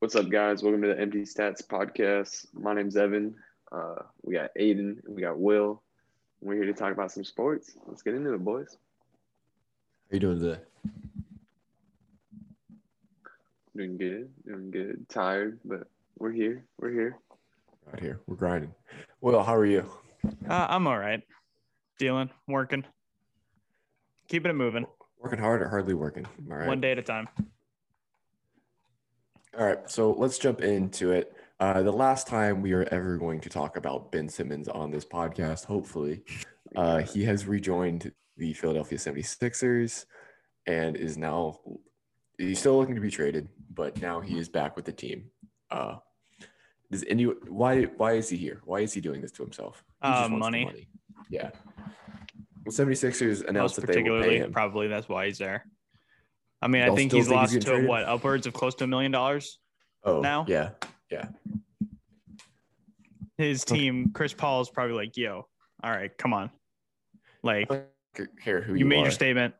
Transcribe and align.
What's 0.00 0.14
up, 0.14 0.28
guys? 0.30 0.62
Welcome 0.62 0.82
to 0.82 0.88
the 0.88 1.00
Empty 1.00 1.22
Stats 1.22 1.66
podcast. 1.66 2.46
My 2.52 2.72
name's 2.72 2.96
Evan. 2.96 3.34
Uh, 3.72 3.96
we 4.22 4.34
got 4.34 4.50
Aidan. 4.56 5.02
We 5.08 5.22
got 5.22 5.38
Will. 5.38 5.82
We're 6.40 6.54
here 6.54 6.66
to 6.66 6.72
talk 6.72 6.92
about 6.92 7.10
some 7.10 7.24
sports. 7.24 7.72
Let's 7.86 8.02
get 8.02 8.14
into 8.14 8.32
it, 8.32 8.44
boys. 8.44 8.76
How 10.10 10.14
you 10.14 10.20
doing 10.20 10.38
today? 10.38 10.60
Doing 13.76 13.96
good. 13.96 14.30
Doing 14.46 14.70
good. 14.70 15.08
Tired, 15.08 15.58
but 15.64 15.88
we're 16.18 16.32
here. 16.32 16.64
We're 16.78 16.92
here. 16.92 17.18
Out 17.92 18.00
here, 18.00 18.20
we're 18.26 18.36
grinding. 18.36 18.72
Well, 19.20 19.42
how 19.42 19.54
are 19.56 19.66
you? 19.66 19.84
Uh, 20.48 20.66
I'm 20.68 20.86
all 20.86 20.98
right. 20.98 21.22
Dealing, 21.98 22.30
working, 22.46 22.84
keeping 24.28 24.50
it 24.50 24.54
moving, 24.54 24.86
Working 25.20 25.40
hard 25.40 25.62
or 25.62 25.68
hardly 25.68 25.94
working? 25.94 26.26
All 26.48 26.56
right. 26.56 26.68
one 26.68 26.80
day 26.80 26.92
at 26.92 26.98
a 26.98 27.02
time. 27.02 27.26
All 29.58 29.66
right. 29.66 29.90
So 29.90 30.12
let's 30.12 30.38
jump 30.38 30.60
into 30.60 31.10
it. 31.10 31.34
Uh, 31.58 31.82
the 31.82 31.92
last 31.92 32.28
time 32.28 32.62
we 32.62 32.72
are 32.74 32.84
ever 32.92 33.16
going 33.16 33.40
to 33.40 33.48
talk 33.48 33.76
about 33.76 34.12
Ben 34.12 34.28
Simmons 34.28 34.68
on 34.68 34.92
this 34.92 35.04
podcast, 35.04 35.64
hopefully, 35.64 36.22
uh, 36.76 36.98
he 36.98 37.24
has 37.24 37.46
rejoined 37.46 38.12
the 38.36 38.52
Philadelphia 38.52 38.96
76ers 38.96 40.04
and 40.66 40.94
is 40.96 41.18
now 41.18 41.58
he's 42.36 42.60
still 42.60 42.78
looking 42.78 42.94
to 42.94 43.00
be 43.00 43.10
traded, 43.10 43.48
but 43.74 44.00
now 44.00 44.20
he 44.20 44.38
is 44.38 44.48
back 44.48 44.76
with 44.76 44.84
the 44.84 44.92
team. 44.92 45.24
Uh, 45.72 45.96
does 46.92 47.04
any 47.08 47.24
why 47.24 47.82
why 47.96 48.12
is 48.12 48.28
he 48.28 48.36
here? 48.36 48.60
Why 48.64 48.80
is 48.80 48.92
he 48.92 49.00
doing 49.00 49.20
this 49.20 49.32
to 49.32 49.42
himself? 49.42 49.82
Uh, 50.00 50.28
the 50.28 50.36
money. 50.36 50.86
Yeah. 51.30 51.50
Well, 52.64 52.72
76ers 52.72 53.44
announced 53.48 53.76
Most 53.76 53.80
that 53.80 53.86
they 53.86 54.02
will 54.02 54.20
pay 54.20 54.28
particularly, 54.28 54.38
him. 54.38 54.52
probably 54.52 54.86
that's 54.86 55.08
why 55.08 55.26
he's 55.26 55.38
there. 55.38 55.64
I 56.60 56.68
mean, 56.68 56.82
I 56.82 56.86
Y'all 56.86 56.96
think 56.96 57.12
he's 57.12 57.26
think 57.26 57.36
lost 57.36 57.52
getting 57.52 57.64
to 57.66 57.70
traded? 57.70 57.88
what 57.88 58.04
upwards 58.04 58.46
of 58.46 58.52
close 58.52 58.74
to 58.76 58.84
a 58.84 58.86
million 58.86 59.12
dollars. 59.12 59.58
Oh, 60.04 60.20
now? 60.20 60.44
Yeah. 60.48 60.70
Yeah. 61.10 61.28
His 63.36 63.64
team, 63.64 64.10
Chris 64.12 64.32
Paul's 64.32 64.68
probably 64.68 64.96
like, 64.96 65.16
"Yo, 65.16 65.46
all 65.84 65.90
right, 65.90 66.16
come 66.18 66.34
on, 66.34 66.50
like 67.44 67.70
I 67.70 67.84
care 68.42 68.60
who 68.60 68.72
you 68.72 68.80
you, 68.80 68.84
made 68.84 68.98
are. 68.98 69.02
your 69.02 69.10
statement. 69.12 69.54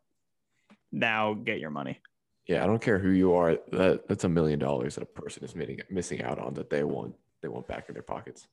Now 0.90 1.34
get 1.34 1.60
your 1.60 1.70
money." 1.70 2.00
Yeah, 2.48 2.64
I 2.64 2.66
don't 2.66 2.82
care 2.82 2.98
who 2.98 3.10
you 3.10 3.34
are. 3.34 3.56
That 3.70 4.08
that's 4.08 4.24
a 4.24 4.28
million 4.28 4.58
dollars 4.58 4.96
that 4.96 5.02
a 5.02 5.06
person 5.06 5.44
is 5.44 5.54
missing 5.54 5.78
missing 5.90 6.22
out 6.22 6.40
on 6.40 6.54
that 6.54 6.70
they 6.70 6.82
want 6.82 7.14
they 7.40 7.46
want 7.46 7.68
back 7.68 7.88
in 7.88 7.94
their 7.94 8.02
pockets. 8.02 8.48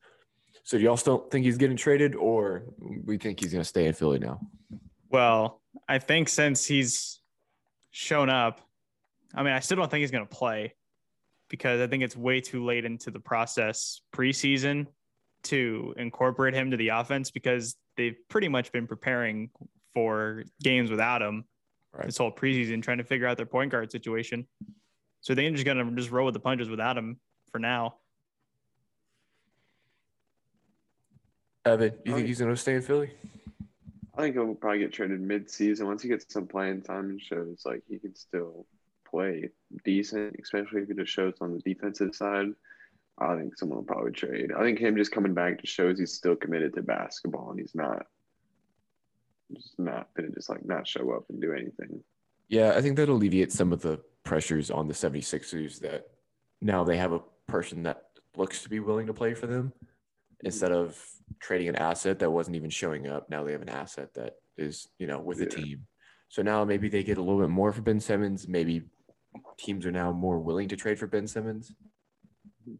So 0.64 0.78
do 0.78 0.84
y'all 0.84 0.98
still 0.98 1.18
think 1.32 1.44
he's 1.46 1.58
getting 1.58 1.78
traded, 1.78 2.14
or 2.16 2.64
we 3.04 3.18
think 3.18 3.40
he's 3.40 3.52
gonna 3.52 3.64
stay 3.64 3.88
in 3.88 3.94
Philly 3.94 4.20
now? 4.20 4.40
Well, 5.10 5.60
I 5.88 5.98
think 5.98 6.30
since 6.30 6.68
he's 6.68 7.20
shown 7.96 8.30
up, 8.30 8.60
I 9.34 9.42
mean, 9.42 9.54
I 9.54 9.60
still 9.62 9.78
don't 9.78 9.90
think 9.90 10.02
he's 10.02 10.12
going 10.12 10.28
to 10.28 10.36
play 10.36 10.74
because 11.50 11.80
I 11.80 11.88
think 11.88 12.04
it's 12.04 12.16
way 12.16 12.42
too 12.42 12.66
late 12.66 12.84
into 12.84 13.10
the 13.10 13.22
process 13.22 14.02
preseason 14.14 14.88
to 15.44 15.94
incorporate 15.96 16.54
him 16.54 16.72
to 16.72 16.78
the 16.78 16.90
offense 16.90 17.32
because 17.32 17.78
they've 17.96 18.18
pretty 18.28 18.50
much 18.50 18.74
been 18.74 18.86
preparing 18.86 19.50
for 19.94 20.44
games 20.62 20.92
without 20.92 21.22
him 21.22 21.46
Right. 21.94 22.08
this 22.08 22.18
whole 22.18 22.34
preseason, 22.34 22.84
trying 22.84 22.98
to 22.98 23.06
figure 23.06 23.26
out 23.26 23.38
their 23.38 23.46
point 23.46 23.72
guard 23.72 23.90
situation. 23.90 24.46
So 25.22 25.34
they're 25.34 25.50
just 25.52 25.64
going 25.64 25.78
to 25.78 25.90
just 25.96 26.12
roll 26.12 26.26
with 26.26 26.34
the 26.34 26.42
punches 26.42 26.68
without 26.68 26.98
him 26.98 27.18
for 27.50 27.60
now. 27.60 27.96
Evan, 31.64 31.94
you 32.04 32.14
think 32.14 32.28
he's 32.28 32.40
gonna 32.40 32.56
stay 32.56 32.76
in 32.76 32.82
Philly? 32.84 33.10
I 34.18 34.22
think 34.22 34.36
he'll 34.36 34.56
probably 34.56 34.80
get 34.80 34.94
traded 34.94 35.20
mid-season 35.20 35.88
once 35.88 36.02
he 36.02 36.10
gets 36.10 36.26
some 36.32 36.48
playing 36.48 36.84
time 36.84 37.10
and 37.10 37.22
shows 37.22 37.64
like 37.66 37.84
he 37.90 38.00
can 38.00 38.16
still 38.16 38.66
play 39.10 39.50
decent, 39.84 40.36
especially 40.42 40.82
if 40.82 40.88
he 40.88 40.94
just 40.94 41.12
shows 41.12 41.34
on 41.42 41.54
the 41.54 41.60
defensive 41.60 42.16
side. 42.16 42.48
I 43.18 43.36
think 43.36 43.58
someone 43.58 43.78
will 43.80 43.86
probably 43.86 44.12
trade. 44.12 44.52
I 44.58 44.62
think 44.62 44.80
him 44.80 44.98
just 44.98 45.12
coming 45.12 45.34
back 45.34 45.62
just 45.62 45.74
shows 45.74 46.00
he's 46.00 46.14
still 46.14 46.36
committed 46.36 46.74
to 46.76 46.82
basketball 46.82 47.52
and 47.52 47.60
he's 47.60 47.76
not 47.76 48.06
just 49.54 49.78
not 49.78 50.08
gonna 50.16 50.30
just 50.30 50.50
like 50.50 50.66
not 50.66 50.88
show 50.88 51.12
up 51.12 51.26
and 51.30 51.42
do 51.42 51.54
anything. 51.54 52.02
Yeah, 52.48 52.74
I 52.76 52.82
think 52.82 52.96
that 52.98 53.10
alleviates 53.10 53.56
some 53.56 53.72
of 53.72 53.82
the 53.82 54.00
pressures 54.24 54.72
on 54.72 54.88
the 54.88 54.94
76ers 54.94 55.80
that 55.80 56.08
now 56.62 56.84
they 56.84 56.98
have 56.98 57.12
a 57.12 57.22
person 57.48 57.84
that 57.84 58.06
looks 58.36 58.64
to 58.64 58.70
be 58.70 58.80
willing 58.80 59.08
to 59.08 59.14
play 59.14 59.34
for 59.34 59.48
them 59.48 59.72
instead 60.46 60.72
of 60.72 60.98
trading 61.40 61.68
an 61.68 61.76
asset 61.76 62.20
that 62.20 62.32
wasn't 62.32 62.56
even 62.56 62.70
showing 62.70 63.08
up. 63.08 63.30
Now 63.30 63.44
they 63.44 63.52
have 63.52 63.64
an 63.64 63.70
asset 63.70 64.14
that 64.14 64.36
is, 64.58 64.88
you 65.00 65.08
know, 65.08 65.20
with 65.20 65.40
the 65.40 65.46
Yeah. 65.46 65.50
team. 65.50 65.88
So 66.30 66.42
now 66.44 66.64
maybe 66.64 66.88
they 66.88 67.04
get 67.04 67.18
a 67.18 67.22
little 67.22 67.42
bit 67.42 67.50
more 67.50 67.74
for 67.74 67.82
Ben 67.82 68.00
Simmons. 68.00 68.48
Maybe 68.48 68.84
teams 69.58 69.86
are 69.86 69.92
now 69.92 70.12
more 70.12 70.40
willing 70.40 70.68
to 70.70 70.76
trade 70.76 71.00
for 71.00 71.08
Ben 71.08 71.28
Simmons. 71.28 71.74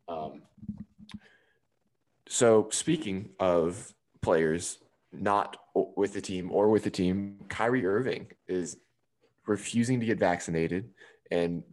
Um, 0.08 0.44
so 2.28 2.70
speaking 2.72 3.32
of 3.40 3.94
players 4.22 4.80
not 5.12 5.58
with 5.74 6.14
the 6.14 6.22
team 6.22 6.52
or 6.52 6.70
with 6.70 6.84
the 6.84 6.90
team, 6.92 7.40
Kyrie 7.50 7.86
Irving 7.86 8.28
is 8.48 8.78
refusing 9.48 10.00
to 10.00 10.06
get 10.06 10.20
vaccinated, 10.20 10.90
and 11.32 11.64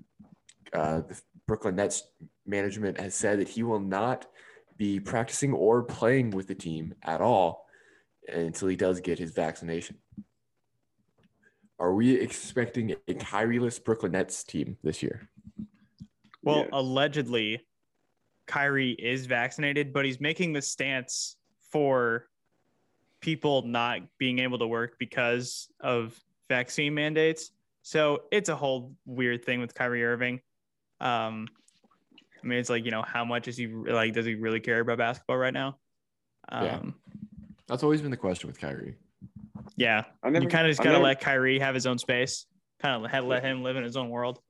uh, 0.73 1.01
the 1.01 1.21
Brooklyn 1.47 1.77
Nets 1.77 2.07
management 2.47 3.01
has 3.01 3.15
said 3.15 3.41
that 3.41 3.49
he 3.49 3.63
will 3.63 3.81
not 3.81 4.27
be 4.82 4.98
practicing 4.98 5.53
or 5.53 5.84
playing 5.84 6.31
with 6.31 6.48
the 6.48 6.56
team 6.56 6.93
at 7.04 7.20
all 7.20 7.69
until 8.26 8.66
he 8.66 8.75
does 8.75 9.00
get 9.00 9.16
his 9.16 9.31
vaccination. 9.31 9.97
Are 11.78 11.94
we 11.94 12.16
expecting 12.16 12.97
a 13.06 13.15
Kyrie-less 13.15 13.78
Brooklyn 13.78 14.10
Nets 14.10 14.43
team 14.43 14.76
this 14.82 15.00
year? 15.00 15.28
Well, 16.43 16.65
Yeah. 16.65 16.70
allegedly, 16.72 17.65
Kyrie 18.48 18.97
is 18.98 19.26
vaccinated, 19.26 19.93
but 19.93 20.04
he's 20.04 20.19
making 20.20 20.53
the 20.53 20.62
stance 20.62 21.37
for 21.70 22.28
people 23.20 23.62
not 23.62 24.00
being 24.19 24.41
able 24.41 24.59
to 24.59 24.66
work 24.66 24.99
because 24.99 25.70
of 25.78 26.20
vaccine 26.49 26.93
mandates. 26.93 27.53
So 27.82 28.25
it's 28.32 28.49
a 28.49 28.56
whole 28.56 28.97
weird 29.04 29.44
thing 29.44 29.60
with 29.60 29.75
Kyrie 29.75 30.04
Irving. 30.04 30.41
Um, 31.00 31.47
I 32.43 32.47
mean, 32.47 32.59
it's 32.59 32.71
like 32.71 32.85
you 32.85 32.91
know, 32.91 33.03
how 33.03 33.25
much 33.25 33.49
is 33.49 33.57
he 33.57 33.67
like? 33.67 34.13
Does 34.15 34.27
he 34.27 34.35
really 34.35 34.61
care 34.61 34.81
about 34.81 34.99
basketball 34.99 35.37
right 35.37 35.55
now? 35.55 35.79
Yeah. 36.51 36.77
Um, 36.77 36.95
That's 37.69 37.83
always 37.83 38.03
been 38.03 38.11
the 38.11 38.17
question 38.17 38.49
with 38.49 38.59
Kyrie. 38.59 38.97
yeah. 39.77 40.05
I 40.23 40.31
never 40.31 40.45
you 40.45 40.49
kind 40.51 40.67
of 40.67 40.71
just 40.71 40.81
gotta 40.81 40.93
never- 40.93 41.05
let 41.05 41.21
Kyrie 41.21 41.59
have 41.61 41.75
his 41.75 41.87
own 41.87 41.99
space. 41.99 42.47
Kind 42.81 43.05
of 43.07 43.25
let 43.27 43.45
him 43.45 43.63
live 43.63 43.77
in 43.77 43.85
his 43.85 43.97
own 43.97 44.11
world. 44.11 44.41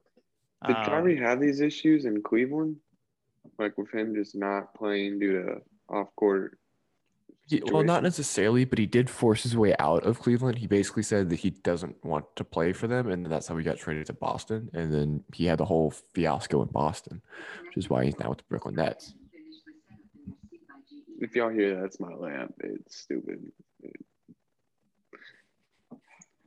Did 0.67 0.77
Um, 0.77 0.85
Kyrie 0.87 1.17
have 1.19 1.39
these 1.41 1.61
issues 1.61 2.07
in 2.07 2.23
Cleveland? 2.23 2.77
Like 3.59 3.77
with 3.77 3.93
him 3.93 4.15
just 4.15 4.35
not 4.35 4.73
playing 4.75 5.19
due 5.19 5.43
to 5.43 5.61
off 5.91 6.09
court? 6.17 6.59
He, 7.49 7.63
well, 7.71 7.83
not 7.83 8.03
necessarily, 8.03 8.65
but 8.65 8.79
he 8.79 8.87
did 8.87 9.11
force 9.11 9.43
his 9.43 9.57
way 9.57 9.75
out 9.79 10.05
of 10.05 10.21
Cleveland. 10.21 10.59
He 10.59 10.67
basically 10.67 11.03
said 11.03 11.29
that 11.31 11.41
he 11.41 11.51
doesn't 11.51 12.03
want 12.05 12.25
to 12.37 12.45
play 12.45 12.73
for 12.73 12.87
them, 12.87 13.11
and 13.11 13.27
that's 13.27 13.49
how 13.49 13.57
he 13.57 13.65
got 13.65 13.79
traded 13.79 14.07
to 14.07 14.13
Boston. 14.13 14.71
And 14.73 14.93
then 14.93 15.25
he 15.35 15.47
had 15.47 15.59
the 15.59 15.65
whole 15.65 15.91
fiasco 16.15 16.63
in 16.63 16.69
Boston, 16.69 17.21
which 17.67 17.77
is 17.77 17.91
why 17.91 18.05
he's 18.05 18.19
now 18.19 18.31
with 18.31 18.39
the 18.39 18.45
Brooklyn 18.49 18.77
Nets. 18.77 19.15
If 21.21 21.35
y'all 21.37 21.51
hear 21.51 21.77
that, 21.77 21.85
it's 21.85 22.01
my 22.01 22.15
lamp. 22.15 22.55
It's 22.63 22.97
stupid. 23.03 23.41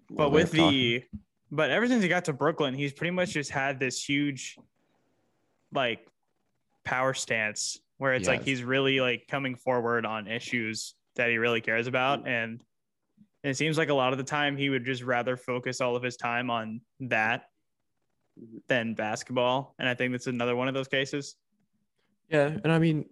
but 0.10 0.32
with 0.32 0.52
they're 0.52 0.62
talking- 0.62 0.80
the 0.80 1.04
but 1.52 1.70
ever 1.70 1.88
since 1.88 2.02
he 2.02 2.10
got 2.10 2.26
to 2.26 2.34
Brooklyn, 2.34 2.74
he's 2.74 2.92
pretty 2.92 3.12
much 3.12 3.32
just 3.32 3.52
had 3.52 3.80
this 3.80 4.04
huge 4.04 4.58
like 5.72 6.06
power 6.84 7.14
stance 7.14 7.80
where 7.98 8.14
it's 8.14 8.28
like 8.28 8.44
he's 8.44 8.64
really 8.64 9.00
like 9.00 9.28
coming 9.30 9.56
forward 9.56 10.06
on 10.06 10.28
issues 10.28 10.96
that 11.16 11.30
he 11.30 11.38
really 11.38 11.62
cares 11.62 11.88
about 11.88 12.26
mm. 12.26 12.28
and 12.28 12.62
it 13.44 13.56
seems 13.56 13.78
like 13.78 13.90
a 13.90 13.94
lot 13.94 14.12
of 14.12 14.18
the 14.18 14.24
time 14.24 14.58
he 14.58 14.70
would 14.70 14.84
just 14.84 15.04
rather 15.04 15.38
focus 15.38 15.80
all 15.80 15.96
of 15.96 16.04
his 16.04 16.18
time 16.18 16.50
on 16.50 16.82
that 17.00 17.46
than 18.68 18.94
basketball 18.96 19.76
and 19.80 19.88
I 19.88 19.94
think 19.94 20.12
that's 20.12 20.28
another 20.28 20.56
one 20.56 20.68
of 20.68 20.74
those 20.74 20.88
cases. 20.88 21.36
yeah, 22.30 22.48
and 22.64 22.72
I 22.72 22.80
mean, 22.80 23.06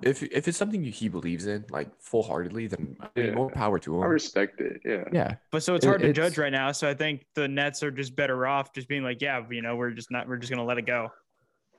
if 0.00 0.22
if 0.22 0.48
it's 0.48 0.56
something 0.56 0.82
he 0.82 1.08
believes 1.08 1.46
in, 1.46 1.66
like 1.68 1.88
full 2.00 2.22
heartedly, 2.22 2.66
then 2.66 2.96
I 3.00 3.08
mean, 3.14 3.26
Yeah. 3.26 3.34
more 3.34 3.50
power 3.50 3.78
to 3.80 3.96
him 3.96 4.02
I 4.02 4.06
respect 4.06 4.60
it. 4.60 4.80
Yeah. 4.84 5.04
Yeah, 5.12 5.34
But 5.50 5.62
so 5.62 5.74
it's 5.74 5.84
It- 5.84 5.88
hard 5.88 6.00
to 6.00 6.08
it's- 6.08 6.16
judge 6.16 6.38
right 6.38 6.52
now. 6.52 6.72
So 6.72 6.88
I 6.88 6.94
think 6.94 7.26
the 7.34 7.46
Nets 7.46 7.82
are 7.82 7.90
just 7.90 8.16
better 8.16 8.46
off 8.46 8.72
just 8.72 8.88
being 8.88 9.02
like, 9.02 9.20
yeah, 9.20 9.44
you 9.50 9.60
know, 9.60 9.76
we're 9.76 9.90
just 9.90 10.10
not 10.10 10.26
we're 10.26 10.38
just 10.38 10.50
gonna 10.50 10.64
let 10.64 10.78
it 10.78 10.86
go. 10.86 11.12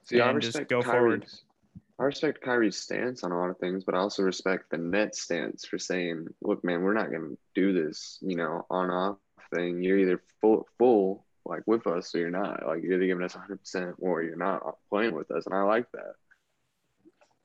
See, 0.03 0.21
I 0.21 0.29
and 0.29 0.39
just 0.39 0.55
respect 0.55 0.69
go 0.69 0.83
forward. 0.83 1.25
I 2.01 2.05
respect 2.05 2.41
Kyrie's 2.41 2.77
stance 2.77 3.23
on 3.23 3.31
a 3.31 3.37
lot 3.37 3.51
of 3.51 3.59
things, 3.59 3.83
but 3.83 3.93
I 3.93 3.99
also 3.99 4.23
respect 4.23 4.71
the 4.71 4.77
Nets 4.79 5.21
stance 5.21 5.65
for 5.65 5.77
saying, 5.77 6.29
"Look, 6.41 6.63
man, 6.63 6.81
we're 6.81 6.95
not 6.95 7.11
going 7.11 7.29
to 7.29 7.37
do 7.53 7.73
this, 7.73 8.17
you 8.21 8.35
know, 8.35 8.65
on 8.71 8.89
off 8.89 9.19
thing. 9.53 9.83
You're 9.83 9.99
either 9.99 10.23
full, 10.41 10.67
full 10.79 11.27
like 11.45 11.61
with 11.67 11.85
us, 11.85 12.15
or 12.15 12.17
you're 12.17 12.31
not. 12.31 12.65
Like 12.65 12.81
you're 12.81 12.93
either 12.93 13.05
giving 13.05 13.23
us 13.23 13.35
100 13.35 13.59
percent, 13.59 13.95
or 13.99 14.23
you're 14.23 14.35
not 14.35 14.63
playing 14.89 15.13
with 15.13 15.29
us." 15.29 15.45
And 15.45 15.53
I 15.53 15.61
like 15.61 15.91
that. 15.91 16.15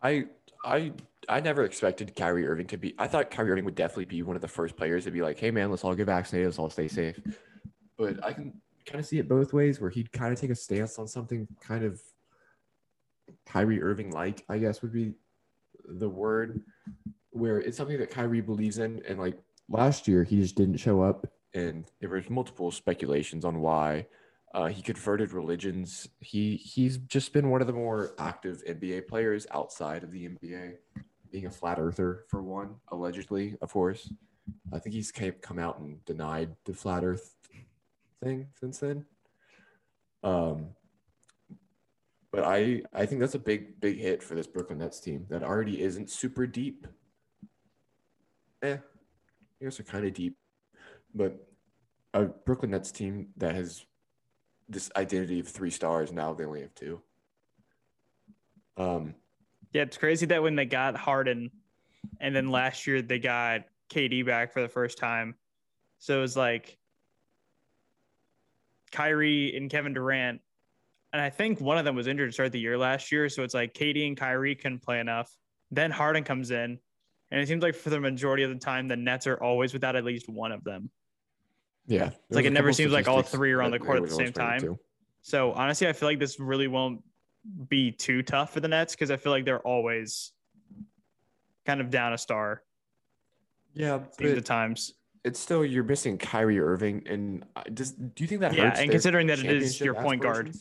I 0.00 0.24
I 0.64 0.92
I 1.28 1.40
never 1.40 1.64
expected 1.64 2.16
Kyrie 2.16 2.46
Irving 2.46 2.68
to 2.68 2.78
be. 2.78 2.94
I 2.98 3.08
thought 3.08 3.30
Kyrie 3.30 3.50
Irving 3.50 3.66
would 3.66 3.74
definitely 3.74 4.06
be 4.06 4.22
one 4.22 4.36
of 4.36 4.42
the 4.42 4.48
first 4.48 4.74
players 4.74 5.04
to 5.04 5.10
be 5.10 5.20
like, 5.20 5.38
"Hey, 5.38 5.50
man, 5.50 5.70
let's 5.70 5.84
all 5.84 5.94
get 5.94 6.06
vaccinated. 6.06 6.48
Let's 6.48 6.58
all 6.58 6.70
stay 6.70 6.88
safe." 6.88 7.20
But 7.98 8.24
I 8.24 8.32
can 8.32 8.58
kind 8.86 9.00
of 9.00 9.06
see 9.06 9.18
it 9.18 9.28
both 9.28 9.52
ways, 9.52 9.82
where 9.82 9.90
he'd 9.90 10.12
kind 10.12 10.32
of 10.32 10.40
take 10.40 10.50
a 10.50 10.54
stance 10.54 10.98
on 10.98 11.08
something 11.08 11.46
kind 11.60 11.84
of 11.84 12.00
Kyrie 13.44 13.82
Irving 13.82 14.10
like, 14.10 14.44
I 14.48 14.58
guess 14.58 14.82
would 14.82 14.92
be 14.92 15.14
the 15.86 16.08
word, 16.08 16.62
where 17.30 17.58
it's 17.60 17.76
something 17.76 17.98
that 17.98 18.10
Kyrie 18.10 18.40
believes 18.40 18.78
in. 18.78 19.02
And 19.08 19.18
like 19.18 19.38
last 19.68 20.08
year, 20.08 20.24
he 20.24 20.40
just 20.40 20.56
didn't 20.56 20.78
show 20.78 21.02
up. 21.02 21.26
And 21.54 21.86
there 22.00 22.10
was 22.10 22.28
multiple 22.28 22.70
speculations 22.70 23.44
on 23.44 23.60
why. 23.60 24.06
Uh, 24.54 24.66
he 24.66 24.82
converted 24.82 25.32
religions. 25.32 26.08
He 26.20 26.56
he's 26.56 26.98
just 26.98 27.32
been 27.32 27.50
one 27.50 27.60
of 27.60 27.66
the 27.66 27.72
more 27.72 28.14
active 28.18 28.62
NBA 28.66 29.06
players 29.06 29.46
outside 29.50 30.02
of 30.02 30.10
the 30.10 30.28
NBA, 30.28 30.76
being 31.30 31.46
a 31.46 31.50
flat 31.50 31.78
earther 31.78 32.24
for 32.28 32.42
one, 32.42 32.76
allegedly, 32.88 33.56
of 33.60 33.72
course. 33.72 34.10
I 34.72 34.78
think 34.78 34.94
he's 34.94 35.10
came, 35.10 35.34
come 35.42 35.58
out 35.58 35.78
and 35.78 36.04
denied 36.04 36.56
the 36.64 36.74
flat 36.74 37.04
Earth 37.04 37.36
thing 38.22 38.48
since 38.58 38.78
then. 38.78 39.04
Um, 40.22 40.68
but 42.36 42.44
I 42.44 42.82
I 42.92 43.06
think 43.06 43.22
that's 43.22 43.34
a 43.34 43.38
big 43.38 43.80
big 43.80 43.98
hit 43.98 44.22
for 44.22 44.34
this 44.34 44.46
Brooklyn 44.46 44.78
Nets 44.78 45.00
team 45.00 45.24
that 45.30 45.42
already 45.42 45.80
isn't 45.80 46.10
super 46.10 46.46
deep. 46.46 46.86
Eh, 48.62 48.76
I 48.76 49.64
guess 49.64 49.78
they're 49.78 49.86
kind 49.86 50.06
of 50.06 50.12
deep, 50.12 50.36
but 51.14 51.48
a 52.12 52.24
Brooklyn 52.24 52.72
Nets 52.72 52.92
team 52.92 53.28
that 53.38 53.54
has 53.54 53.86
this 54.68 54.90
identity 54.96 55.40
of 55.40 55.48
three 55.48 55.70
stars 55.70 56.12
now 56.12 56.34
they 56.34 56.44
only 56.44 56.60
have 56.60 56.74
two. 56.74 57.00
Um, 58.76 59.14
Yeah, 59.72 59.82
it's 59.82 59.96
crazy 59.96 60.26
that 60.26 60.42
when 60.42 60.56
they 60.56 60.66
got 60.66 60.94
Harden, 60.94 61.50
and 62.20 62.36
then 62.36 62.50
last 62.50 62.86
year 62.86 63.00
they 63.00 63.18
got 63.18 63.62
KD 63.88 64.26
back 64.26 64.52
for 64.52 64.60
the 64.60 64.68
first 64.68 64.98
time. 64.98 65.36
So 66.00 66.18
it 66.18 66.20
was 66.20 66.36
like 66.36 66.76
Kyrie 68.92 69.56
and 69.56 69.70
Kevin 69.70 69.94
Durant. 69.94 70.42
And 71.16 71.24
I 71.24 71.30
think 71.30 71.62
one 71.62 71.78
of 71.78 71.86
them 71.86 71.96
was 71.96 72.08
injured 72.08 72.28
to 72.28 72.32
start 72.34 72.52
the 72.52 72.60
year 72.60 72.76
last 72.76 73.10
year. 73.10 73.30
So 73.30 73.42
it's 73.42 73.54
like 73.54 73.72
KD 73.72 74.06
and 74.06 74.18
Kyrie 74.18 74.54
couldn't 74.54 74.82
play 74.82 75.00
enough. 75.00 75.34
Then 75.70 75.90
Harden 75.90 76.24
comes 76.24 76.50
in. 76.50 76.78
And 77.30 77.40
it 77.40 77.48
seems 77.48 77.62
like 77.62 77.74
for 77.74 77.88
the 77.88 77.98
majority 77.98 78.42
of 78.42 78.50
the 78.50 78.58
time, 78.58 78.86
the 78.86 78.96
Nets 78.96 79.26
are 79.26 79.42
always 79.42 79.72
without 79.72 79.96
at 79.96 80.04
least 80.04 80.28
one 80.28 80.52
of 80.52 80.62
them. 80.62 80.90
yeah, 81.86 82.08
It's 82.08 82.36
like 82.36 82.44
it 82.44 82.52
never 82.52 82.70
seems 82.70 82.92
like 82.92 83.08
all 83.08 83.22
three 83.22 83.50
are 83.52 83.62
on 83.62 83.70
the 83.70 83.78
court 83.78 84.02
at 84.02 84.10
the 84.10 84.14
same 84.14 84.30
time. 84.34 84.60
too. 84.60 84.78
So 85.22 85.52
honestly, 85.52 85.88
I 85.88 85.94
feel 85.94 86.06
like 86.06 86.18
this 86.18 86.38
really 86.38 86.68
won't 86.68 87.02
be 87.66 87.92
too 87.92 88.22
tough 88.22 88.52
for 88.52 88.60
the 88.60 88.68
Nets 88.68 88.94
because 88.94 89.10
I 89.10 89.16
feel 89.16 89.32
like 89.32 89.46
they're 89.46 89.66
always 89.66 90.32
kind 91.64 91.80
of 91.80 91.88
down 91.88 92.12
a 92.12 92.18
star 92.18 92.62
Yeah, 93.72 94.00
teams 94.18 94.32
but 94.32 94.36
at 94.36 94.44
times. 94.44 94.92
it's 95.24 95.40
still 95.40 95.64
you're 95.64 95.82
missing 95.82 96.18
Kyrie 96.18 96.60
Irving, 96.60 97.04
and 97.06 97.46
uh, 97.56 97.62
does 97.72 97.92
do 97.92 98.22
you 98.22 98.28
think 98.28 98.42
that 98.42 98.52
Yeah, 98.52 98.68
hurts? 98.68 98.80
and 98.80 98.90
considering 98.90 99.28
that 99.28 99.38
it 99.38 99.46
is 99.46 99.80
your 99.80 99.94
point 99.94 100.20
guard. 100.20 100.54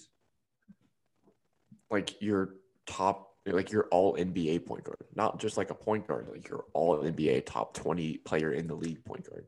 Aspirations? 1.98 2.18
like 2.18 2.22
your 2.22 2.56
top, 2.86 3.32
like 3.46 3.72
your 3.72 3.88
All 3.92 4.16
NBA 4.16 4.66
point 4.66 4.84
guard, 4.84 4.98
not 5.16 5.40
just 5.40 5.58
like 5.58 5.70
a 5.70 5.76
point 5.76 6.08
guard, 6.08 6.28
like 6.32 6.48
your 6.50 6.66
All 6.74 6.98
NBA 6.98 7.46
top 7.46 7.74
twenty 7.74 8.18
player 8.18 8.52
in 8.52 8.68
the 8.68 8.76
league 8.76 9.04
point 9.06 9.30
guard. 9.30 9.46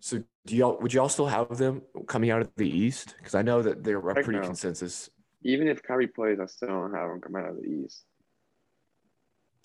So 0.00 0.22
do 0.46 0.56
y'all 0.56 0.78
would 0.80 0.94
y'all 0.94 1.08
still 1.08 1.26
have 1.26 1.56
them 1.58 1.82
coming 2.06 2.30
out 2.30 2.40
of 2.40 2.50
the 2.56 2.68
East? 2.68 3.14
Because 3.18 3.34
I 3.34 3.42
know 3.42 3.62
that 3.62 3.84
they're 3.84 3.98
a 3.98 4.14
pretty 4.14 4.40
no. 4.40 4.42
consensus. 4.42 5.10
Even 5.42 5.68
if 5.68 5.82
Kyrie 5.82 6.06
plays, 6.06 6.38
I 6.40 6.46
still 6.46 6.68
don't 6.68 6.94
have 6.94 7.08
them 7.08 7.20
coming 7.20 7.42
out 7.42 7.50
of 7.50 7.56
the 7.56 7.68
East. 7.68 8.04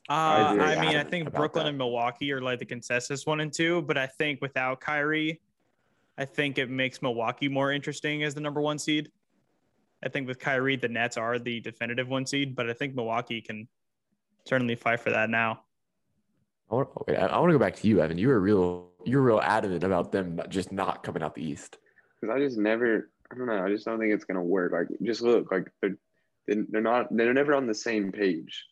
Uh, 0.07 0.53
very 0.55 0.75
I 0.75 0.81
mean, 0.81 0.97
I 0.97 1.03
think 1.03 1.33
Brooklyn 1.33 1.63
that. 1.63 1.69
and 1.69 1.77
Milwaukee 1.77 2.31
are 2.31 2.41
like 2.41 2.59
the 2.59 2.65
consensus 2.65 3.25
one 3.25 3.41
and 3.41 3.51
two, 3.51 3.81
but 3.81 3.97
I 3.97 4.05
think 4.05 4.39
without 4.41 4.79
Kyrie, 4.79 5.41
I 6.17 6.25
think 6.25 6.57
it 6.57 6.69
makes 6.69 7.01
Milwaukee 7.01 7.49
more 7.49 7.71
interesting 7.71 8.23
as 8.23 8.35
the 8.35 8.41
number 8.41 8.61
one 8.61 8.77
seed. 8.77 9.11
I 10.05 10.09
think 10.09 10.27
with 10.27 10.39
Kyrie, 10.39 10.75
the 10.75 10.87
Nets 10.87 11.17
are 11.17 11.39
the 11.39 11.59
definitive 11.59 12.07
one 12.07 12.27
seed, 12.27 12.55
but 12.55 12.69
I 12.69 12.73
think 12.73 12.93
Milwaukee 12.93 13.41
can 13.41 13.67
certainly 14.45 14.75
fight 14.75 14.99
for 14.99 15.09
that 15.09 15.31
now. 15.31 15.61
I 16.69 16.75
want, 16.75 16.89
wait, 17.07 17.17
I, 17.17 17.25
I 17.25 17.39
want 17.39 17.49
to 17.49 17.53
go 17.53 17.59
back 17.59 17.75
to 17.77 17.87
you, 17.87 18.01
Evan. 18.01 18.17
You 18.17 18.27
were 18.27 18.39
real, 18.39 18.89
you 19.03 19.17
were 19.17 19.23
real 19.23 19.41
adamant 19.41 19.83
about 19.83 20.11
them 20.11 20.39
just 20.49 20.71
not 20.71 21.03
coming 21.03 21.23
out 21.23 21.33
the 21.33 21.43
East. 21.43 21.77
Because 22.21 22.35
I 22.35 22.39
just 22.39 22.57
never, 22.57 23.09
I 23.31 23.35
don't 23.35 23.47
know, 23.47 23.65
I 23.65 23.69
just 23.69 23.85
don't 23.85 23.99
think 23.99 24.13
it's 24.13 24.25
gonna 24.25 24.43
work. 24.43 24.71
Like, 24.71 24.87
just 25.01 25.21
look, 25.21 25.51
like 25.51 25.69
they're 25.81 25.97
they're 26.47 26.81
not, 26.81 27.07
they're 27.15 27.33
never 27.33 27.55
on 27.55 27.65
the 27.65 27.73
same 27.73 28.11
page. 28.11 28.63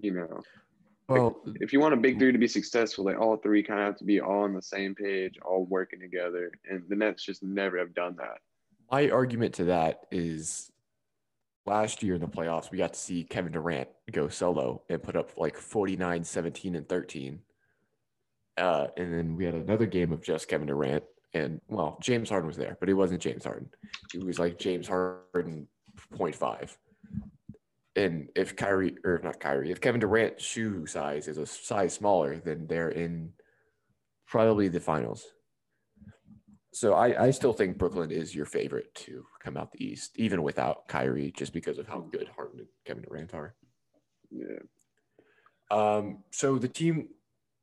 You 0.00 0.14
know, 0.14 0.40
Well, 1.08 1.42
if 1.56 1.72
you 1.72 1.80
want 1.80 1.94
a 1.94 1.98
big 1.98 2.18
three 2.18 2.32
to 2.32 2.38
be 2.38 2.48
successful, 2.48 3.04
they 3.04 3.14
all 3.14 3.36
three 3.36 3.62
kind 3.62 3.80
of 3.80 3.86
have 3.86 3.96
to 3.98 4.04
be 4.04 4.20
all 4.20 4.44
on 4.44 4.54
the 4.54 4.62
same 4.62 4.94
page, 4.94 5.34
all 5.44 5.64
working 5.64 6.00
together. 6.00 6.50
And 6.70 6.82
the 6.88 6.96
Nets 6.96 7.24
just 7.24 7.42
never 7.42 7.78
have 7.78 7.94
done 7.94 8.16
that. 8.16 8.38
My 8.90 9.10
argument 9.10 9.54
to 9.54 9.64
that 9.64 10.06
is 10.10 10.70
last 11.68 12.02
year 12.02 12.14
in 12.14 12.20
the 12.20 12.26
playoffs, 12.26 12.70
we 12.70 12.78
got 12.78 12.94
to 12.94 12.98
see 12.98 13.24
Kevin 13.24 13.52
Durant 13.52 13.88
go 14.10 14.28
solo 14.28 14.82
and 14.88 15.02
put 15.02 15.16
up 15.16 15.30
like 15.36 15.56
49, 15.56 16.24
17, 16.24 16.74
and 16.74 16.88
13. 16.88 17.40
Uh, 18.56 18.88
and 18.96 19.14
then 19.14 19.36
we 19.36 19.44
had 19.44 19.54
another 19.54 19.86
game 19.86 20.12
of 20.12 20.22
just 20.22 20.48
Kevin 20.48 20.66
Durant. 20.66 21.04
And 21.34 21.60
well, 21.68 21.98
James 22.00 22.30
Harden 22.30 22.48
was 22.48 22.56
there, 22.56 22.76
but 22.80 22.88
it 22.88 22.94
wasn't 22.94 23.20
James 23.20 23.44
Harden. 23.44 23.68
It 24.14 24.24
was 24.24 24.38
like 24.38 24.58
James 24.58 24.88
Harden 24.88 25.68
0.5. 26.16 26.76
And 27.96 28.28
if 28.34 28.56
Kyrie, 28.56 28.96
or 29.04 29.20
not 29.22 29.38
Kyrie, 29.38 29.70
if 29.70 29.80
Kevin 29.80 30.00
Durant's 30.00 30.44
shoe 30.44 30.86
size 30.86 31.28
is 31.28 31.36
a 31.36 31.46
size 31.46 31.94
smaller, 31.94 32.38
then 32.38 32.66
they're 32.66 32.90
in 32.90 33.32
probably 34.26 34.68
the 34.68 34.80
finals. 34.80 35.26
So 36.72 36.94
I, 36.94 37.26
I 37.26 37.30
still 37.30 37.52
think 37.52 37.78
Brooklyn 37.78 38.10
is 38.10 38.34
your 38.34 38.44
favorite 38.44 38.94
to 38.96 39.24
come 39.42 39.56
out 39.56 39.72
the 39.72 39.84
East, 39.84 40.12
even 40.16 40.42
without 40.42 40.86
Kyrie, 40.88 41.32
just 41.36 41.52
because 41.52 41.78
of 41.78 41.88
how 41.88 42.00
good 42.00 42.28
Harden 42.34 42.60
and 42.60 42.68
Kevin 42.84 43.04
Durant 43.04 43.34
are. 43.34 43.54
Yeah. 44.30 44.58
Um, 45.70 46.24
so 46.30 46.58
the 46.58 46.68
team, 46.68 47.08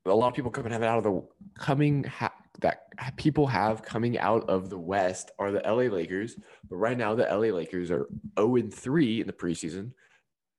a 0.05 0.13
lot 0.13 0.27
of 0.27 0.33
people 0.33 0.51
coming 0.51 0.71
have 0.71 0.83
out 0.83 0.97
of 0.97 1.03
the 1.03 1.23
coming 1.57 2.03
ha- 2.03 2.33
that 2.61 2.83
people 3.17 3.47
have 3.47 3.83
coming 3.83 4.17
out 4.17 4.49
of 4.49 4.69
the 4.69 4.77
West 4.77 5.31
are 5.39 5.51
the 5.51 5.61
LA 5.65 5.93
Lakers. 5.93 6.35
But 6.69 6.77
right 6.77 6.97
now, 6.97 7.15
the 7.15 7.23
LA 7.23 7.55
Lakers 7.55 7.91
are 7.91 8.07
0 8.39 8.55
and 8.55 8.73
3 8.73 9.21
in 9.21 9.27
the 9.27 9.33
preseason. 9.33 9.91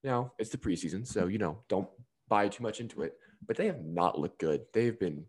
Now 0.04 0.32
it's 0.38 0.50
the 0.50 0.58
preseason, 0.58 1.06
so 1.06 1.26
you 1.26 1.38
know, 1.38 1.62
don't 1.68 1.88
buy 2.28 2.48
too 2.48 2.62
much 2.62 2.80
into 2.80 3.02
it. 3.02 3.14
But 3.46 3.56
they 3.56 3.66
have 3.66 3.84
not 3.84 4.18
looked 4.18 4.38
good. 4.38 4.62
They've 4.72 4.98
been 4.98 5.24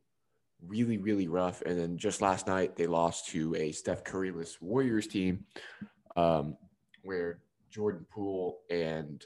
really, 0.65 0.97
really 0.97 1.27
rough. 1.27 1.61
And 1.61 1.79
then 1.79 1.97
just 1.97 2.21
last 2.21 2.47
night, 2.47 2.75
they 2.75 2.87
lost 2.87 3.27
to 3.29 3.55
a 3.55 3.71
Steph 3.71 4.03
Curryless 4.03 4.61
Warriors 4.61 5.07
team, 5.07 5.45
um, 6.15 6.57
where 7.03 7.39
Jordan 7.69 8.05
Poole 8.09 8.59
and 8.69 9.25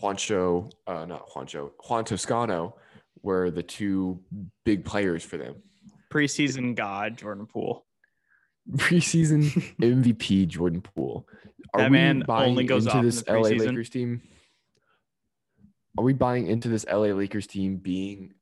Juancho, 0.00 0.70
uh, 0.86 1.04
not 1.04 1.28
Juancho, 1.28 1.70
Juan 1.88 2.04
Toscano 2.04 2.76
were 3.22 3.50
the 3.50 3.62
two 3.62 4.20
big 4.64 4.84
players 4.84 5.24
for 5.24 5.36
them. 5.36 5.56
Preseason 6.10 6.74
god 6.74 7.18
Jordan 7.18 7.46
Poole. 7.46 7.84
Preseason 8.76 9.44
MVP 9.80 10.46
Jordan 10.48 10.80
Poole. 10.80 11.26
Are 11.74 11.82
That 11.82 11.90
we 11.90 11.96
man 11.96 12.22
buying 12.26 12.50
only 12.50 12.64
goes 12.64 12.86
into 12.86 13.02
this 13.02 13.22
the 13.22 13.32
LA. 13.32 13.48
Lakers 13.48 13.90
team? 13.90 14.22
Are 15.96 16.04
we 16.04 16.12
buying 16.12 16.46
into 16.46 16.68
this 16.68 16.86
LA 16.90 17.08
Lakers 17.08 17.46
team 17.46 17.76
being 17.76 18.34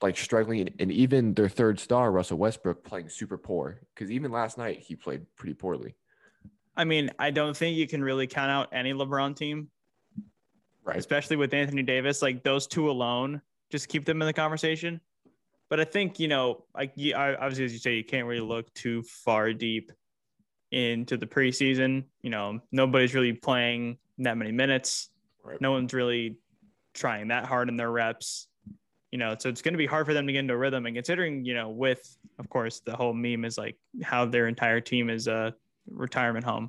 like 0.00 0.16
struggling 0.16 0.60
and, 0.60 0.70
and 0.78 0.92
even 0.92 1.34
their 1.34 1.48
third 1.48 1.80
star 1.80 2.10
Russell 2.12 2.38
Westbrook 2.38 2.84
playing 2.84 3.08
super 3.08 3.38
poor? 3.38 3.80
Because 3.94 4.10
even 4.10 4.30
last 4.30 4.58
night 4.58 4.80
he 4.80 4.94
played 4.94 5.22
pretty 5.36 5.54
poorly. 5.54 5.94
I 6.76 6.84
mean, 6.84 7.10
I 7.18 7.30
don't 7.30 7.56
think 7.56 7.76
you 7.76 7.86
can 7.86 8.02
really 8.04 8.26
count 8.26 8.50
out 8.50 8.68
any 8.72 8.92
LeBron 8.92 9.34
team, 9.34 9.68
Right. 10.84 10.96
especially 10.96 11.36
with 11.36 11.52
Anthony 11.54 11.82
Davis. 11.82 12.22
Like 12.22 12.44
those 12.44 12.66
two 12.66 12.90
alone, 12.90 13.40
just 13.70 13.88
keep 13.88 14.04
them 14.04 14.20
in 14.22 14.26
the 14.26 14.32
conversation. 14.32 15.00
But 15.68 15.80
I 15.80 15.84
think 15.84 16.20
you 16.20 16.28
know, 16.28 16.64
like 16.74 16.92
you, 16.94 17.14
I, 17.14 17.34
obviously, 17.34 17.64
as 17.64 17.72
you 17.72 17.78
say, 17.78 17.94
you 17.94 18.04
can't 18.04 18.26
really 18.26 18.40
look 18.40 18.72
too 18.74 19.02
far 19.02 19.52
deep 19.52 19.90
into 20.70 21.16
the 21.16 21.26
preseason. 21.26 22.04
You 22.22 22.30
know, 22.30 22.60
nobody's 22.70 23.14
really 23.14 23.32
playing 23.32 23.98
that 24.18 24.36
many 24.36 24.52
minutes. 24.52 25.08
Right. 25.42 25.60
No 25.60 25.72
one's 25.72 25.92
really 25.92 26.36
trying 26.94 27.28
that 27.28 27.46
hard 27.46 27.68
in 27.68 27.76
their 27.76 27.90
reps. 27.90 28.48
You 29.16 29.20
know, 29.20 29.34
so 29.38 29.48
it's 29.48 29.62
going 29.62 29.72
to 29.72 29.78
be 29.78 29.86
hard 29.86 30.04
for 30.04 30.12
them 30.12 30.26
to 30.26 30.32
get 30.34 30.40
into 30.40 30.52
a 30.52 30.58
rhythm. 30.58 30.84
And 30.84 30.94
considering, 30.94 31.42
you 31.42 31.54
know, 31.54 31.70
with 31.70 32.18
of 32.38 32.50
course 32.50 32.80
the 32.80 32.94
whole 32.94 33.14
meme 33.14 33.46
is 33.46 33.56
like 33.56 33.78
how 34.02 34.26
their 34.26 34.46
entire 34.46 34.78
team 34.78 35.08
is 35.08 35.26
a 35.26 35.54
retirement 35.88 36.44
home. 36.44 36.68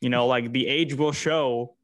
You 0.00 0.08
know, 0.08 0.28
like 0.28 0.52
the 0.52 0.68
age 0.68 0.94
will 0.94 1.10
show 1.10 1.74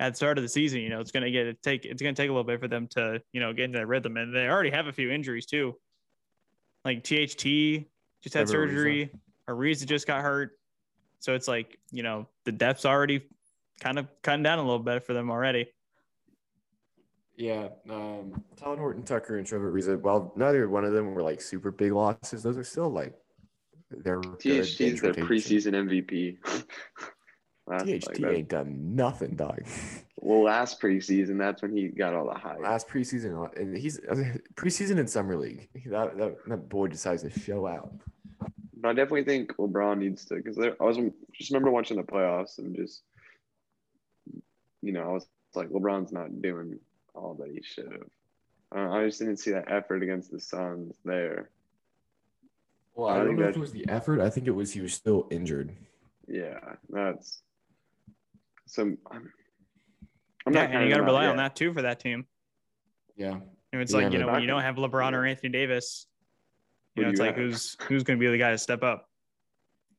at 0.00 0.14
the 0.14 0.16
start 0.16 0.36
of 0.36 0.42
the 0.42 0.48
season. 0.48 0.80
You 0.80 0.88
know, 0.88 0.98
it's 0.98 1.12
going 1.12 1.22
to 1.22 1.30
get 1.30 1.46
it 1.46 1.62
take 1.62 1.84
it's 1.84 2.02
going 2.02 2.12
to 2.12 2.20
take 2.20 2.28
a 2.28 2.32
little 2.32 2.42
bit 2.42 2.58
for 2.58 2.66
them 2.66 2.88
to 2.88 3.22
you 3.32 3.38
know 3.38 3.52
get 3.52 3.66
into 3.66 3.78
that 3.78 3.86
rhythm, 3.86 4.16
and 4.16 4.34
they 4.34 4.48
already 4.48 4.70
have 4.70 4.88
a 4.88 4.92
few 4.92 5.12
injuries 5.12 5.46
too. 5.46 5.76
Like 6.84 7.04
THT 7.04 7.86
just 8.20 8.34
had 8.34 8.48
Ariza. 8.48 8.50
surgery. 8.50 9.10
Ariza 9.48 9.86
just 9.86 10.08
got 10.08 10.22
hurt, 10.22 10.58
so 11.20 11.36
it's 11.36 11.46
like 11.46 11.78
you 11.92 12.02
know 12.02 12.26
the 12.46 12.50
depth's 12.50 12.84
already 12.84 13.22
kind 13.78 14.00
of 14.00 14.08
cutting 14.22 14.42
down 14.42 14.58
a 14.58 14.62
little 14.62 14.80
bit 14.80 15.06
for 15.06 15.12
them 15.12 15.30
already. 15.30 15.68
Yeah, 17.36 17.68
um, 17.88 18.42
Tyler 18.56 18.76
Horton 18.76 19.02
Tucker 19.02 19.38
and 19.38 19.46
Trevor 19.46 19.72
Ariza. 19.72 20.00
Well, 20.00 20.32
neither 20.36 20.68
one 20.68 20.84
of 20.84 20.92
them 20.92 21.14
were 21.14 21.22
like 21.22 21.40
super 21.40 21.70
big 21.70 21.92
losses. 21.92 22.42
Those 22.42 22.58
are 22.58 22.64
still 22.64 22.90
like 22.90 23.14
they're 23.90 24.20
good 24.20 24.38
THT 24.38 24.80
is 24.80 25.00
their 25.00 25.14
preseason 25.14 25.72
MVP. 25.72 26.38
Last, 27.66 27.86
THT 27.86 28.20
like, 28.20 28.32
ain't 28.32 28.48
done 28.48 28.96
nothing, 28.96 29.36
dog. 29.36 29.62
well, 30.16 30.42
last 30.42 30.80
preseason, 30.80 31.38
that's 31.38 31.62
when 31.62 31.76
he 31.76 31.88
got 31.88 32.12
all 32.12 32.26
the 32.26 32.34
hype. 32.34 32.58
Last 32.60 32.88
preseason, 32.88 33.56
and 33.56 33.76
he's 33.76 34.00
preseason 34.56 34.98
in 34.98 35.06
summer 35.06 35.36
league. 35.36 35.68
That, 35.86 36.18
that 36.18 36.36
that 36.48 36.68
boy 36.68 36.88
decides 36.88 37.22
to 37.22 37.30
show 37.30 37.68
out. 37.68 37.92
But 38.76 38.88
I 38.88 38.92
definitely 38.94 39.24
think 39.24 39.56
LeBron 39.56 39.98
needs 39.98 40.24
to 40.26 40.34
because 40.34 40.58
I 40.58 40.84
was 40.84 40.98
just 41.32 41.50
remember 41.50 41.70
watching 41.70 41.96
the 41.96 42.02
playoffs 42.02 42.58
and 42.58 42.74
just 42.74 43.04
you 44.82 44.92
know 44.92 45.02
I 45.02 45.12
was 45.12 45.28
like 45.54 45.68
LeBron's 45.68 46.12
not 46.12 46.42
doing 46.42 46.80
all 47.14 47.34
that 47.34 47.50
he 47.50 47.62
should 47.62 47.90
have. 47.92 48.08
I 48.74 49.04
just 49.04 49.18
didn't 49.18 49.36
see 49.36 49.50
that 49.50 49.70
effort 49.70 50.02
against 50.02 50.30
the 50.30 50.40
Suns 50.40 50.96
there. 51.04 51.50
Well, 52.94 53.08
I 53.08 53.14
I 53.14 53.16
don't 53.18 53.26
think 53.28 53.38
know 53.38 53.44
that- 53.44 53.50
if 53.50 53.56
it 53.56 53.60
was 53.60 53.72
the 53.72 53.88
effort. 53.88 54.20
I 54.20 54.30
think 54.30 54.46
it 54.46 54.50
was 54.52 54.72
he 54.72 54.80
was 54.80 54.94
still 54.94 55.26
injured. 55.30 55.74
Yeah, 56.26 56.58
that's 56.88 57.42
some. 58.66 58.96
I'm, 59.10 59.30
I'm 60.46 60.54
yeah, 60.54 60.66
not 60.66 60.74
and 60.74 60.84
you 60.84 60.90
got 60.90 60.96
to 60.96 61.02
him 61.02 61.04
out 61.04 61.06
rely 61.06 61.26
on 61.26 61.36
that 61.36 61.54
too 61.56 61.72
for 61.74 61.82
that 61.82 62.00
team. 62.00 62.26
Yeah. 63.16 63.40
And 63.72 63.80
it's 63.82 63.92
Yeah, 63.92 63.98
like 64.00 64.12
you 64.12 64.18
know 64.18 64.26
when 64.28 64.40
you 64.42 64.46
don't 64.46 64.62
have 64.62 64.76
LeBron 64.76 65.12
or 65.12 65.26
Anthony 65.26 65.50
Davis, 65.50 66.06
you 66.94 67.02
know 67.02 67.08
do 67.08 67.12
it's 67.12 67.20
you 67.20 67.26
like 67.26 67.36
have? 67.36 67.44
who's 67.44 67.76
who's 67.82 68.02
going 68.04 68.18
to 68.18 68.20
be 68.20 68.30
the 68.30 68.38
guy 68.38 68.50
to 68.50 68.58
step 68.58 68.82
up. 68.82 69.08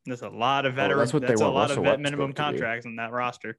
That's 0.06 0.22
a 0.22 0.30
lot 0.30 0.66
of 0.66 0.76
Well, 0.76 0.84
veteran. 0.88 1.00
that's 1.00 1.12
that's 1.12 1.22
what 1.22 1.28
they 1.28 1.34
a 1.34 1.38
want 1.46 1.56
lot 1.56 1.62
Russell 1.70 1.78
of 1.80 1.84
vet 1.86 2.00
minimum 2.00 2.34
contracts 2.34 2.86
in 2.86 2.96
that 2.98 3.12
roster. 3.12 3.58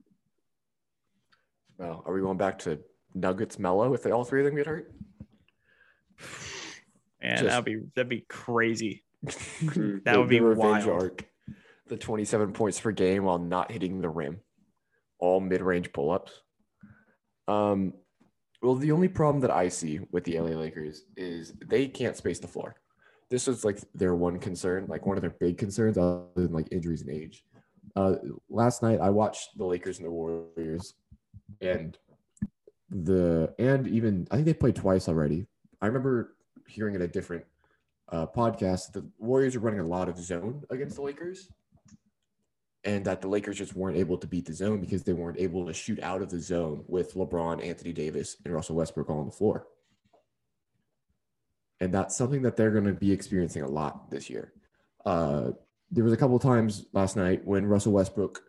Well, 1.79 2.03
are 2.07 2.13
we 2.13 2.21
going 2.21 2.37
back 2.39 2.59
to 2.61 2.79
Nuggets 3.15 3.59
Melo 3.59 3.95
if 3.95 4.03
they 4.03 4.11
all 4.11 4.25
three 4.25 4.41
of 4.41 4.47
them 4.47 4.57
get 4.57 4.67
hurt? 4.67 4.93
And 7.21 7.39
Just- 7.39 7.45
that'd 7.51 7.65
be 7.65 7.81
that'd 7.95 8.09
be 8.09 8.25
crazy. 8.29 9.05
That 10.05 10.19
would 10.19 10.29
be 10.29 10.41
wild. 10.41 10.89
arc. 10.89 11.25
The 11.89 11.97
27 11.97 12.53
points 12.53 12.81
per 12.81 12.93
game 12.93 13.25
while 13.25 13.39
not 13.39 13.71
hitting 13.71 14.01
the 14.01 14.09
rim. 14.09 14.41
All 15.19 15.41
mid-range 15.41 15.93
pull-ups. 15.93 16.33
Um, 17.47 17.93
well, 18.63 18.75
the 18.75 18.93
only 18.93 19.09
problem 19.09 19.41
that 19.43 19.51
I 19.51 19.69
see 19.69 20.01
with 20.11 20.25
the 20.25 20.39
LA 20.41 20.51
Lakers 20.59 21.05
is 21.17 21.53
they 21.67 21.87
can't 21.89 22.17
space 22.17 22.39
the 22.39 22.49
floor. 22.49 22.75
This 23.31 23.47
was 23.47 23.65
like 23.65 23.79
their 23.95 24.15
one 24.15 24.39
concern, 24.39 24.87
like 24.89 25.05
one 25.07 25.17
of 25.17 25.21
their 25.23 25.35
big 25.39 25.59
concerns, 25.59 25.99
other 25.99 26.25
than 26.37 26.53
like 26.53 26.69
injuries 26.73 27.03
and 27.03 27.11
age. 27.11 27.45
Uh, 27.97 28.17
last 28.49 28.83
night 28.83 29.01
I 29.01 29.11
watched 29.11 29.57
the 29.57 29.65
Lakers 29.67 29.99
and 29.99 30.07
the 30.07 30.11
Warriors, 30.11 30.95
and 31.61 31.97
the 32.91 33.55
and 33.59 33.87
even 33.89 34.27
I 34.31 34.37
think 34.37 34.47
they 34.47 34.55
played 34.55 34.77
twice 34.77 35.09
already. 35.09 35.47
I 35.81 35.87
remember 35.87 36.37
hearing 36.67 36.95
in 36.95 37.03
a 37.03 37.09
different 37.09 37.45
uh, 38.11 38.27
podcast 38.27 38.93
that 38.93 39.01
the 39.01 39.11
Warriors 39.19 39.57
are 39.57 39.61
running 39.61 39.81
a 39.81 39.87
lot 39.87 40.09
of 40.09 40.19
zone 40.19 40.63
against 40.71 40.97
the 40.97 41.03
Lakers, 41.03 41.49
and 42.85 43.05
that 43.07 43.21
the 43.21 43.29
Lakers 43.29 43.59
just 43.59 43.75
weren't 43.75 43.97
able 43.97 44.19
to 44.19 44.27
beat 44.27 44.47
the 44.47 44.53
zone 44.53 44.81
because 44.81 45.03
they 45.03 45.13
weren't 45.13 45.41
able 45.41 45.67
to 45.67 45.73
shoot 45.73 46.01
out 46.01 46.23
of 46.23 46.31
the 46.31 46.41
zone 46.41 46.85
with 46.87 47.15
LeBron, 47.15 47.65
Anthony 47.65 47.93
Davis, 47.93 48.37
and 48.45 48.55
Russell 48.55 48.77
Westbrook 48.77 49.09
all 49.09 49.21
on 49.21 49.27
the 49.27 49.33
floor. 49.33 49.67
And 51.81 51.93
that's 51.93 52.17
something 52.17 52.43
that 52.43 52.57
they're 52.57 52.71
going 52.71 52.85
to 52.85 52.93
be 52.93 53.13
experiencing 53.13 53.63
a 53.63 53.69
lot 53.69 54.11
this 54.11 54.31
year. 54.31 54.53
Uh, 55.05 55.51
there 55.91 56.05
was 56.05 56.13
a 56.13 56.17
couple 56.17 56.39
times 56.39 56.87
last 56.93 57.17
night 57.17 57.45
when 57.45 57.67
Russell 57.67 57.93
Westbrook 57.93 58.43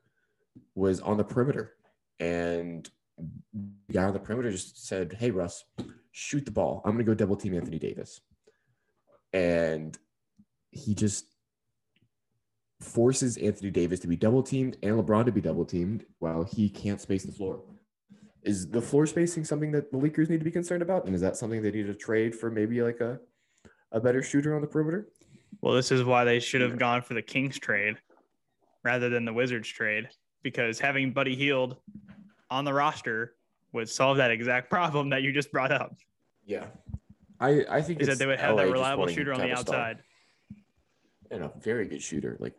was 0.73 0.99
on 1.01 1.17
the 1.17 1.23
perimeter, 1.23 1.73
and 2.19 2.89
the 3.17 3.93
guy 3.93 4.03
on 4.03 4.13
the 4.13 4.19
perimeter 4.19 4.51
just 4.51 4.85
said, 4.87 5.13
"Hey, 5.19 5.31
Russ, 5.31 5.63
shoot 6.11 6.45
the 6.45 6.51
ball. 6.51 6.81
I'm 6.85 6.93
going 6.93 7.05
to 7.05 7.09
go 7.09 7.15
double 7.15 7.35
team 7.35 7.53
Anthony 7.55 7.79
Davis." 7.79 8.21
and 9.35 9.97
he 10.71 10.95
just 10.95 11.25
forces 12.79 13.35
Anthony 13.37 13.69
Davis 13.69 13.99
to 13.99 14.07
be 14.07 14.15
double 14.15 14.41
teamed 14.41 14.77
and 14.81 14.97
LeBron 14.97 15.25
to 15.25 15.31
be 15.31 15.41
double 15.41 15.65
teamed 15.65 16.05
while 16.19 16.43
he 16.43 16.69
can't 16.69 17.01
space 17.01 17.23
the 17.23 17.33
floor. 17.33 17.61
Is 18.43 18.69
the 18.69 18.81
floor 18.81 19.05
spacing 19.05 19.43
something 19.43 19.71
that 19.73 19.91
the 19.91 19.97
Lakers 19.97 20.29
need 20.29 20.39
to 20.39 20.45
be 20.45 20.51
concerned 20.51 20.81
about? 20.81 21.05
And 21.05 21.13
is 21.13 21.21
that 21.21 21.35
something 21.35 21.61
they 21.61 21.71
need 21.71 21.87
to 21.87 21.93
trade 21.93 22.33
for 22.33 22.49
maybe 22.49 22.81
like 22.81 23.01
a, 23.01 23.19
a 23.91 23.99
better 23.99 24.23
shooter 24.23 24.55
on 24.55 24.61
the 24.61 24.67
perimeter? 24.67 25.09
Well, 25.61 25.73
this 25.73 25.91
is 25.91 26.03
why 26.03 26.23
they 26.23 26.39
should 26.39 26.61
have 26.61 26.77
gone 26.77 27.01
for 27.01 27.13
the 27.13 27.21
Kings 27.21 27.59
trade 27.59 27.97
rather 28.83 29.09
than 29.09 29.25
the 29.25 29.33
Wizards 29.33 29.67
trade 29.67 30.07
because 30.43 30.79
having 30.79 31.11
Buddy 31.11 31.35
Hield 31.35 31.77
on 32.49 32.65
the 32.65 32.73
roster 32.73 33.35
would 33.73 33.89
solve 33.89 34.17
that 34.17 34.31
exact 34.31 34.69
problem 34.69 35.09
that 35.09 35.21
you 35.21 35.31
just 35.31 35.51
brought 35.51 35.71
up. 35.71 35.95
Yeah. 36.45 36.65
I, 37.39 37.65
I 37.69 37.81
think 37.81 38.01
Is 38.01 38.07
that 38.07 38.17
they 38.17 38.25
would 38.25 38.39
have 38.39 38.55
LA 38.55 38.63
that 38.63 38.71
reliable 38.71 39.07
shooter 39.07 39.33
on 39.33 39.39
the 39.39 39.47
have 39.47 39.59
a 39.59 39.61
star. 39.61 39.75
outside. 39.75 39.97
And 41.31 41.43
a 41.43 41.51
very 41.59 41.87
good 41.87 42.01
shooter, 42.01 42.37
like 42.39 42.53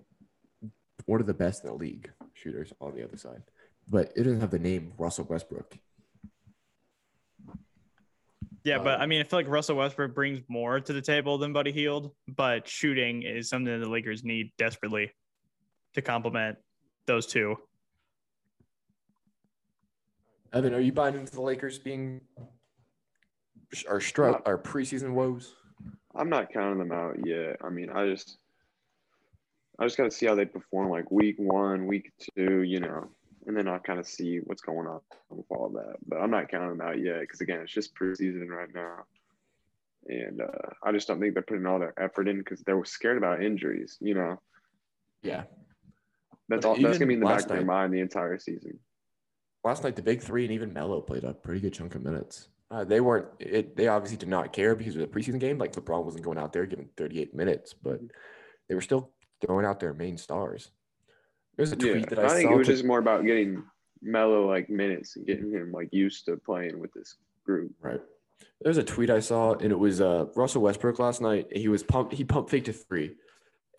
one 1.07 1.21
of 1.21 1.27
the 1.27 1.35
best 1.35 1.65
in 1.65 1.71
the 1.71 1.77
league 1.77 2.11
shooters 2.35 2.73
on 2.81 2.95
the 2.95 3.03
other 3.05 3.17
side. 3.17 3.43
But 3.89 4.13
it 4.17 4.25
doesn't 4.25 4.41
have 4.41 4.51
the 4.51 4.59
name 4.59 4.93
Russell 4.99 5.25
Westbrook. 5.25 5.79
Yeah, 8.65 8.79
but 8.79 8.97
Um, 8.97 9.01
I 9.03 9.07
mean, 9.07 9.21
I 9.21 9.25
feel 9.25 9.39
like 9.39 9.47
Russell 9.49 9.77
Westbrook 9.77 10.13
brings 10.15 10.41
more 10.49 10.81
to 10.81 10.93
the 10.93 11.01
table 11.01 11.39
than 11.39 11.53
Buddy 11.53 11.71
Hield, 11.71 12.13
but 12.27 12.67
shooting 12.67 13.23
is 13.23 13.49
something 13.49 13.73
that 13.73 13.79
the 13.85 13.89
Lakers 13.91 14.25
need 14.25 14.51
desperately 14.59 15.13
to 15.95 16.03
complement 16.03 16.59
those 17.07 17.27
two. 17.27 17.57
Evan, 20.57 20.73
are 20.73 20.81
you 20.81 20.91
buying 20.93 21.15
into 21.15 21.33
the 21.33 21.43
Lakers 21.43 21.79
being 21.79 22.23
our 23.87 23.99
stru- 24.01 24.41
our 24.47 24.57
preseason 24.57 25.13
woes? 25.13 25.55
I'm 26.15 26.31
not 26.31 26.51
counting 26.51 26.79
them 26.79 26.93
out 26.93 27.27
yet. 27.27 27.57
I 27.63 27.69
mean, 27.69 27.91
I 27.91 28.09
just, 28.09 28.39
I 29.79 29.85
just 29.85 29.99
got 29.99 30.05
to 30.05 30.11
see 30.11 30.25
how 30.25 30.35
they 30.35 30.47
perform 30.47 30.89
like 30.89 31.11
week 31.11 31.35
one, 31.39 31.87
week 31.87 32.11
two, 32.35 32.63
you 32.63 32.81
know, 32.81 33.07
and 33.47 33.55
then 33.55 33.69
I'll 33.69 33.79
kind 33.81 34.01
of 34.01 34.07
see 34.07 34.39
what's 34.39 34.63
going 34.63 34.87
on 34.87 35.01
with 35.29 35.45
all 35.51 35.69
that. 35.75 35.97
But 36.09 36.23
I'm 36.23 36.31
not 36.31 36.49
counting 36.49 36.71
them 36.71 36.81
out 36.81 36.99
yet 37.03 37.21
because 37.21 37.43
again, 37.43 37.61
it's 37.61 37.73
just 37.73 37.95
preseason 37.95 38.49
right 38.49 38.75
now, 38.75 39.05
and 40.07 40.41
uh, 40.41 40.71
I 40.83 40.91
just 40.91 41.07
don't 41.07 41.21
think 41.21 41.35
they're 41.35 41.43
putting 41.43 41.67
all 41.67 41.79
their 41.79 41.93
effort 42.03 42.29
in 42.29 42.39
because 42.39 42.63
they're 42.63 42.83
scared 42.87 43.19
about 43.19 43.43
injuries. 43.43 43.99
You 44.01 44.15
know, 44.15 44.41
Yeah. 45.23 45.43
that's 46.49 46.65
all. 46.65 46.81
That's 46.81 46.97
gonna 46.97 47.09
be 47.09 47.15
in 47.15 47.21
the 47.21 47.27
back 47.27 47.43
of 47.43 47.49
their 47.49 47.63
mind 47.63 47.93
the 47.93 48.01
entire 48.01 48.39
season. 48.39 48.79
Last 49.67 49.83
night, 49.83 49.97
the 49.97 50.03
big 50.03 50.23
three 50.23 50.45
and 50.45 50.53
even 50.53 50.73
Melo 50.73 51.01
played 51.01 51.25
a 51.25 51.35
pretty 51.35 51.59
good 51.59 51.73
chunk 51.73 51.97
of 51.97 52.05
minutes. 52.05 52.51
Uh, 52.71 52.85
they 52.85 53.01
weren't. 53.01 53.27
It, 53.41 53.77
they 53.77 53.89
obviously 53.89 54.17
did 54.17 54.29
not 54.29 54.53
care 54.53 54.77
because 54.77 54.95
it 54.95 54.99
was 55.01 55.07
a 55.07 55.09
preseason 55.09 55.41
game. 55.41 55.59
Like 55.59 55.73
LeBron 55.73 56.05
wasn't 56.05 56.23
going 56.23 56.39
out 56.39 56.53
there 56.53 56.67
giving 56.67 56.89
38 56.97 57.35
minutes, 57.35 57.75
but 57.75 57.99
they 58.69 58.77
were 58.77 58.81
still 58.81 59.11
throwing 59.45 59.67
out 59.67 59.81
their 59.81 59.93
main 59.93 60.19
stars. 60.19 60.71
There's 61.57 61.73
a 61.73 61.77
tweet 61.77 61.97
Yeah, 61.97 62.07
that 62.11 62.19
I, 62.21 62.29
saw. 62.29 62.35
I, 62.35 62.37
think 62.37 62.51
it 62.53 62.57
was 62.57 62.67
to- 62.69 62.73
just 62.75 62.85
more 62.85 63.01
about 63.01 63.27
getting 63.27 63.65
Melo 64.01 64.49
like 64.49 64.71
minutes 64.71 65.17
and 65.17 65.27
getting 65.27 65.51
him 65.51 65.73
like 65.73 65.89
used 65.91 66.27
to 66.27 66.37
playing 66.37 66.79
with 66.79 66.93
this 66.93 67.17
group. 67.45 67.73
Right. 67.81 68.01
There's 68.61 68.79
a 68.79 68.85
tweet 68.85 69.11
I 69.11 69.19
saw, 69.19 69.55
and 69.55 69.73
it 69.73 69.79
was 69.81 70.01
uh, 70.01 70.27
Russell 70.37 70.63
Westbrook 70.63 71.01
last 71.01 71.21
night. 71.21 71.49
He 71.51 71.67
was 71.67 71.83
pumped. 71.83 72.15
He 72.15 72.23
pump 72.23 72.51
faked 72.51 72.69
a 72.69 72.73
three, 72.73 73.17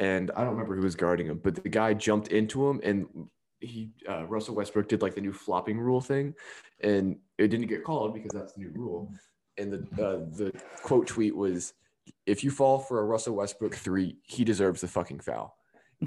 and 0.02 0.32
I 0.32 0.42
don't 0.42 0.52
remember 0.52 0.76
who 0.76 0.82
was 0.82 0.96
guarding 0.96 1.28
him, 1.28 1.40
but 1.42 1.56
the 1.64 1.70
guy 1.70 1.94
jumped 1.94 2.28
into 2.28 2.68
him, 2.68 2.82
and 2.84 3.30
he 3.60 3.90
uh, 4.08 4.26
Russell 4.26 4.56
Westbrook 4.56 4.88
did 4.88 5.02
like 5.02 5.16
the 5.16 5.22
new 5.22 5.34
flopping 5.34 5.80
rule 5.80 6.02
thing, 6.02 6.34
and 6.82 7.18
it 7.38 7.48
didn't 7.48 7.68
get 7.68 7.84
called 7.84 8.14
because 8.14 8.32
that's 8.34 8.54
the 8.54 8.62
new 8.62 8.72
rule. 8.74 9.12
And 9.58 9.74
the 9.74 9.78
uh, 10.04 10.18
the 10.36 10.54
quote 10.84 11.08
tweet 11.08 11.36
was, 11.36 11.74
"If 12.26 12.44
you 12.44 12.52
fall 12.52 12.80
for 12.80 13.00
a 13.00 13.04
Russell 13.04 13.36
Westbrook 13.36 13.76
three, 13.76 14.18
he 14.24 14.44
deserves 14.44 14.82
the 14.82 14.88
fucking 14.88 15.20
foul." 15.20 15.56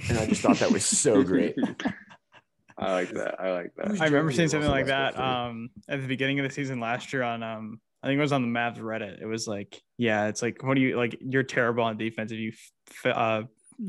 And 0.09 0.19
I 0.19 0.27
just 0.27 0.43
thought 0.43 0.59
that 0.59 0.71
was 0.71 0.85
so 0.85 1.23
great. 1.23 1.57
I 2.79 2.93
like 2.93 3.11
that. 3.11 3.41
I 3.41 3.53
like 3.53 3.75
that. 3.77 4.01
I 4.01 4.05
remember 4.07 4.33
seeing 4.33 4.49
something 4.49 4.71
like 4.71 4.87
that 4.87 5.19
um, 5.19 5.69
at 5.89 6.01
the 6.01 6.07
beginning 6.07 6.39
of 6.39 6.49
the 6.49 6.55
season 6.55 6.81
last 6.81 7.13
year 7.13 7.23
on 7.23 7.43
um, 7.43 7.81
I 8.03 8.07
think 8.07 8.19
it 8.19 8.23
was 8.23 8.33
on 8.33 8.43
the 8.43 8.49
Mavs 8.49 8.79
Reddit. 8.79 9.21
It 9.21 9.27
was 9.27 9.47
like, 9.47 9.83
yeah, 9.99 10.29
it's 10.29 10.41
like, 10.41 10.63
what 10.63 10.75
do 10.75 10.81
you 10.81 10.97
like? 10.97 11.19
You're 11.21 11.43
terrible 11.43 11.85
on 11.85 11.99
defense 11.99 12.33
if 12.33 12.39
you 12.39 12.53
f- 12.89 13.17
uh, 13.17 13.43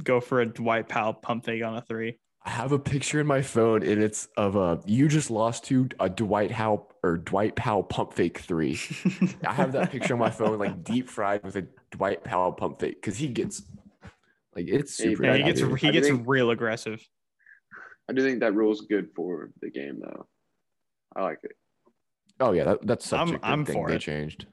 go 0.03 0.19
for 0.19 0.41
a 0.41 0.45
Dwight 0.45 0.89
Powell 0.89 1.13
pump 1.13 1.45
fake 1.45 1.63
on 1.63 1.77
a 1.77 1.81
three. 1.81 2.19
I 2.43 2.49
have 2.49 2.71
a 2.71 2.79
picture 2.79 3.19
in 3.19 3.27
my 3.27 3.41
phone, 3.43 3.83
and 3.83 4.01
it's 4.01 4.27
of 4.35 4.55
a 4.55 4.81
you 4.85 5.07
just 5.07 5.29
lost 5.29 5.63
to 5.65 5.87
a 5.99 6.09
Dwight 6.09 6.49
Howe 6.51 6.87
or 7.03 7.17
Dwight 7.17 7.55
Powell 7.55 7.83
pump 7.83 8.13
fake 8.13 8.39
three. 8.39 8.79
I 9.45 9.53
have 9.53 9.73
that 9.73 9.91
picture 9.91 10.13
on 10.15 10.19
my 10.19 10.31
phone, 10.31 10.57
like 10.57 10.83
deep 10.83 11.07
fried 11.07 11.43
with 11.43 11.55
a 11.55 11.67
Dwight 11.91 12.23
Powell 12.23 12.51
pump 12.51 12.79
fake, 12.79 12.95
because 13.01 13.17
he 13.17 13.27
gets 13.27 13.61
like 14.55 14.65
it's 14.67 14.93
super. 14.95 15.23
yeah, 15.25 15.37
he 15.37 15.43
gets 15.43 15.59
he 15.81 15.87
I 15.89 15.91
gets 15.91 16.07
think- 16.07 16.23
real 16.27 16.49
aggressive. 16.49 17.07
I 18.09 18.13
do 18.13 18.23
think 18.23 18.39
that 18.41 18.55
rule's 18.55 18.81
good 18.81 19.09
for 19.15 19.51
the 19.61 19.69
game 19.69 19.99
though. 20.01 20.25
I 21.15 21.21
like 21.21 21.39
it. 21.43 21.51
oh 22.39 22.51
yeah, 22.53 22.63
that, 22.63 22.87
that's 22.87 23.07
such 23.07 23.19
I'm- 23.19 23.29
a 23.29 23.31
good 23.33 23.39
I'm 23.43 23.65
thing 23.65 23.75
for 23.75 23.89
they 23.89 23.95
it. 23.95 24.01
changed. 24.01 24.47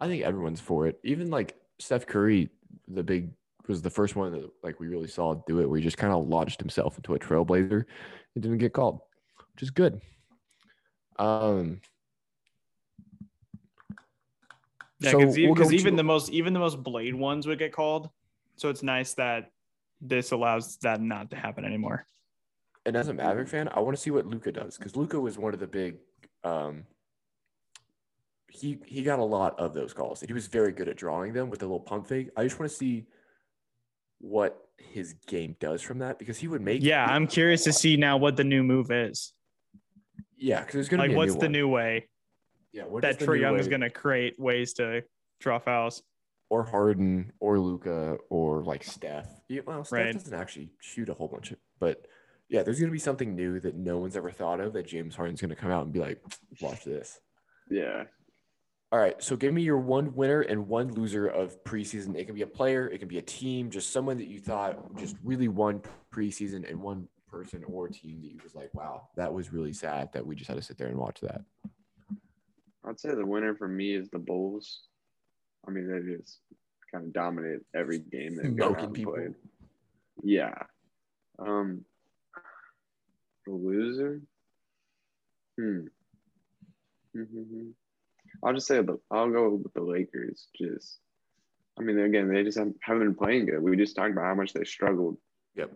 I 0.00 0.06
think 0.06 0.22
everyone's 0.22 0.60
for 0.60 0.86
it. 0.86 0.98
Even 1.04 1.28
like 1.30 1.56
Steph 1.80 2.06
Curry, 2.06 2.50
the 2.88 3.02
big 3.02 3.32
was 3.68 3.82
the 3.82 3.90
first 3.90 4.16
one 4.16 4.32
that 4.32 4.50
like 4.62 4.80
we 4.80 4.88
really 4.88 5.08
saw 5.08 5.34
do 5.46 5.60
it, 5.60 5.68
where 5.68 5.78
he 5.78 5.84
just 5.84 5.98
kind 5.98 6.12
of 6.12 6.26
launched 6.26 6.60
himself 6.60 6.96
into 6.96 7.14
a 7.14 7.18
trailblazer 7.18 7.84
and 8.34 8.42
didn't 8.42 8.58
get 8.58 8.72
called, 8.72 9.00
which 9.54 9.62
is 9.62 9.70
good. 9.70 10.00
Um. 11.18 11.80
Yeah, 15.00 15.12
so 15.12 15.18
because 15.18 15.36
we'll 15.36 15.72
even 15.72 15.96
the 15.96 16.02
most 16.02 16.30
even 16.30 16.52
the 16.52 16.60
most 16.60 16.82
blade 16.82 17.14
ones 17.14 17.46
would 17.46 17.58
get 17.58 17.72
called. 17.72 18.10
So 18.56 18.68
it's 18.68 18.82
nice 18.82 19.14
that 19.14 19.50
this 20.00 20.32
allows 20.32 20.76
that 20.78 21.00
not 21.00 21.30
to 21.30 21.36
happen 21.36 21.64
anymore. 21.64 22.06
And 22.86 22.96
as 22.96 23.08
a 23.08 23.14
Maverick 23.14 23.48
fan, 23.48 23.68
I 23.72 23.80
want 23.80 23.96
to 23.96 24.02
see 24.02 24.10
what 24.10 24.26
Luka 24.26 24.52
does 24.52 24.76
because 24.76 24.96
Luka 24.96 25.18
was 25.18 25.38
one 25.38 25.54
of 25.54 25.60
the 25.60 25.66
big. 25.66 25.96
Um, 26.44 26.84
he 28.48 28.78
he 28.84 29.02
got 29.02 29.18
a 29.18 29.24
lot 29.24 29.58
of 29.58 29.74
those 29.74 29.92
calls, 29.92 30.20
he 30.20 30.32
was 30.32 30.46
very 30.46 30.72
good 30.72 30.88
at 30.88 30.96
drawing 30.96 31.32
them 31.32 31.50
with 31.50 31.62
a 31.62 31.64
little 31.64 31.80
pump 31.80 32.06
fake. 32.06 32.30
I 32.36 32.42
just 32.42 32.58
want 32.58 32.70
to 32.70 32.76
see 32.76 33.06
what 34.20 34.56
his 34.78 35.14
game 35.26 35.56
does 35.60 35.82
from 35.82 35.98
that 35.98 36.18
because 36.18 36.38
he 36.38 36.48
would 36.48 36.60
make. 36.62 36.82
Yeah, 36.82 37.04
I'm 37.04 37.26
curious 37.26 37.64
to 37.64 37.72
see 37.72 37.96
now 37.96 38.16
what 38.16 38.36
the 38.36 38.44
new 38.44 38.62
move 38.62 38.90
is. 38.90 39.32
Yeah, 40.36 40.60
because 40.60 40.74
there's 40.74 40.88
gonna 40.88 41.02
Like, 41.02 41.10
be 41.10 41.14
a 41.14 41.18
what's 41.18 41.32
new 41.34 41.38
the 41.40 41.46
one. 41.46 41.52
new 41.52 41.68
way 41.68 42.08
yeah 42.72 42.84
what 42.84 43.02
that 43.02 43.20
is 43.20 43.26
Trey 43.26 43.36
new 43.38 43.42
Young 43.42 43.58
is 43.58 43.66
going 43.66 43.80
to 43.80 43.90
create 43.90 44.38
ways 44.38 44.74
to 44.74 45.02
draw 45.40 45.58
fouls? 45.58 46.02
or 46.50 46.64
Harden 46.64 47.32
or 47.40 47.58
Luka 47.60 48.18
or 48.28 48.62
like 48.64 48.82
Steph. 48.82 49.28
Yeah, 49.48 49.60
well, 49.66 49.84
Steph 49.84 49.98
Right. 49.98 50.12
doesn't 50.12 50.34
actually 50.34 50.70
shoot 50.80 51.08
a 51.08 51.14
whole 51.14 51.28
bunch 51.28 51.52
of, 51.52 51.58
but 51.78 52.06
yeah, 52.48 52.62
there's 52.64 52.80
gonna 52.80 52.90
be 52.90 52.98
something 52.98 53.36
new 53.36 53.60
that 53.60 53.76
no 53.76 53.98
one's 53.98 54.16
ever 54.16 54.30
thought 54.32 54.58
of 54.60 54.72
that 54.72 54.86
James 54.86 55.14
Harden's 55.14 55.40
gonna 55.40 55.54
come 55.54 55.70
out 55.70 55.84
and 55.84 55.92
be 55.92 56.00
like, 56.00 56.20
watch 56.60 56.82
this. 56.84 57.20
Yeah. 57.70 58.04
All 58.92 58.98
right, 58.98 59.22
so 59.22 59.36
give 59.36 59.54
me 59.54 59.62
your 59.62 59.78
one 59.78 60.12
winner 60.16 60.40
and 60.40 60.66
one 60.66 60.92
loser 60.92 61.28
of 61.28 61.62
preseason. 61.62 62.16
It 62.16 62.24
can 62.24 62.34
be 62.34 62.42
a 62.42 62.46
player, 62.46 62.88
it 62.88 62.98
can 62.98 63.06
be 63.06 63.18
a 63.18 63.22
team, 63.22 63.70
just 63.70 63.92
someone 63.92 64.16
that 64.18 64.26
you 64.26 64.40
thought 64.40 64.96
just 64.96 65.14
really 65.22 65.46
won 65.46 65.80
preseason, 66.12 66.68
and 66.68 66.80
one 66.80 67.06
person 67.30 67.62
or 67.68 67.86
team 67.86 68.20
that 68.22 68.32
you 68.32 68.40
was 68.42 68.56
like, 68.56 68.74
wow, 68.74 69.06
that 69.14 69.32
was 69.32 69.52
really 69.52 69.72
sad 69.72 70.12
that 70.12 70.26
we 70.26 70.34
just 70.34 70.48
had 70.48 70.56
to 70.56 70.62
sit 70.62 70.76
there 70.76 70.88
and 70.88 70.96
watch 70.96 71.20
that. 71.20 71.42
I'd 72.84 72.98
say 72.98 73.14
the 73.14 73.24
winner 73.24 73.54
for 73.54 73.68
me 73.68 73.94
is 73.94 74.10
the 74.10 74.18
Bulls. 74.18 74.80
I 75.68 75.70
mean, 75.70 75.86
they 75.88 76.16
just 76.16 76.38
kind 76.90 77.04
of 77.04 77.12
dominate 77.12 77.60
every 77.74 78.00
game 78.00 78.34
that 78.36 78.42
they've 78.42 78.56
gone 78.56 78.70
Smoking 78.70 78.80
out 78.80 78.86
and 78.86 78.94
people. 78.94 79.12
played. 79.12 79.34
Yeah. 80.24 80.54
Um, 81.38 81.84
the 83.46 83.52
loser. 83.52 84.20
Hmm. 85.56 85.86
Mm-hmm. 87.16 87.68
I'll 88.42 88.54
just 88.54 88.66
say. 88.66 88.80
I'll 89.10 89.30
go 89.30 89.60
with 89.62 89.72
the 89.74 89.82
Lakers. 89.82 90.48
Just, 90.56 90.98
I 91.78 91.82
mean, 91.82 91.98
again, 91.98 92.32
they 92.32 92.42
just 92.42 92.58
haven't, 92.58 92.76
haven't 92.82 93.02
been 93.02 93.14
playing 93.14 93.46
good. 93.46 93.62
We 93.62 93.76
just 93.76 93.96
talked 93.96 94.12
about 94.12 94.24
how 94.24 94.34
much 94.34 94.52
they 94.52 94.64
struggled. 94.64 95.16
Yep. 95.56 95.72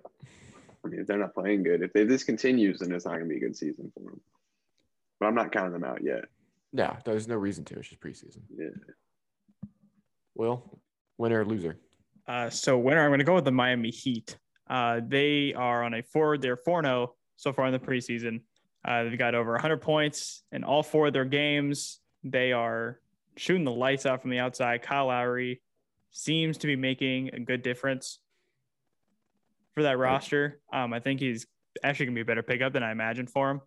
I 0.85 0.89
mean, 0.89 1.01
if 1.01 1.07
they're 1.07 1.19
not 1.19 1.35
playing 1.35 1.63
good, 1.63 1.83
if 1.83 1.93
they, 1.93 2.05
this 2.05 2.25
continues, 2.25 2.81
then 2.81 2.93
it's 2.93 3.05
not 3.05 3.13
going 3.13 3.25
to 3.25 3.29
be 3.29 3.37
a 3.37 3.41
good 3.41 3.57
season 3.57 3.91
for 3.95 4.11
them. 4.11 4.21
But 5.19 5.27
I'm 5.27 5.35
not 5.35 5.53
counting 5.53 5.73
them 5.73 5.85
out 5.85 6.03
yet. 6.03 6.25
Yeah, 6.73 6.97
there's 7.05 7.29
no 7.29 7.37
reason 7.37 7.65
to. 7.67 7.79
It's 7.79 7.89
just 7.89 8.01
preseason. 8.01 8.43
Yeah. 8.57 8.69
Will, 10.35 10.81
winner 11.17 11.41
or 11.41 11.47
loser? 11.47 11.79
Uh, 12.27 12.51
so 12.51 12.79
winner, 12.79 13.03
I'm 13.03 13.11
going 13.11 13.21
to 13.21 13.25
go 13.25 13.35
with 13.35 13.45
the 13.45 13.53
Miami 13.53 13.91
Heat. 13.91 14.37
Uh, 14.69 15.01
they 15.07 15.55
are 15.55 15.85
on 15.85 15.95
a 15.95 16.03
four. 16.03 16.37
They're 16.39 16.57
four 16.57 16.83
zero 16.83 17.15
so 17.37 17.53
far 17.53 17.67
in 17.67 17.73
the 17.73 17.79
preseason. 17.79 18.41
Uh, 18.85 19.05
they've 19.05 19.19
got 19.19 19.35
over 19.35 19.53
100 19.53 19.81
points 19.81 20.43
in 20.53 20.65
all 20.65 20.83
four 20.83 21.07
of 21.07 21.13
their 21.13 21.25
games. 21.25 22.01
They 22.25 22.53
are 22.53 22.99
shooting 23.37 23.65
the 23.65 23.73
lights 23.73 24.07
out 24.07 24.23
from 24.23 24.31
the 24.31 24.39
outside. 24.39 24.83
Kyle 24.83 25.07
Lowry 25.07 25.61
seems 26.11 26.59
to 26.59 26.67
be 26.67 26.77
making 26.77 27.31
a 27.35 27.41
good 27.41 27.63
difference 27.63 28.19
for 29.75 29.83
that 29.83 29.99
roster. 29.99 30.61
Um, 30.73 30.93
I 30.93 31.01
think 31.01 31.21
he's 31.21 31.47
actually 31.83 32.07
going 32.07 32.15
to 32.15 32.19
be 32.19 32.23
a 32.23 32.25
better 32.25 32.43
pickup 32.43 32.73
than 32.73 32.83
I 32.83 32.93
imagined 32.93 33.31
for 33.31 33.51
him. 33.51 33.61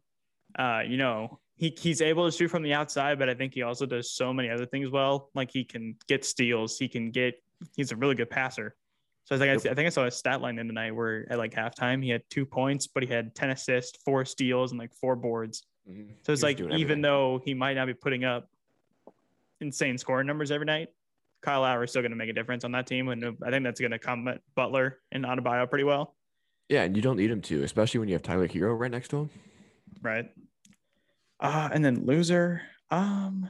Uh, 0.57 0.81
you 0.87 0.97
know, 0.97 1.39
he, 1.55 1.75
he's 1.77 2.01
able 2.01 2.29
to 2.29 2.35
shoot 2.35 2.47
from 2.47 2.63
the 2.63 2.73
outside, 2.73 3.19
but 3.19 3.29
I 3.29 3.33
think 3.33 3.53
he 3.53 3.63
also 3.63 3.85
does 3.85 4.11
so 4.11 4.33
many 4.33 4.49
other 4.49 4.65
things 4.65 4.89
well. 4.89 5.29
Like 5.35 5.51
he 5.51 5.63
can 5.63 5.95
get 6.07 6.23
steals, 6.23 6.77
he 6.77 6.87
can 6.87 7.11
get 7.11 7.35
he's 7.75 7.91
a 7.91 7.95
really 7.95 8.15
good 8.15 8.29
passer. 8.29 8.75
So 9.25 9.35
I 9.35 9.39
think 9.39 9.65
I, 9.65 9.71
I 9.71 9.73
think 9.73 9.87
I 9.87 9.89
saw 9.89 10.05
a 10.05 10.11
stat 10.11 10.41
line 10.41 10.57
in 10.57 10.67
tonight 10.67 10.91
where 10.91 11.29
at 11.29 11.37
like 11.37 11.53
halftime 11.53 12.01
he 12.01 12.09
had 12.09 12.21
two 12.29 12.45
points, 12.45 12.87
but 12.87 13.03
he 13.03 13.09
had 13.09 13.35
ten 13.35 13.49
assists, 13.49 13.97
four 14.05 14.23
steals, 14.23 14.71
and 14.71 14.79
like 14.79 14.93
four 14.93 15.15
boards. 15.17 15.63
Mhm. 15.89 16.09
So 16.23 16.33
it's 16.33 16.43
like 16.43 16.59
even 16.59 16.71
everything. 16.73 17.01
though 17.01 17.41
he 17.45 17.53
might 17.53 17.73
not 17.75 17.85
be 17.87 17.93
putting 17.93 18.23
up 18.25 18.49
insane 19.61 19.97
scoring 19.97 20.27
numbers 20.27 20.51
every 20.51 20.65
night, 20.65 20.89
Kyle 21.41 21.61
Lowry 21.61 21.85
is 21.85 21.91
still 21.91 22.01
going 22.01 22.11
to 22.11 22.17
make 22.17 22.29
a 22.29 22.33
difference 22.33 22.63
on 22.63 22.71
that 22.73 22.87
team, 22.87 23.07
and 23.09 23.23
I 23.45 23.49
think 23.51 23.63
that's 23.63 23.79
going 23.79 23.91
to 23.91 23.99
complement 23.99 24.41
Butler 24.55 24.99
and 25.11 25.23
Adebayo 25.23 25.69
pretty 25.69 25.83
well, 25.85 26.15
Yeah, 26.69 26.83
and 26.83 26.95
you 26.95 27.01
don't 27.01 27.17
need 27.17 27.31
him 27.31 27.41
to, 27.43 27.63
especially 27.63 27.99
when 27.99 28.09
you 28.09 28.15
have 28.15 28.21
Tyler 28.23 28.47
Herro 28.47 28.77
right 28.77 28.91
next 28.91 29.09
to 29.09 29.17
him. 29.21 29.29
right? 30.01 30.29
Uh, 31.39 31.69
and 31.71 31.83
then 31.85 32.05
loser, 32.05 32.61
um, 32.89 33.49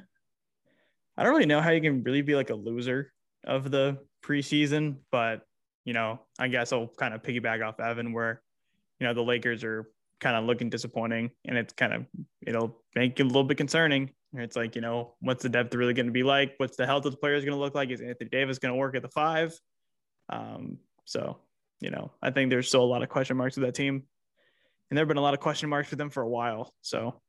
I 1.17 1.23
don't 1.23 1.33
really 1.33 1.45
know 1.45 1.61
how 1.61 1.71
you 1.71 1.81
can 1.81 2.03
really 2.03 2.21
be 2.21 2.35
like 2.35 2.49
a 2.51 2.55
loser 2.55 3.13
of 3.45 3.71
the 3.71 4.05
preseason, 4.23 4.97
but 5.11 5.41
you 5.85 5.93
know, 5.93 6.19
I 6.37 6.49
guess 6.49 6.73
I'll 6.73 6.87
kind 6.87 7.13
of 7.13 7.23
piggyback 7.23 7.65
off 7.65 7.79
Evan 7.79 8.11
where, 8.11 8.41
you 8.99 9.07
know, 9.07 9.13
the 9.13 9.23
Lakers 9.23 9.63
are 9.63 9.89
kind 10.19 10.35
of 10.35 10.45
looking 10.45 10.69
disappointing 10.69 11.31
and 11.45 11.57
it's 11.57 11.73
kind 11.73 11.93
of, 11.93 12.05
it'll 12.45 12.81
make 12.95 13.19
it 13.19 13.23
a 13.23 13.25
little 13.25 13.43
bit 13.43 13.57
concerning. 13.57 14.11
It's 14.33 14.55
like, 14.55 14.75
you 14.75 14.81
know, 14.81 15.13
what's 15.21 15.43
the 15.43 15.49
depth 15.49 15.73
really 15.73 15.93
going 15.93 16.07
to 16.07 16.11
be 16.11 16.23
like? 16.23 16.55
What's 16.57 16.77
the 16.77 16.85
health 16.85 17.05
of 17.05 17.11
the 17.11 17.17
players 17.17 17.45
going 17.45 17.55
to 17.55 17.59
look 17.59 17.75
like? 17.75 17.89
Is 17.89 18.01
Anthony 18.01 18.29
Davis 18.29 18.59
going 18.59 18.73
to 18.73 18.77
work 18.77 18.95
at 18.95 19.01
the 19.01 19.09
five? 19.09 19.57
Um, 20.29 20.79
so, 21.05 21.37
you 21.79 21.91
know, 21.91 22.11
I 22.21 22.31
think 22.31 22.49
there's 22.49 22.67
still 22.67 22.83
a 22.83 22.85
lot 22.85 23.03
of 23.03 23.09
question 23.09 23.37
marks 23.37 23.55
with 23.55 23.65
that 23.65 23.75
team. 23.75 24.03
And 24.89 24.97
there 24.97 25.01
have 25.03 25.07
been 25.07 25.17
a 25.17 25.21
lot 25.21 25.33
of 25.33 25.39
question 25.39 25.69
marks 25.69 25.89
with 25.89 25.99
them 25.99 26.09
for 26.09 26.23
a 26.23 26.29
while. 26.29 26.73
So, 26.81 27.21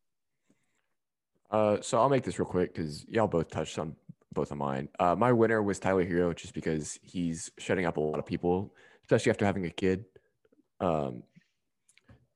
Uh, 1.51 1.79
so 1.81 1.98
I'll 1.98 2.09
make 2.09 2.24
this 2.24 2.38
real 2.38 2.46
quick 2.46 2.74
because 2.74 3.05
y'all 3.09 3.27
both 3.27 3.48
touched 3.51 3.79
on 3.79 3.96
both 4.33 4.51
of 4.51 4.59
mine. 4.59 4.88
Uh, 4.98 5.16
my 5.16 5.33
winner 5.33 5.62
was 5.62 5.79
Tyler 5.79 6.05
Herro 6.05 6.35
just 6.35 6.53
because 6.53 6.98
he's 7.03 7.51
shutting 7.59 7.87
up 7.87 7.96
a 7.96 8.01
lot 8.01 8.18
of 8.18 8.27
people, 8.27 8.74
especially 9.03 9.31
after 9.31 9.46
having 9.46 9.64
a 9.64 9.70
kid. 9.70 10.05
Um, 10.81 11.22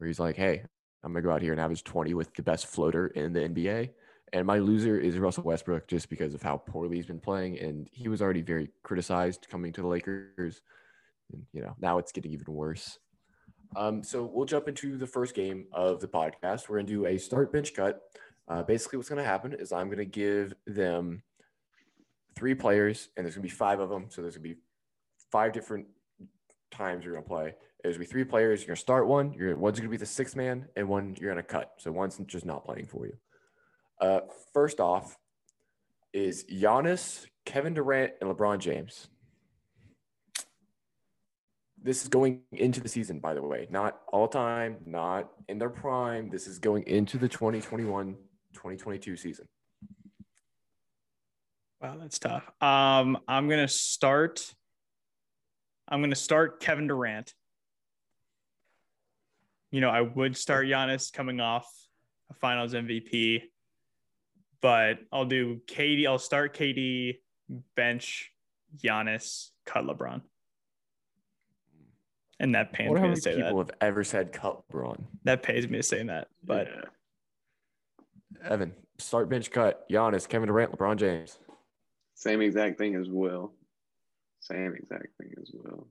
where 0.02 0.08
he's 0.08 0.18
like, 0.18 0.34
"Hey, 0.34 0.64
I'm 1.04 1.12
gonna 1.12 1.22
go 1.22 1.30
out 1.30 1.42
here 1.42 1.52
and 1.52 1.60
average 1.60 1.84
20 1.84 2.12
with 2.14 2.34
the 2.34 2.42
best 2.42 2.66
floater 2.66 3.06
in 3.06 3.32
the 3.32 3.44
NBA." 3.44 3.90
And 4.32 4.44
my 4.44 4.58
loser 4.58 4.98
is 4.98 5.16
Russell 5.16 5.44
Westbrook 5.44 5.86
just 5.86 6.08
because 6.08 6.34
of 6.34 6.42
how 6.42 6.56
poorly 6.56 6.96
he's 6.96 7.06
been 7.06 7.20
playing, 7.20 7.60
and 7.60 7.88
he 7.92 8.08
was 8.08 8.20
already 8.20 8.42
very 8.42 8.70
criticized 8.82 9.46
coming 9.48 9.72
to 9.74 9.80
the 9.80 9.86
Lakers. 9.86 10.60
And, 11.32 11.46
you 11.52 11.62
know, 11.62 11.76
now 11.78 11.98
it's 11.98 12.10
getting 12.10 12.32
even 12.32 12.52
worse. 12.52 12.98
Um, 13.76 14.02
so 14.02 14.24
we'll 14.24 14.44
jump 14.44 14.66
into 14.66 14.98
the 14.98 15.06
first 15.06 15.34
game 15.34 15.66
of 15.72 16.00
the 16.00 16.08
podcast. 16.08 16.68
We're 16.68 16.78
gonna 16.78 16.88
do 16.88 17.06
a 17.06 17.16
start 17.16 17.52
bench 17.52 17.72
cut. 17.72 18.02
Uh, 18.48 18.62
basically, 18.64 18.96
what's 18.96 19.08
going 19.08 19.22
to 19.22 19.28
happen 19.28 19.52
is 19.52 19.70
I'm 19.72 19.86
going 19.86 19.98
to 19.98 20.04
give 20.04 20.52
them 20.66 21.22
three 22.34 22.54
players, 22.54 23.08
and 23.16 23.24
there's 23.24 23.36
going 23.36 23.46
to 23.46 23.48
be 23.48 23.54
five 23.54 23.78
of 23.78 23.88
them. 23.88 24.06
So 24.08 24.20
there's 24.20 24.36
going 24.36 24.50
to 24.50 24.54
be 24.56 24.60
five 25.30 25.52
different 25.52 25.86
times 26.72 27.04
you're 27.04 27.14
going 27.14 27.24
to 27.24 27.28
play. 27.28 27.54
There's 27.82 27.96
to 27.96 28.00
be 28.00 28.06
three 28.06 28.24
players. 28.24 28.64
You're 28.66 28.76
to 28.76 28.80
start 28.80 29.06
one. 29.06 29.32
You're 29.32 29.56
one's 29.56 29.78
to 29.80 29.88
be 29.88 29.96
the 29.96 30.06
sixth 30.06 30.36
man, 30.36 30.66
and 30.76 30.88
one 30.88 31.16
you're 31.20 31.34
to 31.34 31.42
cut. 31.42 31.72
So 31.78 31.90
one's 31.90 32.18
just 32.26 32.46
not 32.46 32.64
playing 32.64 32.86
for 32.86 33.06
you. 33.06 33.16
Uh, 34.00 34.20
first 34.52 34.80
off, 34.80 35.16
is 36.12 36.44
Giannis, 36.44 37.26
Kevin 37.44 37.74
Durant, 37.74 38.12
and 38.20 38.30
LeBron 38.30 38.58
James. 38.58 39.08
This 41.82 42.02
is 42.02 42.08
going 42.08 42.42
into 42.52 42.80
the 42.80 42.88
season, 42.88 43.18
by 43.18 43.34
the 43.34 43.42
way, 43.42 43.66
not 43.68 44.00
all 44.12 44.28
time, 44.28 44.76
not 44.86 45.30
in 45.48 45.58
their 45.58 45.70
prime. 45.70 46.30
This 46.30 46.46
is 46.46 46.60
going 46.60 46.84
into 46.84 47.18
the 47.18 47.28
2021 47.28 48.16
2022 48.52 49.16
season. 49.16 49.48
wow, 51.80 51.96
that's 51.98 52.18
tough. 52.18 52.44
Um, 52.60 53.18
I'm 53.26 53.48
to 53.58 53.66
start. 53.66 54.54
I'm 55.88 56.00
to 56.10 56.16
start 56.16 56.60
Kevin 56.60 56.86
Durant. 56.86 57.34
You 59.72 59.80
know, 59.80 59.88
I 59.88 60.02
would 60.02 60.36
start 60.36 60.66
Giannis 60.66 61.12
coming 61.12 61.40
off 61.40 61.66
a 62.30 62.34
finals 62.34 62.74
MVP, 62.74 63.42
but 64.60 64.98
I'll 65.10 65.24
do 65.24 65.60
KD. 65.66 66.06
I'll 66.06 66.18
start 66.18 66.54
KD, 66.54 67.16
bench 67.74 68.32
Giannis, 68.76 69.48
cut 69.64 69.84
LeBron. 69.84 70.20
And 72.38 72.54
that 72.54 72.68
I 72.72 72.76
pains 72.76 72.88
wonder 72.90 73.00
how 73.00 73.06
me 73.06 73.08
many 73.10 73.16
to 73.16 73.22
say 73.22 73.36
people 73.36 73.58
that. 73.58 73.70
have 73.70 73.76
ever 73.80 74.04
said 74.04 74.32
cut 74.32 74.62
LeBron. 74.70 75.02
That 75.24 75.42
pays 75.42 75.66
me 75.66 75.78
to 75.78 75.82
say 75.82 76.02
that. 76.02 76.28
But 76.44 76.68
yeah. 76.68 78.50
Evan, 78.50 78.74
start 78.98 79.30
bench 79.30 79.50
cut. 79.50 79.88
Giannis, 79.88 80.28
Kevin 80.28 80.48
Durant, 80.48 80.72
LeBron 80.76 80.96
James. 80.96 81.38
same 82.14 82.42
exact 82.42 82.76
thing 82.76 82.94
as 82.94 83.08
Will. 83.08 83.54
Same 84.40 84.74
exact 84.74 85.16
thing 85.18 85.32
as 85.40 85.50
Will. 85.54 85.86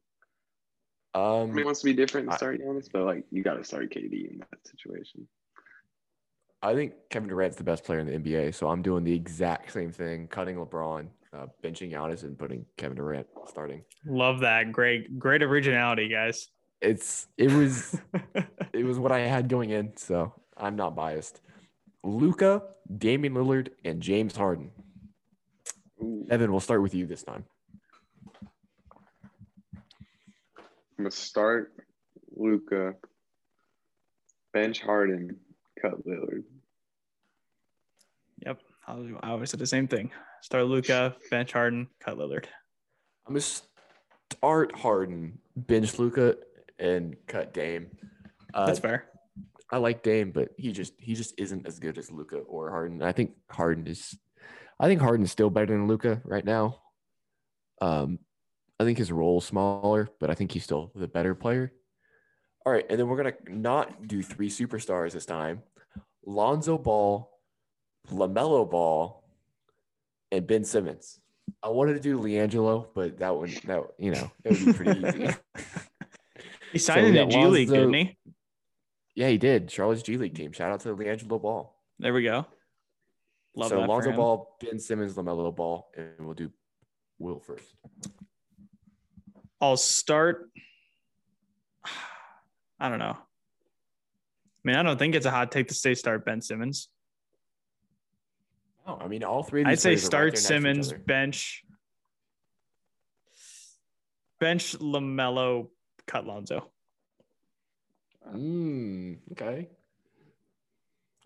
I 1.14 1.20
Um, 1.42 1.50
mean, 1.50 1.60
it 1.60 1.66
wants 1.66 1.82
to 1.82 1.86
be 1.86 1.94
different 1.94 2.30
I- 2.30 2.32
to 2.34 2.38
start 2.38 2.62
Giannis, 2.62 2.88
but 2.92 3.04
like 3.04 3.26
you 3.32 3.44
got 3.44 3.56
to 3.56 3.64
start 3.64 3.90
KD 3.92 4.32
in 4.32 4.38
that 4.40 4.66
situation. 4.68 5.28
I 6.64 6.76
think 6.76 6.94
Kevin 7.10 7.28
Durant's 7.28 7.58
the 7.58 7.64
best 7.64 7.84
player 7.84 8.00
in 8.00 8.06
the 8.06 8.14
NBA, 8.14 8.54
so 8.54 8.70
I'm 8.70 8.82
doing 8.84 9.04
the 9.04 9.14
exact 9.14 9.72
same 9.72 9.92
thing, 9.92 10.28
cutting 10.28 10.58
LeBron, 10.58 11.08
uh, 11.34 11.48
benching 11.64 11.92
Giannis, 11.92 12.22
and 12.24 12.38
putting 12.38 12.66
Kevin 12.78 12.98
Durant 12.98 13.28
starting. 13.48 13.84
love 14.06 14.42
that. 14.42 14.72
Great, 14.72 15.18
great 15.18 15.42
originality, 15.42 16.08
guys. 16.08 16.50
It's 16.82 17.28
it 17.38 17.52
was 17.52 18.00
it 18.74 18.86
was 18.86 19.00
what 19.00 19.12
I 19.12 19.20
had 19.22 19.50
going 19.50 19.72
in, 19.72 19.98
so 19.98 20.34
I'm 20.56 20.76
not 20.76 20.96
biased. 20.96 21.42
Luka, 22.04 22.64
Damian 22.98 23.34
Lillard, 23.34 23.70
and 23.84 24.02
James 24.02 24.36
Harden. 24.36 24.72
Ooh, 26.02 26.26
Evan, 26.30 26.52
we'll 26.52 26.60
start 26.60 26.82
with 26.82 26.94
you 26.96 27.06
this 27.06 27.24
time. 27.24 27.46
I'm 31.02 31.06
gonna 31.06 31.12
start 31.14 31.74
Luka. 32.36 32.94
bench 34.54 34.82
Harden, 34.82 35.36
cut 35.82 35.94
Lillard. 36.06 36.44
Yep. 38.46 38.60
I 38.88 38.94
was, 38.94 39.08
I 39.24 39.30
always 39.32 39.50
said 39.50 39.60
the 39.60 39.66
same 39.66 39.88
thing. 39.88 40.12
Start 40.44 40.66
Luka, 40.66 41.16
bench 41.32 41.54
Harden, 41.54 41.88
cut 42.00 42.20
Lillard. 42.20 42.46
I'm 43.26 43.34
gonna 43.34 43.42
start 44.32 44.78
Harden, 44.78 45.40
bench 45.56 45.98
Luka, 45.98 46.36
and 46.78 47.16
cut 47.26 47.52
Dame. 47.52 47.88
Uh, 48.54 48.68
That's 48.68 48.78
fair. 48.78 49.06
I 49.72 49.78
like 49.78 50.04
Dame, 50.04 50.30
but 50.32 50.50
he 50.56 50.72
just 50.72 50.94
he 51.00 51.16
just 51.16 51.34
isn't 51.40 51.66
as 51.66 51.80
good 51.80 51.98
as 51.98 52.12
Luka 52.12 52.38
or 52.38 52.70
Harden. 52.70 53.02
I 53.02 53.12
think 53.12 53.32
Harden 53.50 53.88
is, 53.88 54.16
I 54.80 54.86
think 54.86 55.02
Harden's 55.02 55.32
still 55.32 55.50
better 55.50 55.74
than 55.74 55.88
Luka 55.88 56.22
right 56.24 56.46
now. 56.46 56.78
Um, 57.82 58.20
I 58.82 58.86
think 58.86 58.98
his 58.98 59.12
role's 59.12 59.46
smaller, 59.46 60.10
but 60.20 60.32
I 60.32 60.34
think 60.34 60.52
he's 60.52 60.64
still 60.64 60.92
the 60.96 61.08
better 61.08 61.36
player. 61.36 61.72
All 62.66 62.74
right, 62.74 62.86
and 62.90 63.00
then 63.00 63.08
we're 63.08 63.18
gonna 63.18 63.34
not 63.48 64.08
do 64.08 64.24
three 64.24 64.50
superstars 64.50 65.12
this 65.12 65.26
time. 65.26 65.62
Lonzo 66.26 66.78
Ball, 66.80 67.30
Lamelo 68.12 68.70
Ball, 68.70 69.24
and 70.32 70.48
Ben 70.48 70.64
Simmons. 70.64 71.20
I 71.62 71.70
wanted 71.70 71.94
to 71.94 72.00
do 72.00 72.20
LiAngelo, 72.20 72.88
but 72.96 73.20
that 73.20 73.36
would 73.36 73.52
that 73.66 73.84
you 74.00 74.12
know 74.12 74.32
it 74.44 74.52
would 74.52 74.66
be 74.66 74.74
pretty 74.74 75.08
easy. 75.08 75.30
He 76.72 76.80
signed 76.80 77.02
So 77.02 77.06
in 77.08 77.14
we 77.14 77.20
the 77.20 77.26
got 77.26 77.32
G 77.32 77.46
League, 77.48 77.70
didn't 77.70 77.94
he? 77.94 78.18
yeah, 79.14 79.28
he 79.28 79.38
did. 79.38 79.70
Charlotte's 79.70 80.02
G 80.04 80.18
League 80.18 80.34
team. 80.36 80.54
Shout 80.54 80.72
out 80.72 80.80
to 80.82 80.96
LiAngelo 80.96 81.42
Ball. 81.42 81.76
There 82.00 82.14
we 82.14 82.24
go. 82.24 82.46
Love 83.56 83.70
so 83.70 83.76
that 83.76 83.82
for 83.82 83.88
Lonzo 83.90 84.10
him. 84.12 84.16
Ball, 84.16 84.58
Ben 84.62 84.80
Simmons, 84.80 85.16
Lamelo 85.16 85.54
Ball, 85.54 85.86
and 85.98 86.26
we'll 86.26 86.34
do 86.34 86.50
Will 87.20 87.40
first. 87.42 87.74
I'll 89.62 89.78
start. 89.78 90.50
I 92.80 92.90
don't 92.90 93.00
know. 93.00 93.16
I 93.16 94.64
mean, 94.64 94.76
I 94.76 94.84
don't 94.84 94.98
think 94.98 95.16
it's 95.16 95.26
a 95.26 95.32
hot 95.32 95.52
take 95.52 95.68
to 95.68 95.74
say 95.74 95.94
start 95.94 96.26
Ben 96.26 96.42
Simmons. 96.42 96.90
Oh, 98.88 98.98
I 99.00 99.08
mean, 99.08 99.24
all 99.24 99.44
three. 99.44 99.62
Of 99.62 99.68
I'd 99.68 99.80
say 99.80 99.92
players 99.92 100.02
are 100.02 100.06
right 100.06 100.08
start 100.08 100.24
there 100.24 100.32
next 100.32 100.48
to 100.48 100.56
each 100.56 100.86
Simmons, 100.86 101.06
bench, 101.06 101.64
bench 104.40 104.80
Lamelo, 104.80 105.70
cut 106.08 106.26
Lonzo. 106.26 106.72
Mm, 108.36 109.18
okay. 109.34 109.70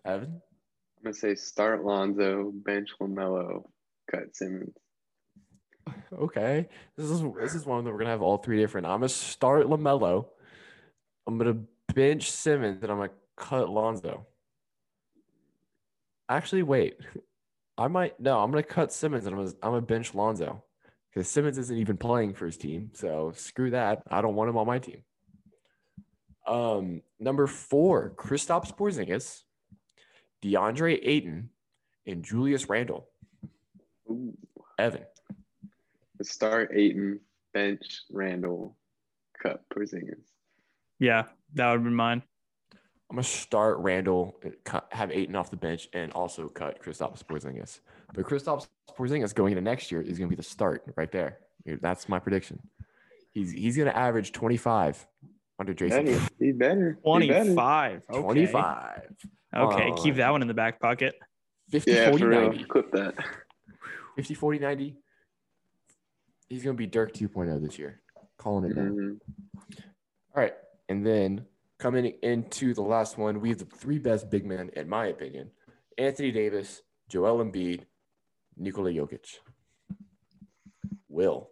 Evan. 0.03 0.41
I'm 0.97 1.03
gonna 1.03 1.13
say 1.13 1.35
start 1.35 1.83
Lonzo, 1.83 2.51
bench 2.53 2.89
Lamelo, 3.01 3.63
cut 4.11 4.35
Simmons. 4.35 4.75
Okay. 6.13 6.67
This 6.97 7.09
is 7.09 7.21
this 7.39 7.55
is 7.55 7.65
one 7.65 7.83
that 7.83 7.91
we're 7.91 7.97
gonna 7.97 8.09
have 8.09 8.21
all 8.21 8.37
three 8.37 8.57
different. 8.57 8.87
I'm 8.87 8.99
gonna 8.99 9.09
start 9.09 9.67
Lamelo. 9.67 10.27
I'm 11.27 11.37
gonna 11.37 11.59
bench 11.93 12.31
Simmons, 12.31 12.81
and 12.81 12.91
I'm 12.91 12.97
gonna 12.97 13.11
cut 13.35 13.69
Lonzo. 13.69 14.25
Actually, 16.29 16.63
wait. 16.63 16.97
I 17.77 17.87
might 17.87 18.19
no. 18.19 18.39
I'm 18.39 18.51
gonna 18.51 18.63
cut 18.63 18.93
Simmons, 18.93 19.25
and 19.25 19.35
I'm 19.35 19.41
gonna, 19.41 19.55
I'm 19.61 19.71
gonna 19.71 19.81
bench 19.81 20.15
Lonzo 20.15 20.63
because 21.13 21.27
Simmons 21.27 21.57
isn't 21.57 21.77
even 21.77 21.97
playing 21.97 22.33
for 22.33 22.45
his 22.45 22.57
team. 22.57 22.91
So 22.93 23.31
screw 23.35 23.71
that. 23.71 24.03
I 24.09 24.21
don't 24.21 24.35
want 24.35 24.49
him 24.49 24.57
on 24.57 24.67
my 24.67 24.79
team. 24.79 25.03
Um, 26.47 27.01
number 27.19 27.47
four, 27.47 28.13
Kristaps 28.15 28.75
Porzingis, 28.75 29.41
DeAndre 30.43 30.99
Ayton, 31.01 31.49
and 32.05 32.23
Julius 32.23 32.69
Randle. 32.69 33.07
Ooh. 34.09 34.37
Evan. 34.77 35.05
Start 36.23 36.71
Ayton, 36.73 37.19
bench 37.53 38.01
Randle, 38.11 38.77
cut 39.41 39.63
Porzingis. 39.69 40.23
Yeah, 40.99 41.23
that 41.55 41.71
would 41.71 41.83
be 41.83 41.89
mine. 41.89 42.23
I'm 43.09 43.17
gonna 43.17 43.23
start 43.23 43.77
Randle, 43.79 44.39
cut, 44.63 44.87
have 44.91 45.11
Ayton 45.11 45.35
off 45.35 45.51
the 45.51 45.57
bench, 45.57 45.87
and 45.93 46.11
also 46.13 46.47
cut 46.49 46.81
Kristaps 46.81 47.23
Porzingis. 47.23 47.81
But 48.13 48.25
Kristaps 48.25 48.67
Porzingis 48.97 49.35
going 49.35 49.51
into 49.51 49.61
next 49.61 49.91
year 49.91 50.01
is 50.01 50.17
gonna 50.17 50.29
be 50.29 50.35
the 50.35 50.43
start 50.43 50.83
right 50.95 51.11
there. 51.11 51.39
That's 51.81 52.09
my 52.09 52.17
prediction. 52.19 52.59
He's 53.33 53.51
he's 53.51 53.77
gonna 53.77 53.91
average 53.91 54.31
25 54.31 55.05
under 55.59 55.73
Jason. 55.73 56.05
Better. 56.05 56.19
He 56.39 56.51
better. 56.51 56.97
He 57.03 57.27
better. 57.27 57.43
25. 57.53 58.03
Okay. 58.09 58.21
25. 58.21 59.01
Okay, 59.55 59.89
Uh, 59.91 59.95
keep 60.01 60.15
that 60.15 60.31
one 60.31 60.41
in 60.41 60.47
the 60.47 60.53
back 60.53 60.79
pocket. 60.79 61.15
50 61.69 61.91
Yeah, 61.91 62.09
40 62.09 62.21
for 62.23 62.29
real. 62.29 62.41
90. 62.49 62.63
Clip 62.65 62.91
that. 62.91 63.15
50 64.15 64.33
40 64.33 64.59
90. 64.59 64.97
He's 66.47 66.63
gonna 66.63 66.75
be 66.75 66.87
Dirk 66.87 67.13
2.0 67.13 67.61
this 67.61 67.79
year. 67.79 68.01
Calling 68.37 68.69
it 68.69 68.75
now. 68.75 68.83
Mhm. 68.83 69.19
All 70.35 70.43
right. 70.43 70.53
And 70.89 71.05
then 71.05 71.47
coming 71.77 72.05
into 72.21 72.73
the 72.73 72.81
last 72.81 73.17
one, 73.17 73.41
we 73.41 73.49
have 73.49 73.57
the 73.57 73.65
three 73.65 73.99
best 73.99 74.29
big 74.29 74.45
men, 74.45 74.69
in 74.69 74.87
my 74.87 75.07
opinion 75.07 75.51
Anthony 75.97 76.31
Davis, 76.31 76.81
Joel 77.07 77.43
Embiid, 77.43 77.85
Nikola 78.57 78.91
Jokic. 78.91 79.39
Will. 81.07 81.51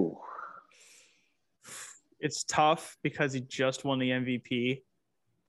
Ooh. 0.00 0.18
It's 2.18 2.44
tough 2.44 2.96
because 3.02 3.34
he 3.34 3.40
just 3.42 3.84
won 3.84 3.98
the 3.98 4.10
MVP, 4.10 4.82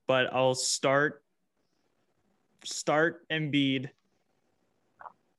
but 0.07 0.33
I'll 0.33 0.55
start 0.55 1.23
start 2.65 3.27
Embiid, 3.29 3.89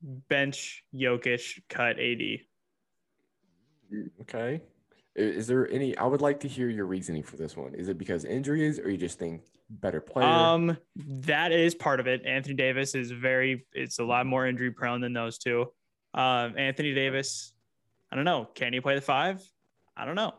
bench 0.01 0.83
Jokic, 0.95 1.61
cut 1.69 1.99
AD. 1.99 2.46
Okay. 4.21 4.61
Is 5.15 5.47
there 5.47 5.69
any? 5.71 5.97
I 5.97 6.05
would 6.05 6.21
like 6.21 6.39
to 6.41 6.47
hear 6.47 6.69
your 6.69 6.85
reasoning 6.85 7.23
for 7.23 7.37
this 7.37 7.57
one. 7.57 7.73
Is 7.73 7.89
it 7.89 7.97
because 7.97 8.23
injuries, 8.23 8.77
or 8.79 8.89
you 8.89 8.97
just 8.97 9.17
think 9.17 9.41
better 9.69 9.99
player? 9.99 10.27
Um, 10.27 10.77
that 10.95 11.51
is 11.51 11.73
part 11.73 11.99
of 11.99 12.05
it. 12.07 12.23
Anthony 12.25 12.53
Davis 12.53 12.93
is 12.93 13.09
very. 13.09 13.65
It's 13.73 13.97
a 13.97 14.03
lot 14.03 14.27
more 14.27 14.45
injury 14.45 14.69
prone 14.71 15.01
than 15.01 15.13
those 15.13 15.39
two. 15.39 15.71
Um, 16.13 16.55
Anthony 16.57 16.93
Davis, 16.93 17.53
I 18.11 18.15
don't 18.15 18.25
know. 18.25 18.47
Can 18.53 18.73
he 18.73 18.79
play 18.79 18.93
the 18.95 19.01
five? 19.01 19.41
I 19.95 20.05
don't 20.05 20.15
know. 20.15 20.35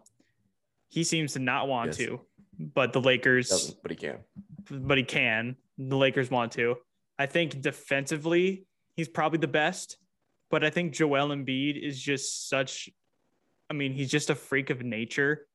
He 0.90 1.02
seems 1.02 1.32
to 1.32 1.40
not 1.40 1.66
want 1.66 1.88
Yes. 1.88 1.96
to, 1.98 2.20
but 2.58 2.92
the 2.92 3.00
Lakers, 3.00 3.48
Doesn't, 3.48 3.82
but 3.82 3.90
he 3.90 3.96
can. 3.96 4.18
but 4.70 4.96
he 4.96 5.04
can. 5.04 5.56
The 5.76 5.96
Lakers 5.96 6.30
want 6.30 6.52
to. 6.52 6.76
I 7.18 7.26
think 7.26 7.60
defensively, 7.60 8.64
he's 8.94 9.08
probably 9.08 9.40
the 9.40 9.48
best, 9.48 9.98
but 10.50 10.62
I 10.64 10.70
think 10.70 10.92
Joel 10.94 11.28
Embiid 11.30 11.82
is 11.82 12.00
just 12.00 12.48
such. 12.48 12.88
I 13.70 13.74
mean, 13.74 13.92
he's 13.92 14.10
just 14.10 14.30
a 14.30 14.34
freak 14.34 14.70
of 14.70 14.82
nature. 14.82 15.46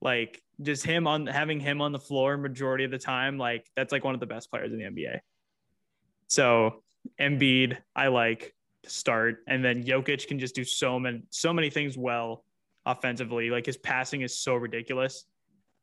Like 0.00 0.42
just 0.60 0.84
him 0.84 1.06
on 1.06 1.26
having 1.26 1.60
him 1.60 1.80
on 1.80 1.92
the 1.92 1.98
floor 1.98 2.36
majority 2.36 2.84
of 2.84 2.90
the 2.90 2.98
time, 2.98 3.38
like 3.38 3.70
that's 3.76 3.92
like 3.92 4.04
one 4.04 4.14
of 4.14 4.20
the 4.20 4.26
best 4.26 4.50
players 4.50 4.72
in 4.72 4.78
the 4.78 4.84
NBA. 4.84 5.20
So 6.28 6.82
Embiid, 7.20 7.78
I 7.96 8.08
like 8.08 8.54
to 8.82 8.90
start, 8.90 9.38
and 9.46 9.64
then 9.64 9.82
Jokic 9.82 10.26
can 10.28 10.38
just 10.38 10.54
do 10.54 10.64
so 10.64 10.98
many 10.98 11.22
so 11.30 11.52
many 11.52 11.70
things 11.70 11.96
well 11.96 12.44
offensively. 12.86 13.50
Like 13.50 13.66
his 13.66 13.76
passing 13.76 14.20
is 14.20 14.38
so 14.38 14.54
ridiculous. 14.54 15.24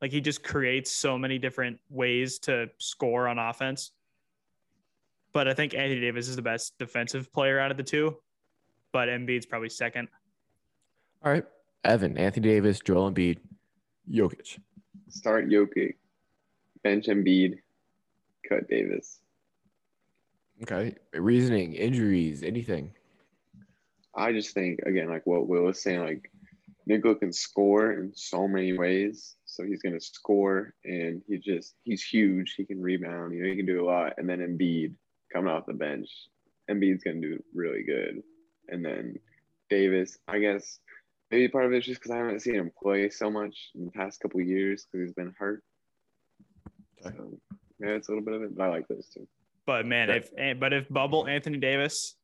Like 0.02 0.12
he 0.12 0.22
just 0.22 0.44
creates 0.44 0.92
so 0.92 1.18
many 1.18 1.38
different 1.38 1.80
ways 1.90 2.40
to 2.40 2.68
score 2.78 3.28
on 3.28 3.40
offense. 3.40 3.92
But 5.34 5.48
I 5.48 5.54
think 5.54 5.74
Anthony 5.74 6.02
Davis 6.02 6.28
is 6.28 6.36
the 6.36 6.42
best 6.42 6.78
defensive 6.78 7.32
player 7.32 7.60
out 7.60 7.72
of 7.72 7.78
the 7.78 7.84
two. 7.84 8.18
But 8.92 9.08
Embiid's 9.08 9.46
probably 9.46 9.70
second. 9.70 10.10
All 11.24 11.32
right. 11.32 11.46
Evan, 11.84 12.18
Anthony 12.18 12.50
Davis, 12.50 12.80
Joel 12.80 13.12
Embiid, 13.12 13.40
Jokic. 14.10 14.60
Start 15.10 15.50
Jokic, 15.50 15.96
bench 16.84 17.08
Embiid, 17.08 17.58
cut 18.48 18.68
Davis. 18.70 19.20
Okay. 20.64 20.96
Reasoning, 21.14 21.74
injuries, 21.74 22.44
anything. 22.44 22.92
I 24.16 24.32
just 24.32 24.54
think 24.54 24.80
again, 24.86 25.10
like 25.10 25.26
what 25.26 25.48
Will 25.48 25.64
was 25.64 25.82
saying, 25.82 26.02
like 26.02 26.32
Nikola 26.86 27.16
can 27.16 27.34
score 27.34 27.94
in 27.94 28.12
so 28.14 28.48
many 28.48 28.78
ways. 28.78 29.36
So 29.46 29.64
he's 29.64 29.82
gonna 29.82 30.00
score 30.00 30.74
and 30.86 31.22
he 31.28 31.38
just 31.38 31.76
he's 31.84 32.04
huge. 32.04 32.54
He 32.56 32.66
can 32.66 32.82
rebound, 32.82 33.34
you 33.34 33.44
know, 33.44 33.50
he 33.50 33.56
can 33.56 33.66
do 33.66 33.84
a 33.84 33.88
lot. 33.88 34.14
And 34.18 34.30
then 34.30 34.40
Embiid 34.40 34.94
coming 35.34 35.52
off 35.52 35.66
the 35.66 35.74
bench. 35.74 36.10
Embiid's 36.70 37.04
gonna 37.04 37.22
do 37.22 37.44
really 37.54 37.84
good. 37.84 38.22
And 38.70 38.86
then 38.86 39.16
Davis, 39.70 40.18
I 40.28 40.40
guess 40.40 40.80
maybe 41.32 41.48
part 41.48 41.66
of 41.66 41.72
it's 41.74 41.86
just 41.86 42.02
because 42.02 42.12
I 42.12 42.18
haven't 42.18 42.42
seen 42.42 42.56
him 42.56 42.72
play 42.82 43.10
so 43.10 43.32
much 43.32 43.70
in 43.76 43.86
the 43.86 43.92
past 43.92 44.20
couple 44.20 44.42
years 44.42 44.86
because 44.92 45.08
he's 45.08 45.14
been 45.14 45.34
hurt. 45.40 45.64
Okay. 47.06 47.16
So 47.18 47.40
yeah, 47.80 47.90
it's 47.90 48.10
a 48.10 48.12
little 48.12 48.24
bit 48.26 48.36
of 48.36 48.44
it, 48.44 48.56
but 48.56 48.64
I 48.64 48.68
like 48.70 48.88
those 48.88 49.08
two. 49.08 49.28
But 49.66 49.86
man, 49.86 50.10
Okay. 50.10 50.28
if 50.38 50.60
but 50.60 50.74
if 50.74 50.90
Bubble 50.90 51.28
Anthony 51.28 51.58
Davis 51.58 52.16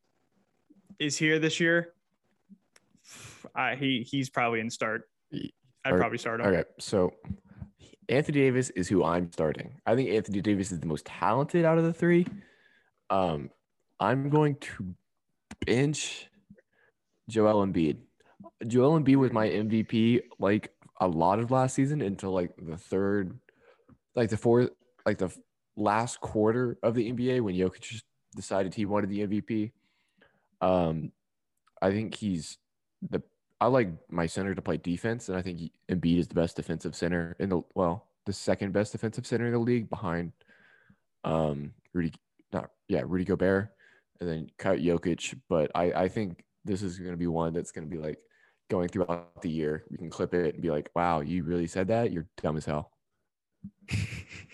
is 0.98 1.16
here 1.16 1.38
this 1.38 1.58
year, 1.60 1.94
I, 3.54 3.74
he 3.76 4.06
he's 4.08 4.28
probably 4.28 4.60
in 4.60 4.70
start. 4.70 5.08
I'd 5.32 5.50
Alright. 5.86 6.00
probably 6.00 6.18
start 6.18 6.40
him. 6.40 6.46
Okay, 6.46 6.64
so 6.78 7.12
Anthony 8.08 8.40
Davis 8.40 8.70
is 8.70 8.88
who 8.88 9.04
I'm 9.04 9.32
starting. 9.32 9.80
I 9.86 9.94
think 9.94 10.10
Anthony 10.10 10.40
Davis 10.40 10.72
is 10.72 10.80
the 10.80 10.86
most 10.86 11.06
talented 11.06 11.64
out 11.64 11.78
of 11.78 11.84
the 11.84 11.92
three. 11.92 12.26
Um, 13.10 13.50
I'm 14.00 14.28
going 14.28 14.56
to 14.56 14.94
bench 15.64 16.28
Joel 17.28 17.66
Embiid. 17.66 17.98
Joel 18.66 19.00
Embiid 19.00 19.16
was 19.16 19.32
my 19.32 19.48
MVP 19.48 20.22
like 20.38 20.72
a 21.00 21.06
lot 21.06 21.38
of 21.38 21.50
last 21.50 21.74
season 21.74 22.02
until 22.02 22.32
like 22.32 22.50
the 22.56 22.76
third, 22.76 23.38
like 24.14 24.30
the 24.30 24.36
fourth, 24.36 24.70
like 25.06 25.18
the 25.18 25.30
last 25.76 26.20
quarter 26.20 26.76
of 26.82 26.94
the 26.94 27.12
NBA 27.12 27.40
when 27.40 27.54
Jokic 27.54 28.02
decided 28.34 28.74
he 28.74 28.84
wanted 28.84 29.10
the 29.10 29.26
MVP. 29.26 29.72
Um, 30.60 31.12
I 31.80 31.90
think 31.92 32.14
he's 32.14 32.58
the. 33.08 33.22
I 33.60 33.66
like 33.66 33.88
my 34.08 34.26
center 34.26 34.54
to 34.54 34.62
play 34.62 34.76
defense, 34.76 35.28
and 35.28 35.36
I 35.36 35.42
think 35.42 35.58
he- 35.58 35.72
Embiid 35.88 36.18
is 36.18 36.28
the 36.28 36.34
best 36.34 36.56
defensive 36.56 36.94
center 36.94 37.36
in 37.38 37.48
the 37.48 37.62
well, 37.74 38.08
the 38.26 38.32
second 38.32 38.72
best 38.72 38.92
defensive 38.92 39.26
center 39.26 39.46
in 39.46 39.52
the 39.52 39.58
league 39.58 39.88
behind, 39.88 40.32
um, 41.24 41.72
Rudy. 41.92 42.12
Not 42.52 42.70
yeah, 42.88 43.02
Rudy 43.04 43.24
Gobert, 43.24 43.70
and 44.20 44.28
then 44.28 44.50
cut 44.58 44.78
Jokic. 44.78 45.38
But 45.48 45.70
I 45.74 45.92
I 45.92 46.08
think 46.08 46.44
this 46.64 46.82
is 46.82 46.98
going 46.98 47.12
to 47.12 47.16
be 47.16 47.26
one 47.26 47.52
that's 47.52 47.72
going 47.72 47.88
to 47.88 47.94
be 47.94 48.00
like 48.00 48.18
going 48.68 48.88
throughout 48.88 49.40
the 49.42 49.50
year. 49.50 49.84
We 49.90 49.98
can 49.98 50.10
clip 50.10 50.34
it 50.34 50.54
and 50.54 50.62
be 50.62 50.70
like, 50.70 50.90
wow, 50.94 51.20
you 51.20 51.44
really 51.44 51.66
said 51.66 51.88
that? 51.88 52.12
You're 52.12 52.26
dumb 52.42 52.56
as 52.56 52.64
hell. 52.64 52.92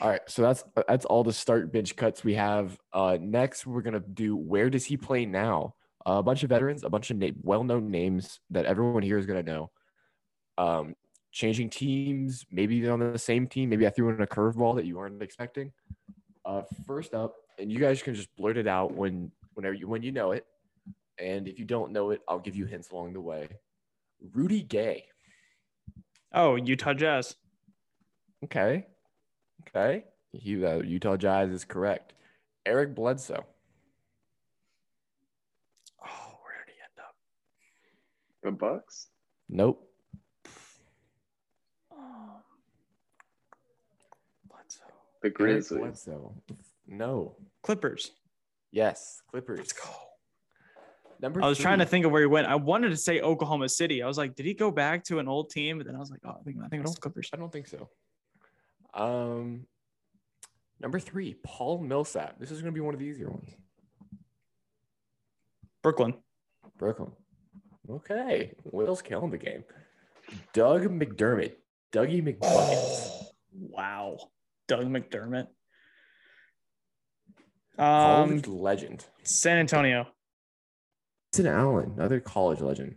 all 0.00 0.08
right, 0.08 0.20
so 0.26 0.42
that's 0.42 0.64
that's 0.88 1.04
all 1.04 1.24
the 1.24 1.32
start 1.32 1.72
bench 1.72 1.94
cuts 1.94 2.24
we 2.24 2.34
have. 2.34 2.78
Uh, 2.92 3.18
next, 3.20 3.66
we're 3.66 3.82
gonna 3.82 4.00
do 4.00 4.34
where 4.36 4.70
does 4.70 4.84
he 4.84 4.96
play 4.96 5.26
now? 5.26 5.74
a 6.06 6.22
bunch 6.22 6.42
of 6.42 6.50
veterans, 6.50 6.84
a 6.84 6.90
bunch 6.90 7.10
of 7.10 7.16
na- 7.16 7.28
well-known 7.42 7.90
names 7.90 8.40
that 8.50 8.66
everyone 8.66 9.02
here 9.02 9.18
is 9.18 9.26
gonna 9.26 9.42
know. 9.42 9.70
Um, 10.58 10.94
changing 11.32 11.70
teams, 11.70 12.44
maybe 12.50 12.86
on 12.88 13.00
the 13.00 13.18
same 13.18 13.46
team. 13.46 13.70
Maybe 13.70 13.86
I 13.86 13.90
threw 13.90 14.10
in 14.10 14.20
a 14.20 14.26
curveball 14.26 14.76
that 14.76 14.84
you 14.84 14.96
weren't 14.96 15.22
expecting. 15.22 15.72
Uh, 16.44 16.62
first 16.86 17.14
up, 17.14 17.34
and 17.58 17.72
you 17.72 17.78
guys 17.78 18.02
can 18.02 18.14
just 18.14 18.34
blurt 18.36 18.56
it 18.58 18.68
out 18.68 18.94
when 18.94 19.30
whenever 19.54 19.74
you 19.74 19.88
when 19.88 20.02
you 20.02 20.12
know 20.12 20.32
it, 20.32 20.46
and 21.18 21.48
if 21.48 21.58
you 21.58 21.64
don't 21.64 21.90
know 21.90 22.10
it, 22.10 22.20
I'll 22.28 22.38
give 22.38 22.54
you 22.54 22.66
hints 22.66 22.90
along 22.90 23.14
the 23.14 23.20
way. 23.20 23.48
Rudy 24.32 24.62
Gay. 24.62 25.04
Oh, 26.32 26.56
Utah 26.56 26.94
Jazz. 26.94 27.36
Okay. 28.44 28.86
Okay. 29.68 30.04
He, 30.32 30.64
uh, 30.64 30.78
Utah 30.82 31.16
Jazz 31.16 31.50
is 31.50 31.64
correct. 31.64 32.12
Eric 32.66 32.94
Bledsoe. 32.94 33.44
Oh, 36.04 36.38
where 36.42 36.64
did 36.66 36.74
he 36.74 36.80
end 36.80 36.98
up? 36.98 37.14
The 38.42 38.50
Bucks. 38.50 39.08
Nope. 39.48 39.88
Um, 41.92 42.42
Bledsoe. 44.48 44.82
The 45.22 45.28
Eric 45.28 45.34
Grizzlies. 45.36 45.80
Bledsoe. 45.80 46.34
No. 46.86 47.36
Clippers. 47.62 48.10
Yes. 48.72 49.22
Clippers. 49.30 49.58
Let's 49.58 49.72
go. 49.72 49.90
Number 51.24 51.42
I 51.42 51.48
was 51.48 51.56
trying 51.56 51.78
to 51.78 51.86
think 51.86 52.04
of 52.04 52.12
where 52.12 52.20
he 52.20 52.26
went. 52.26 52.48
I 52.48 52.54
wanted 52.54 52.90
to 52.90 52.98
say 52.98 53.22
Oklahoma 53.22 53.66
City. 53.70 54.02
I 54.02 54.06
was 54.06 54.18
like, 54.18 54.34
did 54.34 54.44
he 54.44 54.52
go 54.52 54.70
back 54.70 55.04
to 55.04 55.20
an 55.20 55.26
old 55.26 55.48
team? 55.48 55.78
But 55.78 55.86
then 55.86 55.96
I 55.96 55.98
was 55.98 56.10
like, 56.10 56.20
oh, 56.26 56.36
I 56.38 56.42
think 56.44 56.58
I 56.62 56.68
think 56.68 56.84
it's 56.84 56.98
Clippers. 56.98 57.30
I 57.32 57.38
don't 57.38 57.50
think 57.50 57.66
so. 57.66 57.88
Um, 58.92 59.64
number 60.80 61.00
three, 61.00 61.36
Paul 61.42 61.78
Millsap. 61.78 62.38
This 62.38 62.50
is 62.50 62.60
going 62.60 62.74
to 62.74 62.76
be 62.76 62.82
one 62.82 62.92
of 62.92 63.00
the 63.00 63.06
easier 63.06 63.30
ones. 63.30 63.48
Brooklyn. 65.82 66.12
Brooklyn. 66.76 67.12
Okay. 67.88 68.52
Will's 68.64 69.00
killing 69.00 69.30
the 69.30 69.38
game. 69.38 69.64
Doug 70.52 70.82
McDermott. 70.82 71.54
Dougie 71.90 72.22
McBuckets. 72.22 73.28
Wow. 73.50 74.18
Doug 74.68 74.88
McDermott. 74.88 75.46
Um, 77.78 78.42
College 78.42 78.46
legend. 78.46 79.06
San 79.22 79.56
Antonio. 79.56 80.06
Grayson 81.34 81.52
Allen, 81.52 81.92
another 81.96 82.20
college 82.20 82.60
legend. 82.60 82.94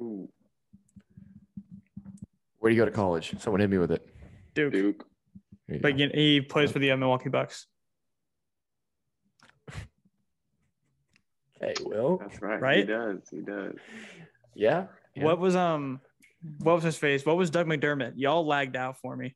Ooh, 0.00 0.28
Where 2.58 2.70
do 2.70 2.76
you 2.76 2.82
go 2.82 2.84
to 2.84 2.90
college? 2.90 3.34
Someone 3.38 3.60
hit 3.60 3.70
me 3.70 3.78
with 3.78 3.90
it. 3.92 4.06
Duke. 4.54 4.72
Duke. 4.74 5.06
You 5.68 5.78
But 5.80 5.92
go. 5.96 6.04
you- 6.04 6.10
he 6.12 6.40
plays 6.42 6.70
for 6.70 6.80
the 6.80 6.90
uh, 6.90 6.96
Milwaukee 6.98 7.30
Bucks. 7.30 7.66
Hey, 11.60 11.72
Will. 11.80 12.18
That's 12.18 12.42
right. 12.42 12.76
He 12.78 12.84
does. 12.84 13.20
He 13.30 13.40
does. 13.40 13.76
Yeah. 14.54 14.86
yeah. 15.14 15.24
What 15.24 15.38
was 15.38 15.56
um 15.56 16.00
what 16.58 16.74
was 16.74 16.84
his 16.84 16.98
face? 16.98 17.24
What 17.24 17.38
was 17.38 17.48
Doug 17.48 17.66
McDermott? 17.66 18.12
Y'all 18.16 18.46
lagged 18.46 18.76
out 18.76 18.98
for 18.98 19.16
me. 19.16 19.34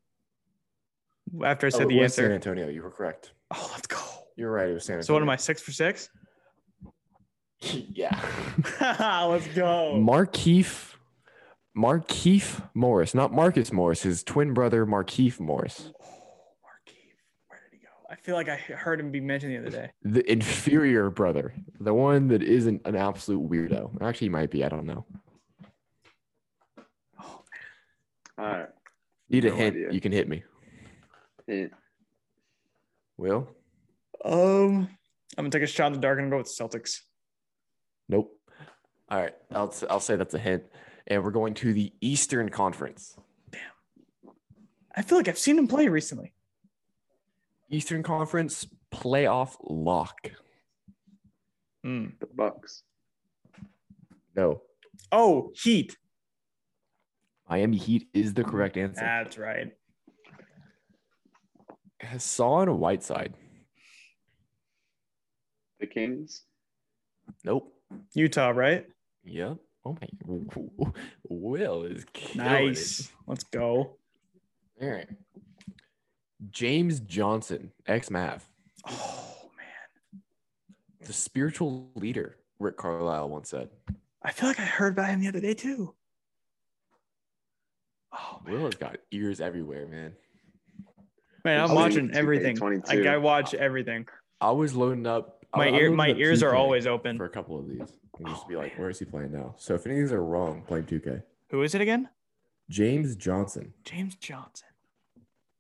After 1.43 1.69
I 1.69 1.69
Oh, 1.69 1.71
said 1.71 1.83
it 1.83 1.89
the 1.89 2.01
was 2.01 2.13
San 2.15 2.25
answer. 2.27 2.35
Antonio. 2.35 2.69
You 2.69 2.83
were 2.83 2.91
correct. 2.91 3.33
Oh, 3.55 3.71
let's 3.73 3.87
go. 3.87 3.97
You're 4.37 4.51
right. 4.51 4.69
It 4.69 4.75
was 4.75 4.85
San 4.85 4.97
Antonio. 4.97 5.07
So 5.07 5.15
what 5.15 5.23
am 5.23 5.31
I, 5.31 5.37
six 5.37 5.63
for 5.63 5.73
six? 5.73 6.11
yeah. 7.91 8.21
let's 9.29 9.47
go. 9.49 9.95
Markieff, 9.97 10.95
Markieff 11.77 12.69
Morris, 12.75 13.15
not 13.15 13.33
Marcus 13.33 13.73
Morris, 13.73 14.03
his 14.03 14.23
twin 14.23 14.55
brother 14.55 14.87
Markieff 14.87 15.41
Morris, 15.41 15.91
Oh, 16.01 16.07
Markieff. 16.65 17.49
Where 17.49 17.61
did 17.71 17.79
he 17.79 17.85
go? 17.85 17.89
I 18.11 18.17
feel 18.17 18.35
like 18.37 18.49
I 18.49 18.57
heard 18.57 19.01
him 19.01 19.11
be 19.11 19.21
mentioned 19.21 19.53
the 19.53 19.59
other 19.59 19.71
day. 19.71 19.91
the 20.03 20.31
inferior 20.31 21.11
brother, 21.11 21.55
the 21.81 21.95
one 21.95 22.29
that 22.29 22.43
isn't 22.43 22.83
an 22.85 22.97
absolute 22.97 23.49
weirdo. 23.49 24.01
Actually, 24.03 24.27
he 24.27 24.31
might 24.31 24.51
be. 24.51 24.65
I 24.65 24.69
don't 24.69 24.87
know. 24.87 25.05
Oh, 27.21 27.43
All 28.39 28.45
right. 28.45 28.69
Need 29.31 29.45
a 29.45 29.51
hint? 29.55 29.77
idea. 29.77 29.93
You 29.93 30.01
can 30.01 30.13
hit 30.13 30.29
me. 30.29 30.43
Hint. 31.47 31.73
Will? 33.19 33.49
Um, 34.25 34.89
I'm 35.37 35.45
gonna 35.45 35.51
take 35.51 35.63
a 35.63 35.67
shot 35.67 35.89
in 35.89 35.93
the 35.95 35.99
dark 35.99 36.19
and 36.19 36.31
go 36.31 36.39
with 36.39 36.47
Celtics. 36.47 37.01
Nope. 38.09 38.33
All 39.11 39.21
right. 39.21 39.35
I'll 39.53 39.75
I'll 39.89 40.01
say 40.01 40.17
that's 40.17 40.35
a 40.35 40.39
hint. 40.39 40.65
And 41.07 41.25
we're 41.25 41.31
going 41.31 41.55
to 41.55 41.73
the 41.73 41.93
Eastern 42.01 42.51
Conference. 42.51 43.17
Damn, 43.51 43.61
I 44.95 45.03
feel 45.03 45.17
like 45.17 45.29
I've 45.29 45.39
seen 45.39 45.59
him 45.59 45.67
play 45.67 45.89
recently. 45.89 46.35
Eastern 47.71 48.03
Conference 48.03 48.67
playoff 48.93 49.57
lock. 49.63 50.31
Hmm. 51.83 52.07
The 52.21 52.27
Bucks. 52.27 52.83
No. 54.37 54.63
Oh, 55.11 55.51
Heat. 55.55 55.97
Miami 57.49 57.79
Heat 57.79 58.09
is 58.13 58.35
the 58.35 58.45
correct 58.45 58.77
answer. 58.77 59.01
That's 59.01 59.39
right. 59.39 59.73
Hassan 62.03 62.79
Whiteside. 62.79 63.35
The 65.81 65.87
Kings. 65.87 66.43
Nope. 67.45 67.75
Utah, 68.15 68.51
right? 68.51 68.87
Yep. 69.25 69.57
Oh 69.85 69.97
my. 70.01 70.37
Will 71.29 71.85
is 71.85 72.05
killing 72.13 72.37
Nice. 72.49 73.01
It. 73.01 73.11
Let's 73.27 73.45
go. 73.45 73.97
All 74.81 74.89
right. 74.89 75.09
James 76.51 77.01
Johnson, 77.01 77.73
ex 77.87 78.11
Mav, 78.11 78.49
Oh 78.89 79.51
man. 79.57 80.23
the 81.05 81.13
spiritual 81.13 81.91
leader, 81.97 82.37
Rick 82.61 82.77
Carlisle 82.77 83.29
once 83.29 83.51
said. 83.51 83.71
I 84.23 84.31
feel 84.33 84.49
like 84.49 84.61
I 84.61 84.65
heard 84.65 84.93
about 84.93 85.09
him 85.11 85.21
the 85.21 85.29
other 85.29 85.41
day 85.41 85.55
too. 85.55 85.95
Oh 88.13 88.41
man, 88.45 88.55
Will 88.55 88.65
has 88.67 88.75
got 88.77 88.99
ears 89.11 89.41
everywhere, 89.41 89.87
man. 89.87 90.13
man 91.45 91.61
I'm 91.61 91.75
watching 91.75 92.11
everything. 92.15 92.57
Like 92.57 93.07
I 93.07 93.17
watch 93.17 93.55
everything. 93.55 94.07
I 94.41 94.53
was 94.53 94.75
loading 94.75 95.07
up. 95.07 95.38
I- 95.53 95.59
My 95.59 95.65
I 95.65 95.69
ear, 95.69 95.73
loaded 95.85 95.97
my 95.97 96.09
ears 96.13 96.43
are 96.43 96.55
always 96.55 96.87
open. 96.87 97.17
for 97.17 97.25
a 97.25 97.31
couple 97.31 97.59
of 97.59 97.69
these. 97.69 97.81
And 98.19 98.27
just 98.29 98.43
Oh, 98.45 98.49
be 98.49 98.57
like, 98.57 98.73
man. 98.73 98.81
where 98.81 98.91
is 98.91 98.99
he 98.99 99.05
playing 99.05 99.33
now? 99.33 99.55
So 99.59 99.75
if 99.75 99.87
any 99.87 99.97
of 99.97 100.01
these 100.03 100.13
are 100.13 100.23
wrong, 100.23 100.65
blame 100.69 100.85
2K. 100.85 101.23
Who 101.51 101.63
is 101.63 101.75
it 101.75 101.81
again? 101.81 102.09
James 102.69 103.17
Johnson. 103.17 103.73
James 103.85 104.15
Johnson. 104.17 104.69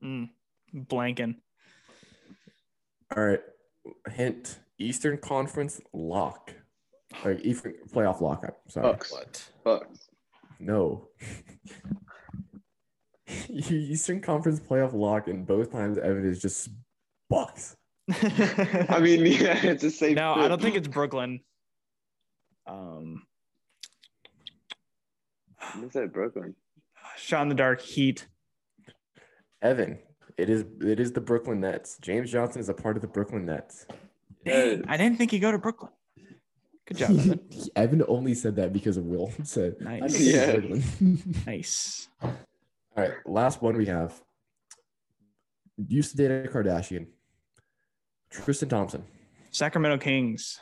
Mm, 0.02 0.30
blanking. 0.74 1.36
All 3.16 3.24
right. 3.24 3.40
Hint 4.10 4.58
Eastern 4.78 5.16
Conference 5.16 5.80
lock. 5.94 6.52
Like 7.24 7.40
Eastern 7.40 7.74
playoff 7.90 8.20
lock. 8.20 8.44
I'm 8.44 8.52
sorry. 8.68 8.82
Bucks. 8.92 9.50
Bucks. 9.64 10.10
No. 10.60 11.08
Eastern 13.48 14.20
Conference 14.20 14.60
playoff 14.60 14.92
lock, 14.92 15.28
and 15.28 15.46
both 15.46 15.70
times 15.72 15.96
Evan 15.98 16.26
is 16.26 16.38
just 16.40 16.68
Bucks. 17.30 17.76
I 18.88 19.00
mean, 19.00 19.26
yeah, 19.26 19.66
it's 19.66 19.84
a 19.84 19.90
safe. 19.90 20.16
no, 20.16 20.34
I 20.34 20.48
don't 20.48 20.60
think 20.62 20.76
it's 20.76 20.88
Brooklyn. 20.88 21.40
Um, 22.66 23.22
I 25.60 25.88
said 25.90 26.12
Brooklyn. 26.12 26.54
shot 27.16 27.42
in 27.42 27.48
the 27.48 27.54
dark, 27.54 27.80
Heat. 27.80 28.26
Evan, 29.60 29.98
it 30.36 30.48
is 30.48 30.64
it 30.80 31.00
is 31.00 31.12
the 31.12 31.20
Brooklyn 31.20 31.60
Nets. 31.60 31.98
James 32.00 32.30
Johnson 32.30 32.60
is 32.60 32.68
a 32.68 32.74
part 32.74 32.96
of 32.96 33.02
the 33.02 33.08
Brooklyn 33.08 33.44
Nets. 33.44 33.86
Dang, 34.44 34.84
I 34.88 34.96
didn't 34.96 35.18
think 35.18 35.32
he'd 35.32 35.40
go 35.40 35.50
to 35.50 35.58
Brooklyn. 35.58 35.90
Good 36.86 36.96
job, 36.96 37.10
Evan. 37.10 37.40
Evan 37.76 38.04
only 38.08 38.34
said 38.34 38.56
that 38.56 38.72
because 38.72 38.96
of 38.96 39.04
Will 39.04 39.32
said. 39.42 39.76
I 39.86 40.00
Nice. 40.00 40.20
Yeah. 40.20 40.52
Brooklyn. 40.52 41.34
Nice. 41.46 42.08
All 42.22 42.32
right, 42.96 43.12
last 43.26 43.60
one 43.60 43.76
we 43.76 43.86
have. 43.86 44.18
Used 45.76 46.12
to 46.12 46.16
date 46.16 46.46
a 46.46 46.48
Kardashian. 46.48 47.08
Tristan 48.30 48.68
Thompson. 48.68 49.04
Sacramento 49.50 49.98
Kings. 49.98 50.60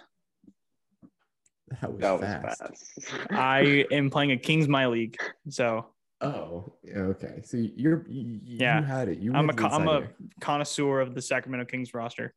That 1.81 1.93
was, 1.93 2.01
That 2.01 2.13
was 2.13 2.21
fast. 2.21 2.59
fast. 2.61 3.33
I 3.33 3.85
am 3.91 4.09
playing 4.11 4.31
a 4.33 4.37
Kings 4.37 4.69
my 4.69 4.87
league, 4.87 5.17
so 5.49 5.87
Oh, 6.23 6.73
yeah, 6.83 6.99
okay. 7.01 7.43
So 7.45 7.57
you're 7.59 8.07
you, 8.09 8.41
you 8.43 8.65
had 8.65 9.09
it. 9.09 9.19
You 9.19 9.35
I'm 9.35 9.47
had 9.49 9.55
a 9.59 9.63
the 9.63 9.69
co- 9.69 9.75
I'm 9.75 9.89
a 9.89 10.09
connoisseur 10.41 11.01
of 11.01 11.15
the 11.15 11.21
Sacramento 11.21 11.67
Kings 11.67 11.93
roster. 11.93 12.33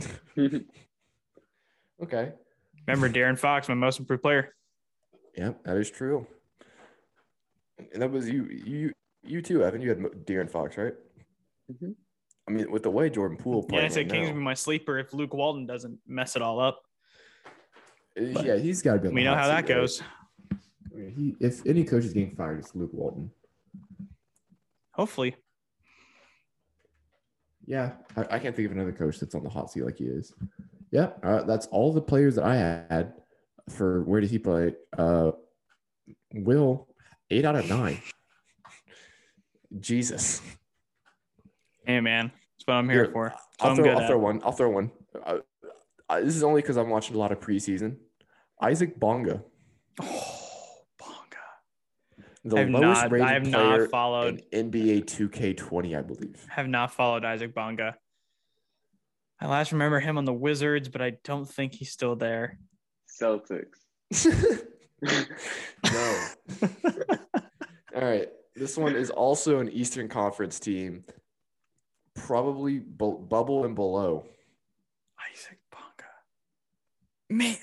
okay. 2.02 2.32
Remember 2.86 3.08
De'Aaron 3.08 3.38
Fox, 3.38 3.68
my 3.68 3.74
most 3.74 4.00
improved 4.00 4.22
player. 4.22 4.54
Yep, 5.36 5.62
that 5.64 5.76
is 5.76 5.90
true. 5.90 6.26
And 7.92 8.02
that 8.02 8.10
was 8.10 8.28
you, 8.28 8.46
you, 8.46 8.92
you 9.22 9.42
too, 9.42 9.62
Evan. 9.62 9.80
You 9.80 9.90
had 9.90 9.98
De'Aaron 10.00 10.50
Fox, 10.50 10.76
right? 10.76 10.94
Mhm. 11.70 11.94
I 12.50 12.52
mean, 12.52 12.68
with 12.68 12.82
the 12.82 12.90
way 12.90 13.08
Jordan 13.08 13.36
Poole 13.36 13.64
Yeah, 13.70 13.84
I 13.84 13.88
said 13.88 14.00
right 14.00 14.10
Kings 14.10 14.28
now, 14.28 14.34
be 14.34 14.40
my 14.40 14.54
sleeper 14.54 14.98
if 14.98 15.14
Luke 15.14 15.32
Walton 15.34 15.66
doesn't 15.66 16.00
mess 16.08 16.34
it 16.34 16.42
all 16.42 16.58
up. 16.58 16.82
uh, 18.18 18.42
yeah, 18.42 18.56
he's 18.56 18.82
got 18.82 18.94
to 18.94 18.98
be. 18.98 19.08
We 19.08 19.22
know 19.22 19.36
how 19.36 19.46
that 19.46 19.54
right? 19.54 19.66
goes. 19.66 20.02
I 20.52 20.96
mean, 20.96 21.10
he, 21.38 21.46
if 21.46 21.64
any 21.64 21.84
coach 21.84 22.04
is 22.04 22.12
getting 22.12 22.34
fired, 22.34 22.58
it's 22.58 22.74
Luke 22.74 22.90
Walton. 22.92 23.30
Hopefully. 24.94 25.36
Yeah, 27.66 27.92
I, 28.16 28.22
I 28.22 28.38
can't 28.40 28.56
think 28.56 28.66
of 28.66 28.72
another 28.72 28.90
coach 28.90 29.20
that's 29.20 29.36
on 29.36 29.44
the 29.44 29.48
hot 29.48 29.70
seat 29.70 29.84
like 29.84 29.98
he 29.98 30.06
is. 30.06 30.34
Yeah, 30.90 31.10
uh, 31.22 31.44
that's 31.44 31.68
all 31.68 31.92
the 31.92 32.02
players 32.02 32.34
that 32.34 32.44
I 32.44 32.56
had 32.56 33.12
for 33.68 34.02
where 34.02 34.20
did 34.20 34.30
he 34.30 34.40
play? 34.40 34.74
Uh, 34.98 35.30
Will 36.34 36.88
eight 37.30 37.44
out 37.44 37.54
of 37.54 37.68
nine. 37.68 38.02
Jesus. 39.78 40.42
Hey 41.86 42.00
man, 42.00 42.32
what 42.70 42.78
I'm 42.78 42.88
here 42.88 43.04
Here, 43.04 43.12
for. 43.12 43.28
That's 43.28 43.40
what 43.58 43.64
I'll 43.66 43.70
I'm 43.70 43.76
throw, 43.76 43.92
I'll 43.92 44.06
throw 44.06 44.18
one. 44.18 44.40
I'll 44.44 44.52
throw 44.52 44.70
one. 44.70 44.90
Uh, 45.26 45.38
uh, 46.08 46.20
this 46.20 46.34
is 46.36 46.42
only 46.42 46.62
because 46.62 46.76
I'm 46.76 46.88
watching 46.88 47.14
a 47.16 47.18
lot 47.18 47.32
of 47.32 47.40
preseason. 47.40 47.96
Isaac 48.62 48.98
Bonga, 48.98 49.42
Oh, 50.02 50.36
Bonga. 50.98 51.36
the 52.44 52.56
I 52.56 52.60
have 52.60 52.70
lowest 52.70 53.02
not. 53.02 53.12
rated 53.12 53.28
I 53.28 53.32
have 53.34 53.42
player 53.44 53.78
not 53.80 53.90
followed. 53.90 54.42
in 54.52 54.70
NBA 54.70 55.04
2K20, 55.04 55.98
I 55.98 56.02
believe. 56.02 56.46
Have 56.48 56.68
not 56.68 56.92
followed 56.92 57.24
Isaac 57.24 57.54
Bonga. 57.54 57.96
I 59.40 59.46
last 59.46 59.72
remember 59.72 60.00
him 60.00 60.18
on 60.18 60.24
the 60.26 60.34
Wizards, 60.34 60.88
but 60.88 61.00
I 61.00 61.12
don't 61.24 61.48
think 61.48 61.72
he's 61.74 61.90
still 61.90 62.16
there. 62.16 62.58
Celtics. 63.20 63.78
no. 65.02 66.26
All 67.96 68.02
right. 68.02 68.28
This 68.54 68.76
one 68.76 68.94
is 68.94 69.08
also 69.10 69.60
an 69.60 69.70
Eastern 69.70 70.08
Conference 70.08 70.60
team, 70.60 71.04
probably 72.26 72.78
bu- 72.78 73.18
bubble 73.18 73.64
and 73.64 73.74
below. 73.74 74.24
Isaac 75.32 75.58
Bonga. 75.70 76.10
Man, 77.28 77.56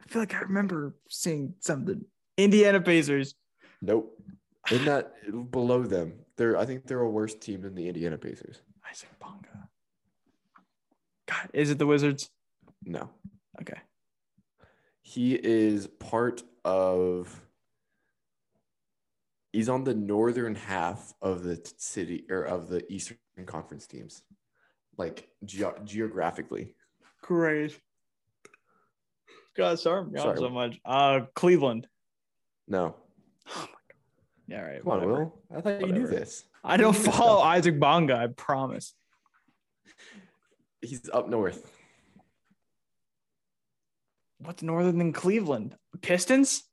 I 0.00 0.08
feel 0.08 0.22
like 0.22 0.34
I 0.34 0.40
remember 0.40 0.96
seeing 1.08 1.54
something. 1.60 2.04
Indiana 2.36 2.80
Pacers. 2.80 3.34
Nope. 3.82 4.18
In 4.70 4.84
that 4.84 5.12
below 5.50 5.82
them, 5.82 6.14
they're 6.36 6.56
I 6.56 6.64
think 6.66 6.86
they're 6.86 7.00
a 7.00 7.10
worse 7.10 7.34
team 7.34 7.62
than 7.62 7.74
the 7.74 7.88
Indiana 7.88 8.18
Pacers. 8.18 8.60
Isaac 8.88 9.10
Bonga. 9.18 9.68
God, 11.26 11.50
is 11.52 11.70
it 11.70 11.78
the 11.78 11.86
Wizards? 11.86 12.30
No. 12.84 13.10
Okay. 13.60 13.80
He 15.02 15.34
is 15.34 15.86
part 15.86 16.42
of. 16.64 17.42
He's 19.52 19.68
on 19.68 19.84
the 19.84 19.94
northern 19.94 20.54
half 20.54 21.14
of 21.22 21.42
the 21.42 21.60
city 21.78 22.24
or 22.28 22.42
of 22.42 22.68
the 22.68 22.84
Eastern 22.92 23.16
Conference 23.46 23.86
teams, 23.86 24.22
like 24.98 25.28
ge- 25.44 25.64
geographically. 25.84 26.74
Great. 27.22 27.78
God, 29.56 29.78
sorry, 29.80 30.06
Sorry. 30.18 30.36
so 30.36 30.50
much. 30.50 30.78
Uh, 30.84 31.20
Cleveland. 31.34 31.88
No, 32.68 32.96
Yeah, 34.48 34.58
all 34.60 34.64
right. 34.68 34.82
come 34.82 34.92
on, 34.92 34.98
whatever. 35.00 35.24
Will. 35.24 35.42
I 35.56 35.60
thought 35.62 35.80
you 35.80 35.92
knew 35.92 36.06
this. 36.06 36.44
I 36.62 36.76
don't 36.76 36.92
You 36.94 36.98
knew 37.00 37.06
this 37.06 37.16
follow. 37.16 37.40
Isaac 37.42 37.80
Bonga. 37.80 38.16
I 38.16 38.26
promise. 38.26 38.92
He's 40.82 41.08
up 41.10 41.28
north. 41.28 41.72
What's 44.38 44.62
northern 44.62 44.98
than 44.98 45.12
Cleveland? 45.12 45.76
Pistons? 46.02 46.64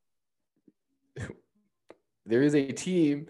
There 2.26 2.42
is 2.42 2.56
a 2.56 2.72
team 2.72 3.28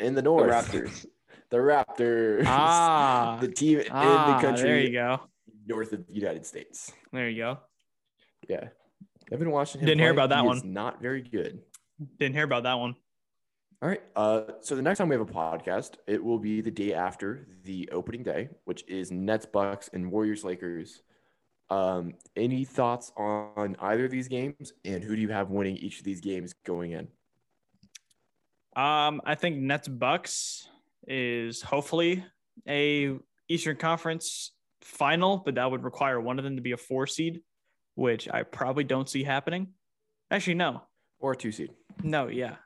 in 0.00 0.14
the 0.14 0.20
The 0.22 0.24
north. 0.24 0.50
Raptors. 0.50 1.06
the 1.50 1.56
Raptors. 1.56 2.42
Ah, 2.46 3.38
the 3.40 3.48
team 3.48 3.80
in 3.80 3.86
ah, 3.90 4.36
the 4.36 4.46
country 4.46 4.68
There 4.68 4.80
you 4.80 4.92
go. 4.92 5.20
north 5.66 5.92
of 5.92 6.06
the 6.06 6.12
United 6.12 6.44
States. 6.46 6.92
There 7.12 7.28
you 7.28 7.42
go. 7.42 7.58
Yeah. 8.48 8.68
I've 9.32 9.38
been 9.38 9.50
watching 9.50 9.80
him. 9.80 9.86
Didn't 9.86 10.00
hear 10.00 10.10
about 10.12 10.30
that 10.30 10.40
He 10.40 10.46
one. 10.46 10.72
not 10.72 11.02
very 11.02 11.22
good. 11.22 11.60
Didn't 12.18 12.34
hear 12.34 12.44
about 12.44 12.62
that 12.62 12.74
one. 12.74 12.94
All 13.80 13.88
right. 13.88 14.02
Uh, 14.16 14.42
so 14.60 14.74
the 14.74 14.82
next 14.82 14.98
time 14.98 15.08
we 15.08 15.14
have 15.14 15.28
a 15.28 15.32
podcast, 15.32 15.92
it 16.06 16.22
will 16.22 16.38
be 16.38 16.60
the 16.60 16.70
day 16.70 16.94
after 16.94 17.46
the 17.64 17.88
opening 17.92 18.22
day, 18.22 18.48
which 18.64 18.84
is 18.88 19.10
Nets, 19.12 19.46
Bucks, 19.46 19.88
and 19.92 20.10
Warriors, 20.10 20.44
Lakers. 20.44 21.02
Um, 21.70 22.14
any 22.34 22.64
thoughts 22.64 23.12
on 23.16 23.76
either 23.80 24.06
of 24.06 24.10
these 24.10 24.26
games, 24.28 24.72
and 24.84 25.04
who 25.04 25.14
do 25.14 25.20
you 25.22 25.28
have 25.28 25.50
winning 25.50 25.76
each 25.76 25.98
of 25.98 26.04
these 26.04 26.20
games 26.20 26.54
going 26.64 26.92
in? 26.92 27.08
Um, 28.76 29.20
I 29.24 29.34
think 29.34 29.56
Nets 29.56 29.88
Bucks 29.88 30.68
is 31.06 31.62
hopefully 31.62 32.24
a 32.68 33.16
Eastern 33.48 33.76
Conference 33.76 34.52
final, 34.82 35.38
but 35.38 35.54
that 35.56 35.70
would 35.70 35.84
require 35.84 36.20
one 36.20 36.38
of 36.38 36.44
them 36.44 36.56
to 36.56 36.62
be 36.62 36.72
a 36.72 36.76
four 36.76 37.06
seed, 37.06 37.40
which 37.94 38.28
I 38.28 38.42
probably 38.42 38.84
don't 38.84 39.08
see 39.08 39.24
happening. 39.24 39.68
Actually, 40.30 40.54
no, 40.54 40.82
Or 41.18 41.32
a 41.32 41.36
two 41.36 41.50
seed? 41.52 41.70
no, 42.02 42.28
yeah, 42.28 42.56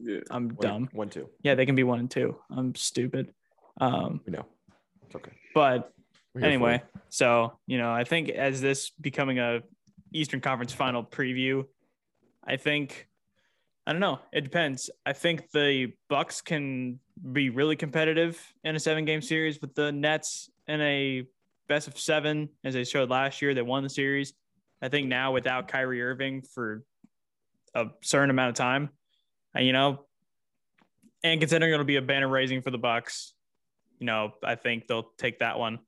Yeah. 0.00 0.20
I'm 0.30 0.48
One- 0.50 0.56
dumb. 0.60 0.88
One, 0.92 1.10
two. 1.10 1.28
Yeah, 1.42 1.54
they 1.56 1.66
can 1.66 1.74
be 1.74 1.82
one 1.82 1.98
and 1.98 2.10
two. 2.10 2.38
I'm 2.50 2.74
stupid. 2.74 3.34
Um, 3.80 4.20
We 4.24 4.32
know. 4.32 4.46
It's 5.04 5.14
okay. 5.16 5.32
but 5.54 5.92
We're 6.34 6.40
here 6.42 6.48
for 6.50 6.52
anyway, 6.52 6.82
you. 6.94 7.00
so 7.08 7.58
you 7.66 7.78
know, 7.78 7.90
I 7.92 8.04
think 8.04 8.28
as 8.30 8.60
this 8.60 8.90
becoming 8.90 9.38
a 9.40 9.60
Eastern 10.12 10.40
Conference 10.40 10.72
final 10.72 11.02
preview, 11.04 11.66
I 12.44 12.56
think 12.56 13.07
I 13.88 13.92
don't 13.92 14.00
know. 14.00 14.18
It 14.34 14.42
depends. 14.42 14.90
I 15.06 15.14
think 15.14 15.50
the 15.50 15.94
Bucks 16.10 16.42
can 16.42 17.00
be 17.32 17.48
really 17.48 17.74
competitive 17.74 18.38
in 18.62 18.76
a 18.76 18.78
seven 18.78 19.06
game 19.06 19.22
series 19.22 19.62
with 19.62 19.74
the 19.74 19.90
Nets 19.92 20.50
in 20.66 20.78
a 20.82 21.24
best 21.70 21.88
of 21.88 21.98
seven, 21.98 22.50
as 22.64 22.74
they 22.74 22.84
showed 22.84 23.08
last 23.08 23.40
year. 23.40 23.54
They 23.54 23.62
won 23.62 23.82
the 23.82 23.88
series. 23.88 24.34
I 24.82 24.90
think 24.90 25.08
now 25.08 25.32
without 25.32 25.68
Kyrie 25.68 26.02
Irving 26.02 26.42
for 26.42 26.84
a 27.74 27.86
certain 28.02 28.28
amount 28.28 28.50
of 28.50 28.56
time, 28.56 28.90
and, 29.54 29.66
you 29.66 29.72
know, 29.72 30.04
and 31.24 31.40
considering 31.40 31.72
it'll 31.72 31.86
be 31.86 31.96
a 31.96 32.02
banner 32.02 32.28
raising 32.28 32.60
for 32.60 32.70
the 32.70 32.76
Bucks, 32.76 33.32
you 33.98 34.04
know, 34.04 34.32
I 34.44 34.56
think 34.56 34.86
they'll 34.86 35.12
take 35.16 35.38
that 35.38 35.58
one. 35.58 35.78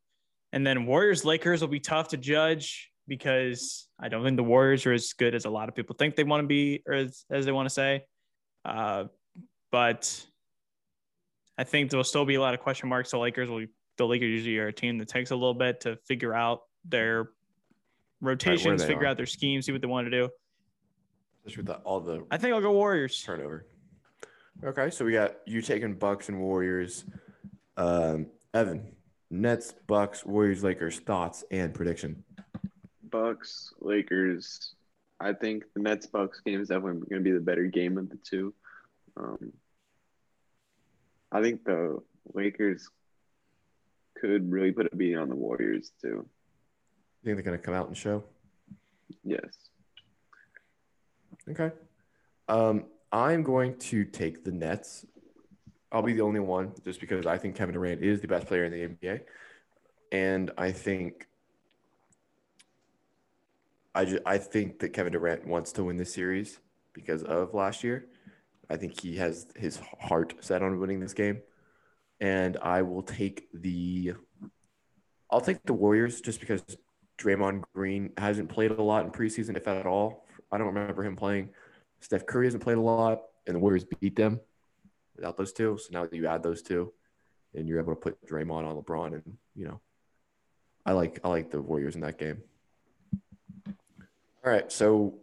And 0.54 0.66
then 0.66 0.86
Warriors 0.86 1.26
Lakers 1.26 1.60
will 1.60 1.68
be 1.68 1.80
tough 1.80 2.08
to 2.08 2.16
judge 2.16 2.89
because 3.10 3.88
I 3.98 4.08
don't 4.08 4.24
think 4.24 4.36
the 4.36 4.44
Warriors 4.44 4.86
are 4.86 4.92
as 4.92 5.12
good 5.14 5.34
as 5.34 5.44
a 5.44 5.50
lot 5.50 5.68
of 5.68 5.74
people 5.74 5.96
think 5.98 6.14
they 6.14 6.22
want 6.22 6.44
to 6.44 6.46
be 6.46 6.80
or 6.86 6.94
as, 6.94 7.24
as 7.28 7.44
they 7.44 7.50
want 7.50 7.66
to 7.66 7.74
say. 7.74 8.04
Uh, 8.64 9.06
but 9.72 10.24
I 11.58 11.64
think 11.64 11.90
there'll 11.90 12.04
still 12.04 12.24
be 12.24 12.36
a 12.36 12.40
lot 12.40 12.54
of 12.54 12.60
question 12.60 12.88
marks. 12.88 13.10
The 13.10 13.18
Lakers 13.18 13.50
will 13.50 13.66
the 13.98 14.06
Lakers 14.06 14.28
usually 14.28 14.56
are 14.58 14.68
a 14.68 14.72
team 14.72 14.96
that 14.98 15.08
takes 15.08 15.32
a 15.32 15.34
little 15.34 15.54
bit 15.54 15.80
to 15.80 15.96
figure 16.06 16.32
out 16.32 16.62
their 16.84 17.30
rotations, 18.20 18.80
they 18.80 18.86
figure 18.86 19.02
are. 19.02 19.08
out 19.08 19.16
their 19.16 19.26
schemes, 19.26 19.66
see 19.66 19.72
what 19.72 19.80
they 19.80 19.88
want 19.88 20.06
to 20.06 20.10
do. 20.10 20.28
Especially 21.44 21.64
with 21.64 21.66
the, 21.66 21.74
all 21.82 22.00
the 22.00 22.24
I 22.30 22.36
think 22.38 22.54
I'll 22.54 22.60
go 22.60 22.72
Warriors. 22.72 23.20
turnover. 23.22 23.66
Okay, 24.64 24.88
so 24.90 25.04
we 25.04 25.12
got 25.12 25.36
you 25.46 25.60
taking 25.60 25.94
Bucks 25.94 26.28
and 26.28 26.40
Warriors. 26.40 27.04
Um, 27.76 28.26
Evan, 28.54 28.92
Nets, 29.30 29.74
Bucks, 29.86 30.24
Warriors, 30.24 30.62
Lakers, 30.62 31.00
thoughts 31.00 31.44
and 31.50 31.74
prediction. 31.74 32.22
Bucks, 33.10 33.72
Lakers. 33.80 34.74
I 35.20 35.32
think 35.32 35.64
the 35.74 35.82
Nets 35.82 36.06
Bucks 36.06 36.40
game 36.40 36.60
is 36.60 36.68
definitely 36.68 37.06
going 37.08 37.22
to 37.22 37.30
be 37.30 37.32
the 37.32 37.40
better 37.40 37.66
game 37.66 37.98
of 37.98 38.08
the 38.08 38.16
two. 38.16 38.54
Um, 39.16 39.52
I 41.30 41.42
think 41.42 41.64
the 41.64 41.98
Lakers 42.32 42.88
could 44.20 44.50
really 44.50 44.72
put 44.72 44.92
a 44.92 44.96
beat 44.96 45.16
on 45.16 45.28
the 45.28 45.34
Warriors 45.34 45.92
too. 46.00 46.26
You 47.22 47.34
think 47.34 47.36
they're 47.36 47.42
going 47.42 47.58
to 47.58 47.64
come 47.64 47.74
out 47.74 47.88
and 47.88 47.96
show? 47.96 48.24
Yes. 49.22 49.44
Okay. 51.48 51.70
Um, 52.48 52.84
I'm 53.12 53.42
going 53.42 53.76
to 53.78 54.04
take 54.04 54.44
the 54.44 54.52
Nets. 54.52 55.04
I'll 55.92 56.02
be 56.02 56.12
the 56.12 56.22
only 56.22 56.40
one 56.40 56.72
just 56.84 57.00
because 57.00 57.26
I 57.26 57.36
think 57.36 57.56
Kevin 57.56 57.74
Durant 57.74 58.02
is 58.02 58.20
the 58.20 58.28
best 58.28 58.46
player 58.46 58.64
in 58.64 58.72
the 58.72 58.88
NBA. 58.88 59.20
And 60.12 60.50
I 60.56 60.72
think 60.72 61.26
I 63.94 64.04
just, 64.04 64.22
I 64.24 64.38
think 64.38 64.78
that 64.80 64.90
Kevin 64.90 65.12
Durant 65.12 65.46
wants 65.46 65.72
to 65.72 65.84
win 65.84 65.96
this 65.96 66.14
series 66.14 66.58
because 66.92 67.22
of 67.22 67.54
last 67.54 67.82
year. 67.82 68.06
I 68.68 68.76
think 68.76 69.00
he 69.00 69.16
has 69.16 69.46
his 69.56 69.80
heart 70.00 70.34
set 70.40 70.62
on 70.62 70.78
winning 70.78 71.00
this 71.00 71.14
game. 71.14 71.40
And 72.20 72.56
I 72.62 72.82
will 72.82 73.02
take 73.02 73.48
the 73.54 74.12
I'll 75.30 75.40
take 75.40 75.62
the 75.64 75.72
Warriors 75.72 76.20
just 76.20 76.40
because 76.40 76.62
Draymond 77.18 77.62
Green 77.74 78.10
hasn't 78.16 78.48
played 78.48 78.72
a 78.72 78.82
lot 78.82 79.04
in 79.04 79.10
preseason, 79.12 79.56
if 79.56 79.68
at 79.68 79.86
all. 79.86 80.26
I 80.50 80.58
don't 80.58 80.66
remember 80.66 81.04
him 81.04 81.16
playing. 81.16 81.50
Steph 82.00 82.26
Curry 82.26 82.46
hasn't 82.46 82.62
played 82.62 82.78
a 82.78 82.80
lot, 82.80 83.22
and 83.46 83.54
the 83.56 83.60
Warriors 83.60 83.84
beat 83.84 84.16
them. 84.16 84.40
without 85.16 85.36
those 85.36 85.52
two. 85.52 85.78
So 85.78 85.88
now 85.92 86.04
that 86.06 86.14
you 86.14 86.26
add 86.26 86.42
those 86.42 86.62
two, 86.62 86.92
and 87.54 87.68
you're 87.68 87.78
able 87.80 87.94
to 87.94 88.00
put 88.00 88.26
Draymond 88.26 88.66
on 88.66 88.76
LeBron, 88.76 89.14
and 89.14 89.36
you 89.54 89.66
know, 89.66 89.80
I 90.84 90.92
like 90.92 91.20
I 91.24 91.28
like 91.28 91.50
the 91.50 91.60
Warriors 91.60 91.94
in 91.94 92.00
that 92.02 92.18
game. 92.18 92.42
All 94.44 94.50
right, 94.52 94.70
so 94.72 95.14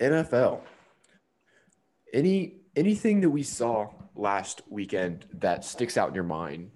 NFL. 0.00 0.60
Any 2.12 2.54
anything 2.76 3.20
that 3.22 3.30
we 3.30 3.42
saw 3.42 3.88
last 4.14 4.62
weekend 4.68 5.26
that 5.34 5.64
sticks 5.64 5.96
out 5.96 6.08
in 6.10 6.14
your 6.14 6.24
mind? 6.24 6.70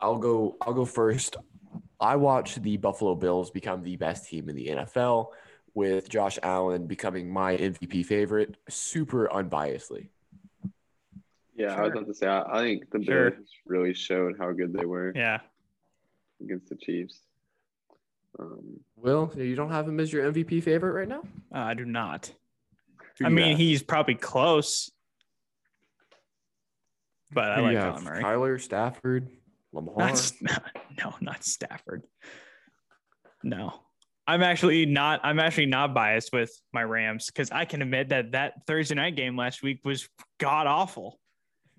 I'll 0.00 0.18
go 0.18 0.56
I'll 0.62 0.72
go 0.72 0.84
first. 0.84 1.36
I 2.00 2.16
watched 2.16 2.62
the 2.62 2.78
Buffalo 2.78 3.14
Bills 3.14 3.50
become 3.50 3.82
the 3.82 3.96
best 3.96 4.26
team 4.26 4.48
in 4.48 4.56
the 4.56 4.68
NFL 4.68 5.28
with 5.74 6.08
Josh 6.08 6.38
Allen 6.42 6.86
becoming 6.86 7.30
my 7.30 7.56
MVP 7.58 8.06
favorite, 8.06 8.56
super 8.70 9.28
unbiasedly. 9.28 10.08
Yeah, 11.54 11.74
I 11.74 11.82
was 11.82 11.90
about 11.92 12.06
to 12.06 12.14
say, 12.14 12.26
I, 12.26 12.40
I 12.58 12.62
think 12.62 12.90
the 12.90 13.04
Sure. 13.04 13.30
Bills 13.32 13.48
really 13.66 13.92
showed 13.92 14.36
how 14.38 14.50
good 14.52 14.72
they 14.72 14.86
were 14.86 15.12
Yeah. 15.14 15.40
against 16.42 16.70
the 16.70 16.76
Chiefs. 16.76 17.20
Um, 18.38 18.80
Will, 18.96 19.32
you 19.36 19.56
don't 19.56 19.70
have 19.70 19.88
him 19.88 19.98
as 20.00 20.12
your 20.12 20.30
MVP 20.30 20.62
favorite 20.62 20.92
right 20.92 21.08
now? 21.08 21.22
Uh, 21.54 21.58
I 21.58 21.74
do 21.74 21.84
not. 21.84 22.32
Who 23.18 23.26
I 23.26 23.28
mean, 23.28 23.50
have? 23.50 23.58
he's 23.58 23.82
probably 23.82 24.14
close, 24.14 24.90
but 27.32 27.50
I 27.50 27.54
Who 27.56 27.60
do 27.60 27.66
like 27.66 27.72
you 27.72 27.78
have? 27.78 27.94
Kyler 27.96 28.02
Murray. 28.02 28.22
Kyler, 28.22 28.60
Stafford, 28.60 29.28
Lamar. 29.72 29.94
Not, 29.98 30.32
no, 30.98 31.14
not 31.20 31.44
Stafford. 31.44 32.02
No, 33.42 33.74
I'm 34.26 34.42
actually 34.42 34.86
not. 34.86 35.20
I'm 35.24 35.40
actually 35.40 35.66
not 35.66 35.92
biased 35.94 36.32
with 36.32 36.52
my 36.72 36.84
Rams 36.84 37.26
because 37.26 37.50
I 37.50 37.64
can 37.64 37.82
admit 37.82 38.10
that 38.10 38.32
that 38.32 38.66
Thursday 38.66 38.94
night 38.94 39.16
game 39.16 39.36
last 39.36 39.62
week 39.62 39.80
was 39.84 40.08
god 40.38 40.66
awful. 40.66 41.18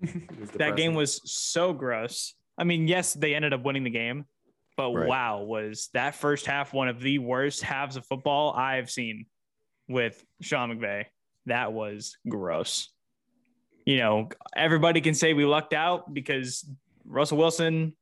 Was 0.40 0.50
That 0.58 0.76
game 0.76 0.94
was 0.94 1.20
so 1.24 1.72
gross. 1.72 2.34
I 2.58 2.64
mean, 2.64 2.88
yes, 2.88 3.14
they 3.14 3.36
ended 3.36 3.52
up 3.52 3.62
winning 3.62 3.84
the 3.84 3.90
game, 3.90 4.24
but 4.76 4.92
Right. 4.92 5.08
wow, 5.08 5.42
was 5.42 5.88
that 5.94 6.14
first 6.14 6.46
half 6.46 6.72
one 6.72 6.88
of 6.88 7.00
the 7.00 7.18
worst 7.18 7.62
halves 7.62 7.96
of 7.96 8.06
football 8.06 8.52
I've 8.52 8.90
seen 8.90 9.26
with 9.88 10.24
Sean 10.40 10.70
McVay? 10.78 11.06
That 11.46 11.72
was 11.72 12.16
gross. 12.28 12.88
You 13.84 13.98
know, 13.98 14.28
everybody 14.56 15.00
can 15.00 15.14
say 15.14 15.34
we 15.34 15.44
lucked 15.44 15.72
out 15.74 16.12
because 16.14 16.64
Russell 17.04 17.38
Wilson 17.38 17.94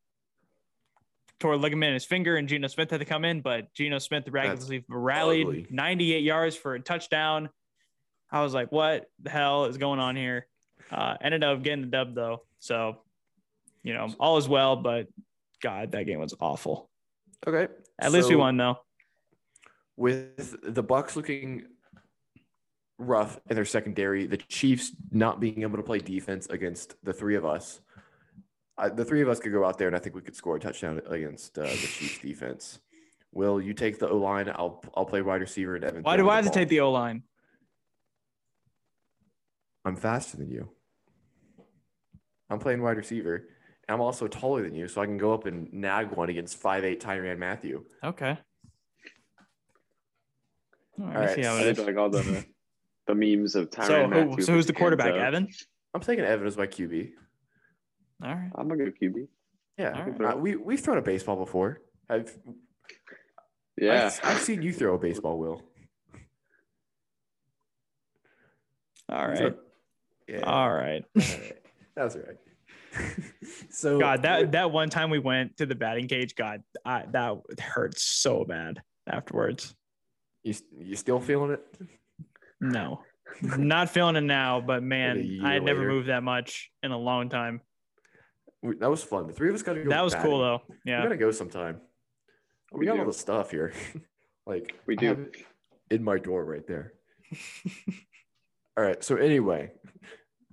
tore 1.38 1.54
a 1.54 1.56
ligament 1.56 1.88
in 1.88 1.94
his 1.94 2.04
finger 2.04 2.36
and 2.36 2.46
Geno 2.48 2.68
Smith 2.68 2.90
had 2.90 3.00
to 3.00 3.06
come 3.06 3.24
in, 3.24 3.40
but 3.40 3.72
Geno 3.72 3.98
Smith 3.98 4.26
miraculously 4.26 4.84
rallied 4.88 5.46
ugly. 5.46 5.66
98 5.70 6.22
yards 6.22 6.54
for 6.54 6.74
a 6.74 6.80
touchdown. 6.80 7.48
I 8.30 8.42
was 8.42 8.52
like, 8.52 8.70
what 8.70 9.06
the 9.22 9.30
hell 9.30 9.64
is 9.64 9.78
going 9.78 10.00
on 10.00 10.16
here? 10.16 10.46
Uh, 10.90 11.16
ended 11.20 11.42
up 11.42 11.62
getting 11.62 11.80
the 11.82 11.86
dub 11.90 12.14
though. 12.14 12.42
So, 12.58 12.98
you 13.82 13.94
know, 13.94 14.14
all 14.20 14.36
is 14.36 14.48
well, 14.48 14.76
but 14.76 15.06
God, 15.62 15.92
that 15.92 16.04
game 16.04 16.18
was 16.20 16.34
awful. 16.40 16.90
okay. 17.46 17.72
At 17.98 18.12
least 18.12 18.28
we 18.28 18.36
won 18.36 18.56
though. 18.56 18.78
With 19.96 20.56
the 20.62 20.82
Bucks 20.82 21.16
looking 21.16 21.64
rough 22.98 23.38
in 23.48 23.56
their 23.56 23.64
secondary, 23.64 24.26
the 24.26 24.36
Chiefs 24.36 24.94
not 25.11 25.40
being 25.40 25.62
able 25.62 25.76
to 25.76 25.82
play 25.82 25.98
defense 25.98 26.46
against 26.46 26.94
the 27.02 27.12
three 27.12 27.36
of 27.36 27.44
us. 27.44 27.80
I, 28.78 28.88
the 28.88 29.04
three 29.04 29.20
of 29.20 29.28
us 29.28 29.40
could 29.40 29.52
go 29.52 29.64
out 29.64 29.76
there, 29.76 29.88
and 29.88 29.96
I 29.96 29.98
think 29.98 30.14
we 30.14 30.22
could 30.22 30.36
score 30.36 30.56
a 30.56 30.61
touchdown 30.61 31.02
against 31.06 31.58
uh, 31.58 31.62
the 31.62 31.68
Chiefs 31.76 32.18
defense. 32.22 32.80
Will 33.32 33.61
you 33.61 33.74
take 33.74 33.98
the 33.98 34.08
O 34.08 34.16
line? 34.16 34.48
I'll 34.48 34.82
I'll 34.96 35.04
play 35.04 35.22
wide 35.22 35.40
receiver 35.40 35.76
and 35.76 35.84
Evan. 35.84 36.02
Why 36.02 36.16
do 36.16 36.28
I 36.28 36.36
have 36.36 36.46
to 36.46 36.50
take 36.50 36.68
the 36.68 36.80
O 36.80 36.90
line? 36.90 37.22
I'm 39.84 39.96
faster 39.96 40.36
than 40.36 40.50
you. 40.50 40.70
I'm 42.48 42.58
playing 42.58 42.82
wide 42.82 42.96
receiver. 42.96 43.48
And 43.91 43.97
I'm 43.97 44.03
also 44.03 44.28
taller 44.28 44.62
than 44.62 44.72
you, 44.76 44.86
so 44.86 45.01
I 45.01 45.07
can 45.07 45.18
go 45.18 45.34
up 45.34 45.47
and 45.47 45.68
nag 45.72 46.12
one 46.12 46.28
against 46.30 46.59
five 46.59 46.84
5'8 46.84 47.01
Tyrann 47.01 47.38
Mathieu. 47.38 47.84
Okay. 48.05 48.38
All 51.01 51.07
right, 51.07 51.16
All 51.16 51.22
I 51.24 51.34
see 51.34 51.43
how 51.43 51.57
I 51.57 51.62
it 51.62 51.74
did 51.74 51.84
like 51.84 51.97
all 51.97 52.09
the 52.09 52.45
the 53.09 53.14
memes 53.16 53.57
of 53.57 53.68
Tyrann 53.68 53.86
So, 53.88 54.07
Mathieu. 54.07 54.30
who, 54.36 54.43
so 54.43 54.53
who's 54.53 54.66
the 54.66 54.72
quarterback? 54.72 55.12
hands. 55.14 55.24
Evan. 55.34 55.49
I'm 55.93 56.01
taking 56.03 56.24
Evan 56.24 56.47
as 56.47 56.57
my 56.57 56.68
QB. 56.68 57.11
All 58.22 58.32
right. 58.32 58.53
I'm 58.55 58.70
a 58.70 58.76
good 58.76 58.97
QB. 58.97 59.26
Yeah, 59.76 59.93
All 59.99 60.05
right. 60.12 60.34
uh, 60.34 60.36
we 60.36 60.55
we've 60.55 60.78
thrown 60.78 60.99
a 60.99 61.03
baseball 61.03 61.34
before. 61.34 61.80
I've 62.09 62.32
Yeah, 63.76 64.07
I've, 64.07 64.20
I've 64.22 64.41
seen 64.41 64.62
you 64.62 64.72
throw 64.72 64.95
a 64.95 64.99
baseball, 64.99 65.36
Will. 65.36 65.62
All 69.09 69.26
right. 69.26 69.36
So- 69.36 69.55
yeah, 70.28 70.43
All 70.43 70.72
right. 70.72 71.05
all 71.16 71.22
right. 71.24 71.57
That's 71.97 72.14
all 72.14 72.22
right. 72.22 72.36
so 73.70 73.99
God, 73.99 74.22
that 74.22 74.53
that 74.53 74.70
one 74.70 74.91
time 74.91 75.11
we 75.11 75.18
went 75.18 75.57
to 75.59 75.66
the 75.66 75.74
batting 75.74 76.09
cage, 76.09 76.34
God, 76.34 76.62
I, 76.84 77.05
that 77.12 77.36
hurt 77.61 77.99
so 77.99 78.45
bad 78.45 78.82
afterwards. 79.07 79.74
you 80.43 80.55
you 80.78 80.97
still 80.97 81.20
feeling 81.20 81.53
it? 81.53 81.62
No, 82.61 83.03
not 83.43 83.91
feeling 83.91 84.16
it 84.16 84.22
now, 84.22 84.61
but 84.61 84.82
man, 84.82 85.41
I 85.45 85.55
had 85.55 85.62
never 85.62 85.80
later. 85.80 85.91
moved 85.93 86.09
that 86.09 86.22
much 86.22 86.70
in 86.82 86.91
a 86.91 86.99
long 86.99 87.28
time. 87.28 87.61
We- 88.62 88.76
That 88.76 88.91
was 88.91 89.03
fun. 89.03 89.26
The 89.26 89.32
three 89.32 89.49
of 89.49 89.55
us 89.55 89.62
got 89.62 89.74
to 89.74 89.82
go. 89.84 89.91
That 89.91 90.05
was 90.05 90.14
batting. 90.14 90.30
cool 90.30 90.41
though. 90.41 90.61
Yeah, 90.84 90.99
we 90.99 91.05
gotta 91.05 91.16
go 91.16 91.30
sometime. 91.30 91.80
We, 92.72 92.80
We 92.80 92.86
got 92.86 92.95
do. 92.95 93.01
all 93.01 93.07
the 93.07 93.12
stuff 93.12 93.51
here. 93.51 93.72
like 94.47 94.74
we 94.86 94.97
do. 94.97 95.30
in 95.91 96.03
my 96.05 96.18
door 96.18 96.45
right 96.45 96.66
there. 96.66 96.93
all 98.76 98.84
right. 98.84 99.03
So 99.03 99.16
anyway, 99.16 99.70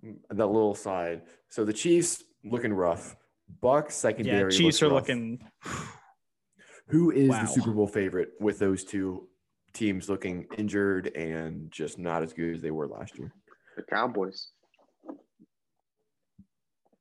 that 0.03 0.45
little 0.47 0.75
side. 0.75 1.23
So 1.49 1.65
the 1.65 1.73
Chiefs 1.73 2.23
looking 2.49 2.73
rough. 2.73 3.15
Bucks 3.61 3.95
Yeah. 3.95 4.09
secondary. 4.09 4.51
Chiefs 4.51 4.81
are 4.81 4.85
rough. 4.87 4.93
looking. 5.07 5.39
Who 6.89 7.11
is 7.11 7.29
Wow. 7.29 7.41
the 7.41 7.47
Super 7.47 7.71
Bowl 7.71 7.87
favorite 7.87 8.29
with 8.39 8.59
those 8.59 8.83
two 8.85 9.27
teams 9.73 10.09
looking 10.09 10.47
injured 10.57 11.07
and 11.15 11.69
just 11.71 11.97
not 11.99 12.23
as 12.23 12.33
good 12.33 12.55
as 12.55 12.61
they 12.61 12.71
were 12.71 12.87
last 12.87 13.17
year? 13.17 13.31
The 13.75 13.83
Cowboys. 13.83 14.51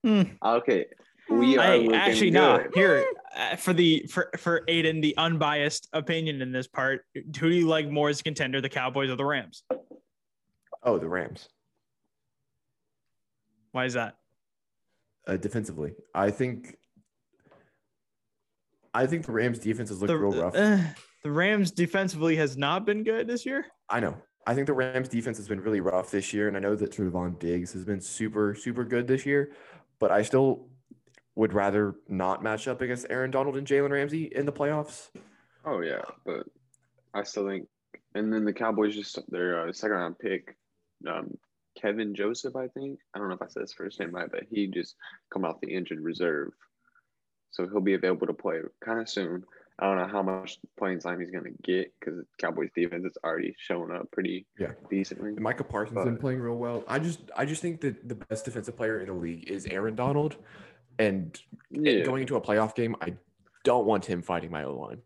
Hmm. 0.05 0.22
Okay, 0.44 0.86
we 1.28 1.57
are 1.59 1.62
Hey, 1.62 1.92
actually, 1.92 2.30
good. 2.30 2.34
not 2.38 2.74
here 2.74 3.05
uh, 3.34 3.57
for 3.57 3.72
the 3.72 4.07
for 4.11 4.30
for 4.36 4.62
Aiden, 4.68 5.03
the 5.03 5.16
unbiased 5.16 5.88
opinion 5.92 6.42
in 6.42 6.53
this 6.53 6.68
part. 6.68 7.05
Who 7.14 7.22
do 7.51 7.55
you 7.55 7.66
like 7.66 7.88
more 7.88 8.09
as 8.09 8.20
a 8.20 8.22
contender, 8.22 8.61
the 8.61 8.68
Cowboys 8.68 9.11
or 9.11 9.16
the 9.16 9.24
Rams? 9.24 9.64
Oh, 10.84 10.99
the 10.99 11.09
Rams. 11.09 11.49
Why 13.72 13.86
is 13.86 13.94
that? 13.94 14.16
Uh, 15.27 15.37
defensively, 15.37 15.93
I 16.14 16.31
think. 16.31 16.77
I 18.95 19.07
think 19.07 19.27
the 19.27 19.33
Rams 19.33 19.59
defense 19.59 19.91
has 19.91 20.01
looked 20.01 20.09
The, 20.09 20.16
real 20.16 20.43
rough. 20.43 20.55
uh, 20.57 20.79
the 21.22 21.31
Rams 21.31 21.70
defensively 21.70 22.37
has 22.37 22.57
not 22.57 22.87
been 22.87 23.05
good 23.05 23.27
this 23.27 23.45
year. 23.45 23.66
I 23.91 24.01
know. 24.01 24.16
I 24.47 24.55
think 24.55 24.68
the 24.68 24.72
Rams 24.72 25.09
defense 25.09 25.37
has 25.39 25.49
been 25.49 25.61
really 25.61 25.81
rough 25.81 26.11
this 26.11 26.33
year, 26.33 26.49
and 26.49 26.57
I 26.57 26.61
know 26.61 26.77
that 26.77 26.93
Trevon 26.93 27.39
Diggs 27.39 27.72
has 27.72 27.85
been 27.85 28.01
super, 28.01 28.55
super 28.55 28.85
good 28.85 29.07
this 29.07 29.27
year, 29.27 29.53
but 29.99 30.11
I 30.12 30.22
still 30.22 30.68
would 31.35 31.53
rather 31.53 31.97
not 32.09 32.43
match 32.43 32.68
up 32.68 32.81
against 32.81 33.07
Aaron 33.11 33.31
Donald 33.31 33.57
and 33.57 33.66
Jalen 33.66 33.91
Ramsey 33.91 34.31
in 34.35 34.47
the 34.47 34.53
playoffs. 34.53 35.09
Oh 35.64 35.81
yeah, 35.81 36.03
but 36.24 36.47
I 37.12 37.24
still 37.24 37.47
think, 37.49 37.66
and 38.14 38.33
then 38.33 38.45
the 38.45 38.53
Cowboys 38.53 38.95
just 38.95 39.18
their 39.29 39.68
uh, 39.68 39.72
second 39.72 39.97
round 39.97 40.18
pick, 40.18 40.57
um, 41.07 41.37
Kevin 41.81 42.14
Joseph, 42.14 42.57
I 42.57 42.68
think. 42.68 42.99
I 43.14 43.18
don't 43.18 43.29
know 43.29 43.35
if 43.35 43.43
I 43.43 43.49
said 43.49 43.61
his 43.62 43.72
first 43.72 44.01
name 44.01 44.11
right, 44.14 44.31
but 44.31 44.45
he 44.51 44.66
just 44.66 44.97
come 45.33 45.45
off 45.45 45.61
the 45.61 45.72
injured 45.74 46.01
reserve, 46.01 46.53
so 47.51 47.66
he'll 47.66 47.81
be 47.81 47.95
available 47.95 48.27
to 48.27 48.33
play 48.33 48.61
kind 48.85 49.01
of 49.01 49.09
soon. 49.09 49.45
I 49.79 49.85
don't 49.87 49.99
know 49.99 50.07
how 50.07 50.22
much 50.22 50.59
playing 50.79 51.01
time 51.01 51.20
he's 51.20 51.31
gonna 51.31 51.51
get 51.62 51.93
because 52.01 52.24
Cowboys 52.39 52.70
defense 52.74 53.05
is 53.05 53.18
already 53.22 53.55
showing 53.59 53.91
up 53.91 54.11
pretty 54.11 54.47
Yeah. 54.59 54.72
decently. 54.89 55.31
And 55.31 55.41
Micah 55.41 55.64
Parsons 55.64 56.03
been 56.03 56.14
But- 56.14 56.20
playing 56.20 56.41
real 56.41 56.57
well. 56.57 56.83
I 56.89 56.99
just, 56.99 57.20
I 57.37 57.45
just 57.45 57.61
think 57.61 57.83
that 57.83 58.09
the 58.09 58.14
best 58.14 58.47
defensive 58.47 58.74
player 58.74 59.01
in 59.01 59.07
the 59.09 59.12
league 59.12 59.51
is 59.51 59.66
Aaron 59.66 59.95
Donald, 59.95 60.37
and 60.99 61.39
Yeah, 61.70 62.05
going 62.05 62.22
into 62.22 62.37
a 62.37 62.41
playoff 62.41 62.74
game, 62.74 62.97
I 63.03 63.16
don't 63.64 63.85
want 63.87 64.07
him 64.07 64.22
fighting 64.22 64.51
my 64.51 64.64
O 64.64 64.72
line. 64.74 65.03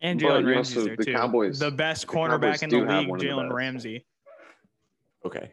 And 0.00 0.20
But 0.20 0.26
Jalen 0.26 0.40
you 0.42 0.48
Ramsey's 0.48 0.76
also- 0.78 0.86
there 0.88 0.96
the 0.96 1.04
too. 1.04 1.12
Cowboys- 1.12 1.58
the 1.60 1.70
best 1.70 2.06
cornerback 2.08 2.62
in 2.64 2.70
the 2.70 2.78
league, 2.78 3.08
one 3.08 3.20
Jalen. 3.20 3.52
Ramsey. 3.52 4.04
Okay, 5.24 5.52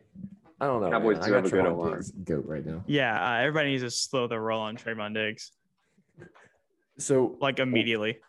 I 0.60 0.68
don't 0.68 0.82
know. 0.82 0.90
Cowboys 0.90 1.18
man. 1.18 1.24
I 1.24 1.28
do 1.28 1.32
got 1.32 1.36
have 1.36 1.46
a 1.46 1.50
good 1.50 1.66
Trevon 1.66 1.72
O-line. 1.72 1.94
Diggs 1.94 2.12
goat 2.12 2.46
right 2.46 2.66
now. 2.66 2.84
Yeah, 2.88 3.30
uh, 3.30 3.40
everybody 3.40 3.72
needs 3.72 3.84
to 3.84 3.92
slow 3.92 4.28
their 4.28 4.42
roll 4.42 4.62
on 4.62 4.78
Trevon 4.78 5.14
Diggs 5.14 5.52
So, 6.98 7.38
like 7.42 7.60
immediately. 7.60 8.20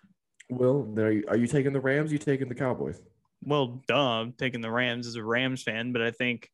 Will, 0.50 0.92
are 0.98 1.10
you, 1.10 1.24
are 1.28 1.36
you 1.36 1.46
taking 1.46 1.72
the 1.72 1.80
Rams? 1.80 2.12
You 2.12 2.18
taking 2.18 2.48
the 2.48 2.54
Cowboys? 2.54 3.00
Well, 3.44 3.82
duh, 3.86 3.96
I'm 3.96 4.32
taking 4.32 4.60
the 4.60 4.70
Rams 4.70 5.06
as 5.06 5.16
a 5.16 5.24
Rams 5.24 5.62
fan, 5.62 5.92
but 5.92 6.02
I 6.02 6.10
think 6.10 6.50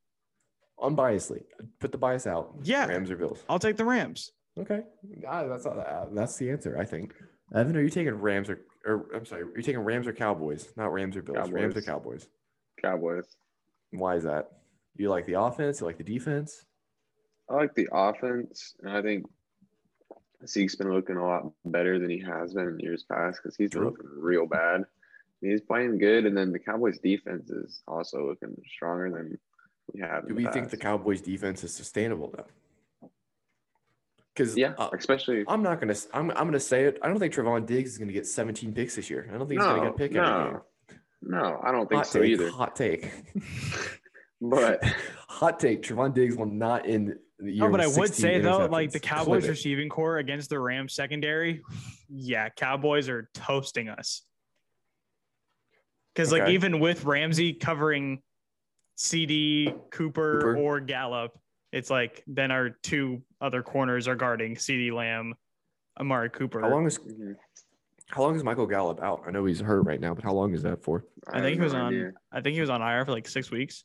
Unbiasedly, 0.81 1.43
put 1.79 1.93
the 1.93 1.99
bias 1.99 2.27
out. 2.27 2.55
Yeah. 2.63 2.87
Rams 2.87 3.11
or 3.11 3.17
Bills. 3.17 3.43
I'll 3.49 3.59
take 3.59 3.77
the 3.77 3.85
Rams. 3.85 4.33
Okay, 4.59 4.83
ah, 5.27 5.45
that's 5.45 5.65
uh, 5.65 6.07
that's 6.13 6.37
the 6.37 6.51
answer. 6.51 6.77
I 6.79 6.85
think. 6.85 7.15
Evan, 7.55 7.77
are 7.77 7.83
you 7.83 7.89
taking 7.89 8.15
Rams 8.15 8.51
or, 8.51 8.61
or 8.85 9.07
I'm 9.15 9.25
sorry, 9.25 9.43
are 9.43 9.57
you 9.57 9.63
taking 9.63 9.81
Rams 9.81 10.07
or 10.07 10.13
Cowboys? 10.13 10.69
Not 10.77 10.93
Rams 10.93 11.17
or 11.17 11.23
Bills. 11.23 11.51
Rams 11.51 11.77
or 11.77 11.81
Cowboys. 11.81 12.27
Cowboys. 12.83 13.23
Cowboys. 13.23 13.37
Why 13.93 14.17
is 14.17 14.25
that? 14.25 14.51
You 14.97 15.09
like 15.09 15.27
the 15.27 15.41
offense? 15.41 15.81
You 15.81 15.87
like 15.87 15.99
the 15.99 16.05
defense? 16.05 16.65
I 17.51 17.55
like 17.55 17.75
the 17.75 17.89
offense, 17.93 18.75
and 18.83 18.97
I 18.97 19.03
think 19.03 19.27
Zeke's 20.47 20.75
been 20.75 20.93
looking 20.93 21.17
a 21.17 21.27
lot 21.27 21.51
better 21.65 21.99
than 21.99 22.11
he 22.11 22.19
has 22.21 22.55
been 22.55 22.69
in 22.69 22.79
years 22.79 23.05
past 23.11 23.41
because 23.43 23.57
he's 23.57 23.71
been 23.71 23.85
looking 23.85 24.07
real 24.17 24.47
bad. 24.47 24.85
He's 25.41 25.61
playing 25.61 25.99
good, 25.99 26.25
and 26.25 26.37
then 26.37 26.53
the 26.53 26.59
Cowboys' 26.59 26.99
defense 26.99 27.51
is 27.51 27.83
also 27.89 28.27
looking 28.27 28.57
stronger 28.75 29.11
than 29.11 29.39
we 29.93 30.01
have. 30.01 30.29
Do 30.29 30.35
we 30.35 30.45
the 30.45 30.53
think 30.53 30.71
the. 30.71 30.77
Cowboys 30.77 31.21
defense 31.21 31.65
is 31.65 31.75
sustainable 31.75 32.33
though? 32.37 33.09
Because 34.35 34.57
Yeah, 34.57 34.75
especially 34.97 35.45
I'm 35.49 35.63
not 35.63 35.81
gonna. 35.81 35.97
I'm, 36.15 36.31
I'm 36.31 36.47
gonna 36.47 36.61
say 36.61 36.85
it. 36.85 36.99
I 37.03 37.09
don't 37.09 37.19
think 37.19 37.35
Trevon 37.35 37.67
Diggs 37.67 37.93
is 37.93 37.99
gonna 37.99 38.13
get 38.13 38.27
17 38.27 38.73
picks 38.73 38.97
this 38.97 39.11
year. 39.11 39.29
I 39.33 39.37
don't 39.37 39.49
think 39.49 39.61
he's 39.61 39.67
gonna 39.67 39.81
get 39.81 39.89
a 39.89 39.91
no, 39.91 39.97
pick 39.97 40.15
every 40.15 40.31
game. 40.31 40.61
no, 41.23 41.39
no. 41.43 41.61
I 41.63 41.73
don't 41.73 41.89
think 41.89 41.99
Hot 41.99 42.07
so 42.07 42.21
take. 42.21 42.31
either. 42.31 42.51
Hot 42.51 42.77
take. 42.77 43.11
But 44.43 44.83
hot 45.29 45.61
take. 45.61 45.83
Trevon 45.83 46.13
Diggs 46.15 46.37
will 46.37 46.47
not 46.47 46.89
end 46.89 47.15
the 47.39 47.53
year. 47.53 47.65
No, 47.65 47.71
but 47.71 47.81
I 47.81 47.87
would 47.87 48.13
say 48.13 48.41
though, 48.41 48.67
like 48.67 48.91
the 48.91 49.01
Cowboys 49.01 49.45
it. 49.45 49.51
receiving 49.51 49.89
core 49.89 50.19
against 50.19 50.51
the 50.51 50.59
Rams 50.59 50.95
secondary, 50.95 51.63
yeah, 52.09 52.49
Cowboys 52.51 53.09
are 53.09 53.31
toasting 53.35 53.89
us. 53.89 54.23
Because 56.15 56.33
like 56.33 56.49
even 56.49 56.81
with 56.81 57.05
Ramsey 57.05 57.55
covering 57.55 58.21
CeeDee, 58.99 59.75
Cooper, 59.91 60.41
Cooper. 60.41 60.57
or 60.57 60.81
Gallup, 60.81 61.39
it's 61.73 61.89
like 61.89 62.23
then 62.27 62.51
our 62.51 62.71
two 62.83 63.23
other 63.41 63.63
corners 63.63 64.09
are 64.09 64.17
guarding 64.17 64.57
CeeDee 64.57 64.93
Lamb, 64.93 65.35
Amari 65.99 66.29
Cooper. 66.31 66.61
How 66.61 66.69
long 66.69 66.87
is 66.87 66.99
Mhm. 66.99 67.35
how 68.09 68.23
long 68.23 68.37
is 68.37 68.45
Michael 68.45 68.67
Gallup 68.67 69.01
out? 69.03 69.23
I 69.27 69.31
know 69.31 69.45
he's 69.47 69.61
hurt 69.61 69.83
right 69.83 70.01
now, 70.01 70.13
but 70.13 70.23
how 70.25 70.35
long 70.35 70.53
is 70.53 70.63
that 70.65 70.83
for? 70.83 71.07
I 71.33 71.41
think 71.41 71.55
he 71.59 71.63
was 71.63 71.73
on. 71.75 71.87
idea. 71.95 72.13
I 72.31 72.41
think 72.43 72.55
he 72.55 72.61
was 72.61 72.71
on 72.71 72.83
IR 72.83 73.07
for 73.07 73.13
like 73.13 73.27
six 73.27 73.51
weeks. 73.51 73.85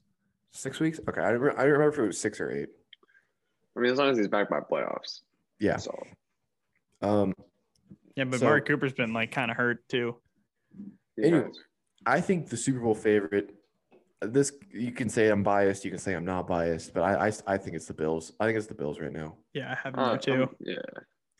Six 0.53 0.79
weeks? 0.79 0.99
Okay, 1.07 1.21
I 1.21 1.29
remember, 1.29 1.59
I 1.59 1.63
remember 1.63 1.89
if 1.93 1.99
it 1.99 2.07
was 2.07 2.19
six 2.19 2.39
or 2.39 2.51
eight. 2.51 2.69
I 3.75 3.79
mean, 3.79 3.91
as 3.91 3.97
long 3.97 4.09
as 4.09 4.17
he's 4.17 4.27
back 4.27 4.49
by 4.49 4.59
playoffs. 4.59 5.21
Yeah. 5.59 5.77
So. 5.77 5.95
Um, 7.01 7.33
Yeah, 8.15 8.23
but 8.25 8.39
So- 8.39 8.47
Amari 8.47 8.61
Cooper's 8.61 8.93
been 8.93 9.13
like 9.13 9.31
kind 9.31 9.51
of 9.51 9.57
hurt 9.57 9.87
too. 9.87 10.15
Anyway. 11.21 11.49
I 12.05 12.21
think 12.21 12.49
the 12.49 12.57
Super 12.57 12.79
Bowl 12.79 12.95
favorite. 12.95 13.53
This 14.21 14.51
you 14.71 14.91
can 14.91 15.09
say 15.09 15.29
I'm 15.29 15.43
biased. 15.43 15.85
You 15.85 15.91
can 15.91 15.99
say 15.99 16.13
I'm 16.15 16.25
not 16.25 16.47
biased, 16.47 16.93
but 16.93 17.03
I 17.03 17.27
I, 17.27 17.31
I 17.53 17.57
think 17.57 17.75
it's 17.75 17.85
the 17.85 17.93
Bills. 17.93 18.31
I 18.39 18.45
think 18.45 18.57
it's 18.57 18.65
the 18.65 18.73
Bills 18.73 18.99
right 18.99 19.11
now. 19.11 19.35
Yeah, 19.53 19.71
I 19.73 19.75
have 19.75 19.93
him 19.93 19.99
Uh, 19.99 20.09
there 20.11 20.17
too. 20.17 20.43
um, 20.43 20.55
yeah. 20.59 20.75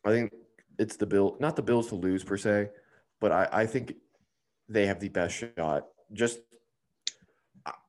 I 0.05 0.09
think 0.11 0.31
it's 0.77 0.95
the 0.95 1.07
Bill, 1.07 1.37
not 1.39 1.55
the 1.55 1.63
Bills 1.63 1.87
to 1.89 1.95
lose 1.95 2.23
per 2.23 2.37
se, 2.37 2.69
but 3.19 3.31
I, 3.31 3.47
I 3.51 3.65
think 3.65 3.95
they 4.69 4.85
have 4.85 4.99
the 4.99 5.09
best 5.09 5.35
shot. 5.35 5.87
Just 6.13 6.39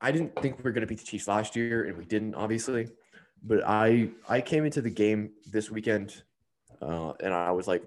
I- 0.00 0.12
didn't 0.12 0.34
think 0.40 0.58
we 0.58 0.64
were 0.64 0.72
going 0.72 0.82
to 0.82 0.86
beat 0.86 0.98
the 0.98 1.04
Chiefs 1.04 1.28
last 1.28 1.56
year, 1.56 1.84
and 1.84 1.96
we 1.96 2.04
didn't, 2.04 2.34
obviously. 2.34 2.88
But 3.42 3.62
I 3.66 4.10
I 4.28 4.40
came 4.40 4.64
into 4.64 4.80
the 4.82 4.90
game 4.90 5.30
this 5.50 5.70
weekend, 5.70 6.22
uh, 6.82 7.12
and 7.22 7.32
I 7.32 7.52
was 7.52 7.68
like, 7.68 7.84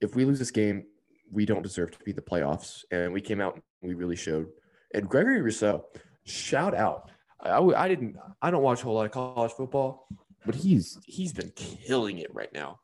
if 0.00 0.14
we 0.14 0.24
lose 0.24 0.38
this 0.38 0.50
game, 0.52 0.84
we 1.32 1.44
don't 1.44 1.62
deserve 1.62 1.90
to 1.92 1.98
be 2.04 2.12
the 2.12 2.22
playoffs. 2.22 2.84
And 2.90 3.12
we 3.12 3.20
came 3.20 3.40
out, 3.40 3.54
and 3.54 3.88
we 3.88 3.94
really 3.94 4.16
showed. 4.16 4.46
And 4.94 5.08
Gregory 5.08 5.42
Rousseau, 5.42 5.86
shout 6.24 6.74
out. 6.74 7.10
I, 7.40 7.50
I, 7.50 7.84
I 7.84 7.88
didn't 7.88 8.16
I 8.40 8.50
don't 8.50 8.62
watch 8.62 8.80
a 8.80 8.84
whole 8.84 8.94
lot 8.94 9.06
of 9.06 9.12
college 9.12 9.52
football, 9.52 10.08
but 10.46 10.54
he's 10.54 10.98
he's 11.04 11.32
been 11.32 11.52
killing 11.56 12.18
it 12.18 12.32
right 12.34 12.52
now. 12.52 12.78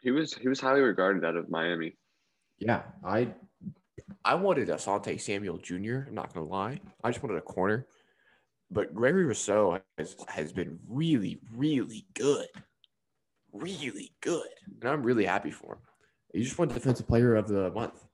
He 0.00 0.10
was 0.10 0.34
he 0.34 0.48
was 0.48 0.60
highly 0.60 0.80
regarded 0.80 1.24
out 1.24 1.36
of 1.36 1.50
Miami. 1.50 1.96
Yeah, 2.58 2.82
I 3.04 3.34
I 4.24 4.34
wanted 4.34 4.68
Asante 4.68 5.20
Samuel 5.20 5.58
Jr. 5.58 6.08
I'm 6.08 6.14
not 6.14 6.32
gonna 6.32 6.46
lie. 6.46 6.80
I 7.02 7.10
just 7.10 7.22
wanted 7.22 7.38
a 7.38 7.42
corner. 7.42 7.86
But 8.70 8.94
Gregory 8.94 9.24
Rousseau 9.24 9.80
has, 9.96 10.16
has 10.28 10.52
been 10.52 10.78
really, 10.88 11.38
really 11.54 12.06
good. 12.14 12.48
Really 13.52 14.12
good. 14.20 14.48
And 14.80 14.90
I'm 14.90 15.02
really 15.02 15.24
happy 15.24 15.50
for 15.50 15.74
him. 15.74 15.78
He 16.32 16.42
just 16.42 16.58
won 16.58 16.68
defensive 16.68 17.06
player 17.06 17.36
of 17.36 17.46
the 17.46 17.70
month. 17.70 18.04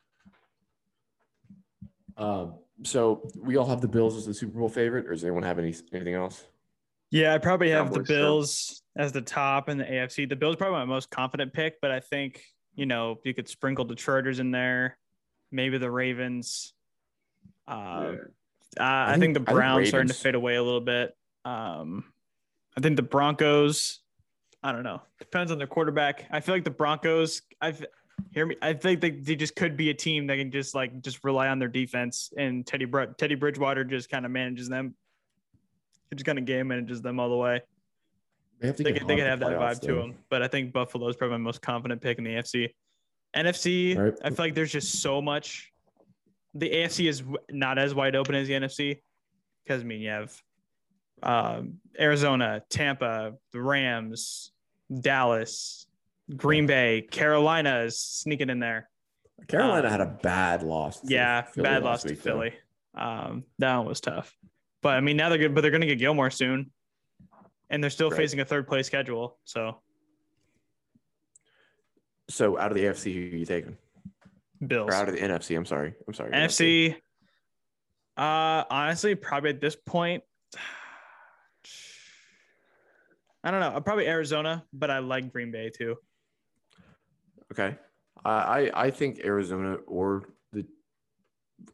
Um, 2.18 2.59
so 2.84 3.28
we 3.36 3.57
all 3.57 3.66
have 3.66 3.80
the 3.80 3.88
Bills 3.88 4.16
as 4.16 4.26
the 4.26 4.34
Super 4.34 4.59
Bowl 4.59 4.68
favorite, 4.68 5.07
or 5.07 5.11
does 5.11 5.24
anyone 5.24 5.43
have 5.43 5.59
any 5.59 5.74
anything 5.93 6.14
else? 6.14 6.45
Yeah, 7.11 7.34
I 7.34 7.38
probably 7.38 7.70
have 7.70 7.90
the 7.90 8.01
Cowboys 8.01 8.07
still. 8.07 8.22
Bills 8.22 8.82
as 8.97 9.12
the 9.12 9.22
top 9.22 9.68
in 9.68 9.78
the 9.78 9.84
AFC. 9.84 10.28
The 10.28 10.36
Bills 10.36 10.57
probably 10.57 10.78
my 10.78 10.84
most 10.84 11.11
confident 11.11 11.53
pick, 11.53 11.80
but 11.80 11.90
I 11.90 12.01
think 12.01 12.43
you 12.74 12.86
know 12.86 13.18
you 13.24 13.34
could 13.34 13.49
sprinkle 13.49 13.84
the 13.84 13.95
Chargers 13.95 14.38
in 14.38 14.51
there, 14.51 14.99
maybe 15.53 15.78
the 15.78 15.90
Ravens. 15.90 16.72
Uh, 17.68 17.72
yeah. 18.12 18.80
uh, 18.80 19.11
I, 19.11 19.12
think- 19.12 19.22
think, 19.22 19.34
the 19.34 19.40
I 19.40 19.44
think 19.44 19.57
Browns 19.57 19.88
starting 19.88 20.09
to 20.09 20.14
fade 20.14 20.34
away 20.34 20.57
a 20.57 20.62
little 20.62 20.80
bit. 20.80 21.16
Um, 21.44 22.05
I 22.76 22.80
think 22.80 22.96
the 22.96 23.03
Broncos. 23.03 24.00
I 24.64 24.72
don't 24.72 24.84
know. 24.84 25.03
Depends 25.18 25.50
on 25.53 25.59
their 25.59 25.66
quarterback. 25.66 26.24
I 26.30 26.40
feel 26.40 26.55
like 26.55 26.64
the 26.64 26.70
Broncos. 26.70 27.42
I've 27.61 27.84
hear 28.32 28.46
me. 28.46 28.57
I 28.62 28.72
think 28.72 29.00
they, 29.00 29.11
they 29.11 29.34
just 29.34 29.57
could 29.57 29.76
be 29.76 29.90
a 29.90 29.94
team 29.94 30.28
that 30.28 30.36
can 30.36 30.50
just 30.50 30.74
like 30.74 31.03
just 31.03 31.24
rely 31.24 31.48
on 31.48 31.59
their 31.59 31.68
defense, 31.68 32.32
and 32.36 32.66
Teddy 32.66 32.84
Br- 32.84 33.05
Teddy 33.18 33.34
Bridgewater 33.34 33.84
just 33.84 34.09
kind 34.09 34.24
of 34.24 34.30
manages 34.30 34.68
them. 34.68 34.94
He 36.11 36.16
just 36.16 36.26
kind 36.26 36.38
of 36.38 36.44
game 36.44 36.68
manages 36.68 37.03
them 37.03 37.18
all 37.18 37.28
the 37.28 37.36
way. 37.36 37.61
They 38.61 38.68
have 38.68 38.76
to 38.76 38.82
They 38.84 38.92
get 38.92 39.00
could, 39.00 39.09
they 39.09 39.16
could 39.16 39.26
have 39.26 39.40
the 39.40 39.48
that 39.48 39.59
playoffs, 39.59 39.78
vibe 39.78 39.80
to 39.82 39.94
them, 39.94 40.14
but 40.30 40.42
I 40.42 40.48
think 40.48 40.72
Buffalo 40.72 41.09
is 41.09 41.16
probably 41.16 41.38
my 41.38 41.42
most 41.42 41.61
confident 41.61 42.00
pick 42.00 42.18
in 42.18 42.24
the 42.24 42.30
AFC. 42.30 42.68
NFC, 43.34 43.96
right. 43.96 44.14
I 44.24 44.28
feel 44.30 44.44
like 44.44 44.54
there's 44.54 44.72
just 44.72 45.00
so 45.02 45.22
much. 45.22 45.72
The 46.54 46.68
AFC 46.70 47.08
is 47.08 47.22
not 47.50 47.78
as 47.78 47.94
wide 47.94 48.14
open 48.14 48.34
as 48.34 48.46
the 48.48 48.54
NFC 48.54 49.00
because 49.64 49.80
I 49.82 49.84
mean 49.84 50.00
you 50.00 50.10
have 50.10 50.42
um, 51.22 51.78
Arizona, 51.98 52.62
Tampa, 52.68 53.34
the 53.52 53.60
Rams, 53.62 54.52
Dallas, 55.00 55.86
Green 56.36 56.66
Bay, 56.66 57.06
Carolina 57.10 57.80
is 57.80 57.98
sneaking 57.98 58.50
in 58.50 58.58
there. 58.58 58.88
Carolina 59.48 59.86
Um, 59.86 59.90
had 59.90 60.00
a 60.00 60.06
bad 60.22 60.62
loss. 60.62 61.00
Yeah, 61.04 61.46
bad 61.56 61.82
loss 61.84 62.02
to. 62.04 62.14
Philly. 62.14 62.52
Um, 62.94 63.44
that 63.58 63.76
one 63.76 63.86
was 63.86 64.00
tough, 64.00 64.36
but 64.82 64.94
I 64.96 65.00
mean 65.00 65.16
now 65.16 65.30
they're 65.30 65.38
good, 65.38 65.54
but 65.54 65.62
they're 65.62 65.70
going 65.70 65.80
to 65.80 65.86
get 65.86 65.98
Gilmore 65.98 66.30
soon, 66.30 66.70
and 67.70 67.82
they're 67.82 67.90
still 67.90 68.10
Right. 68.10 68.18
facing 68.18 68.40
a 68.40 68.44
third 68.44 68.68
place 68.68 68.86
schedule. 68.86 69.38
So 69.44 69.80
So 72.32 72.58
out 72.58 72.70
of 72.70 72.78
the 72.78 72.84
AFC, 72.84 73.12
who 73.12 73.36
are 73.36 73.38
you 73.38 73.44
taking? 73.44 73.76
Bills. 74.66 74.88
Or 74.88 74.94
out 74.94 75.06
of 75.06 75.14
the 75.14 75.20
NFC? 75.20 75.54
I'm 75.54 75.66
sorry. 75.66 75.92
I'm 76.08 76.14
sorry. 76.14 76.32
NFC. 76.32 76.96
Uh, 78.16 78.64
honestly, 78.70 79.14
probably 79.14 79.50
at 79.50 79.60
this 79.60 79.76
point, 79.76 80.22
I 83.44 83.50
don't 83.50 83.60
know. 83.60 83.78
Probably 83.82 84.06
Arizona, 84.06 84.64
but 84.72 84.90
I 84.90 85.00
like 85.00 85.30
Green 85.30 85.50
Bay 85.50 85.70
too. 85.76 85.96
Okay. 87.52 87.76
I 88.24 88.30
I 88.30 88.84
I 88.86 88.90
think 88.90 89.20
Arizona 89.22 89.74
or 89.86 90.30
the 90.54 90.64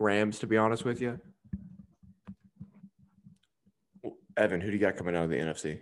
Rams, 0.00 0.40
to 0.40 0.48
be 0.48 0.56
honest 0.56 0.84
with 0.84 1.00
you. 1.00 1.20
Evan, 4.36 4.60
who 4.60 4.68
do 4.68 4.72
you 4.72 4.80
got 4.80 4.96
coming 4.96 5.14
out 5.14 5.24
of 5.24 5.30
the 5.30 5.36
NFC? 5.36 5.78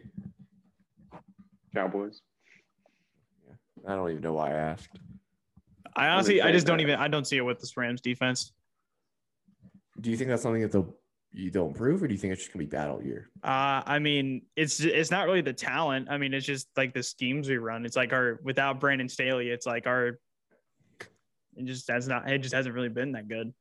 Cowboys. 1.75 2.21
I 3.87 3.95
don't 3.95 4.11
even 4.11 4.23
know 4.23 4.33
why 4.33 4.51
I 4.51 4.55
asked. 4.55 4.99
I 5.95 6.09
honestly, 6.09 6.43
I 6.43 6.53
just 6.53 6.67
don't 6.67 6.79
that. 6.79 6.83
even, 6.83 6.97
I 6.99 7.09
don't 7.09 7.27
see 7.27 7.37
it 7.37 7.43
with 7.43 7.61
this 7.61 7.77
Rams 7.77 8.01
defense. 8.01 8.53
Do 10.01 10.11
you 10.11 10.17
think 10.17 10.29
that's 10.29 10.43
something 10.43 10.63
that 10.63 10.73
they'll 10.73 10.95
you 11.33 11.51
don't 11.51 11.75
prove, 11.75 12.03
or 12.03 12.09
do 12.09 12.15
you 12.15 12.19
think 12.19 12.33
it's 12.33 12.43
just 12.43 12.53
gonna 12.53 12.65
be 12.65 12.69
battle 12.71 13.03
year? 13.03 13.31
Uh, 13.43 13.83
I 13.87 13.99
mean, 13.99 14.43
it's 14.57 14.81
it's 14.81 15.11
not 15.11 15.27
really 15.27 15.41
the 15.41 15.53
talent. 15.53 16.09
I 16.11 16.19
mean, 16.19 16.35
it's 16.35 16.47
just 16.47 16.69
like 16.77 16.95
the 16.95 17.03
schemes 17.03 17.49
we 17.49 17.57
run. 17.57 17.85
It's 17.87 17.97
like 17.97 18.13
our 18.13 18.41
without 18.43 18.81
Brandon 18.81 19.09
Staley, 19.09 19.51
it's 19.51 19.67
like 19.67 19.87
our. 19.87 20.19
It 21.57 21.65
just 21.65 21.87
that's 21.87 22.07
not. 22.07 22.31
It 22.31 22.39
just 22.39 22.55
hasn't 22.55 22.75
really 22.75 22.89
been 22.91 23.13
that 23.13 23.29
good. 23.29 23.55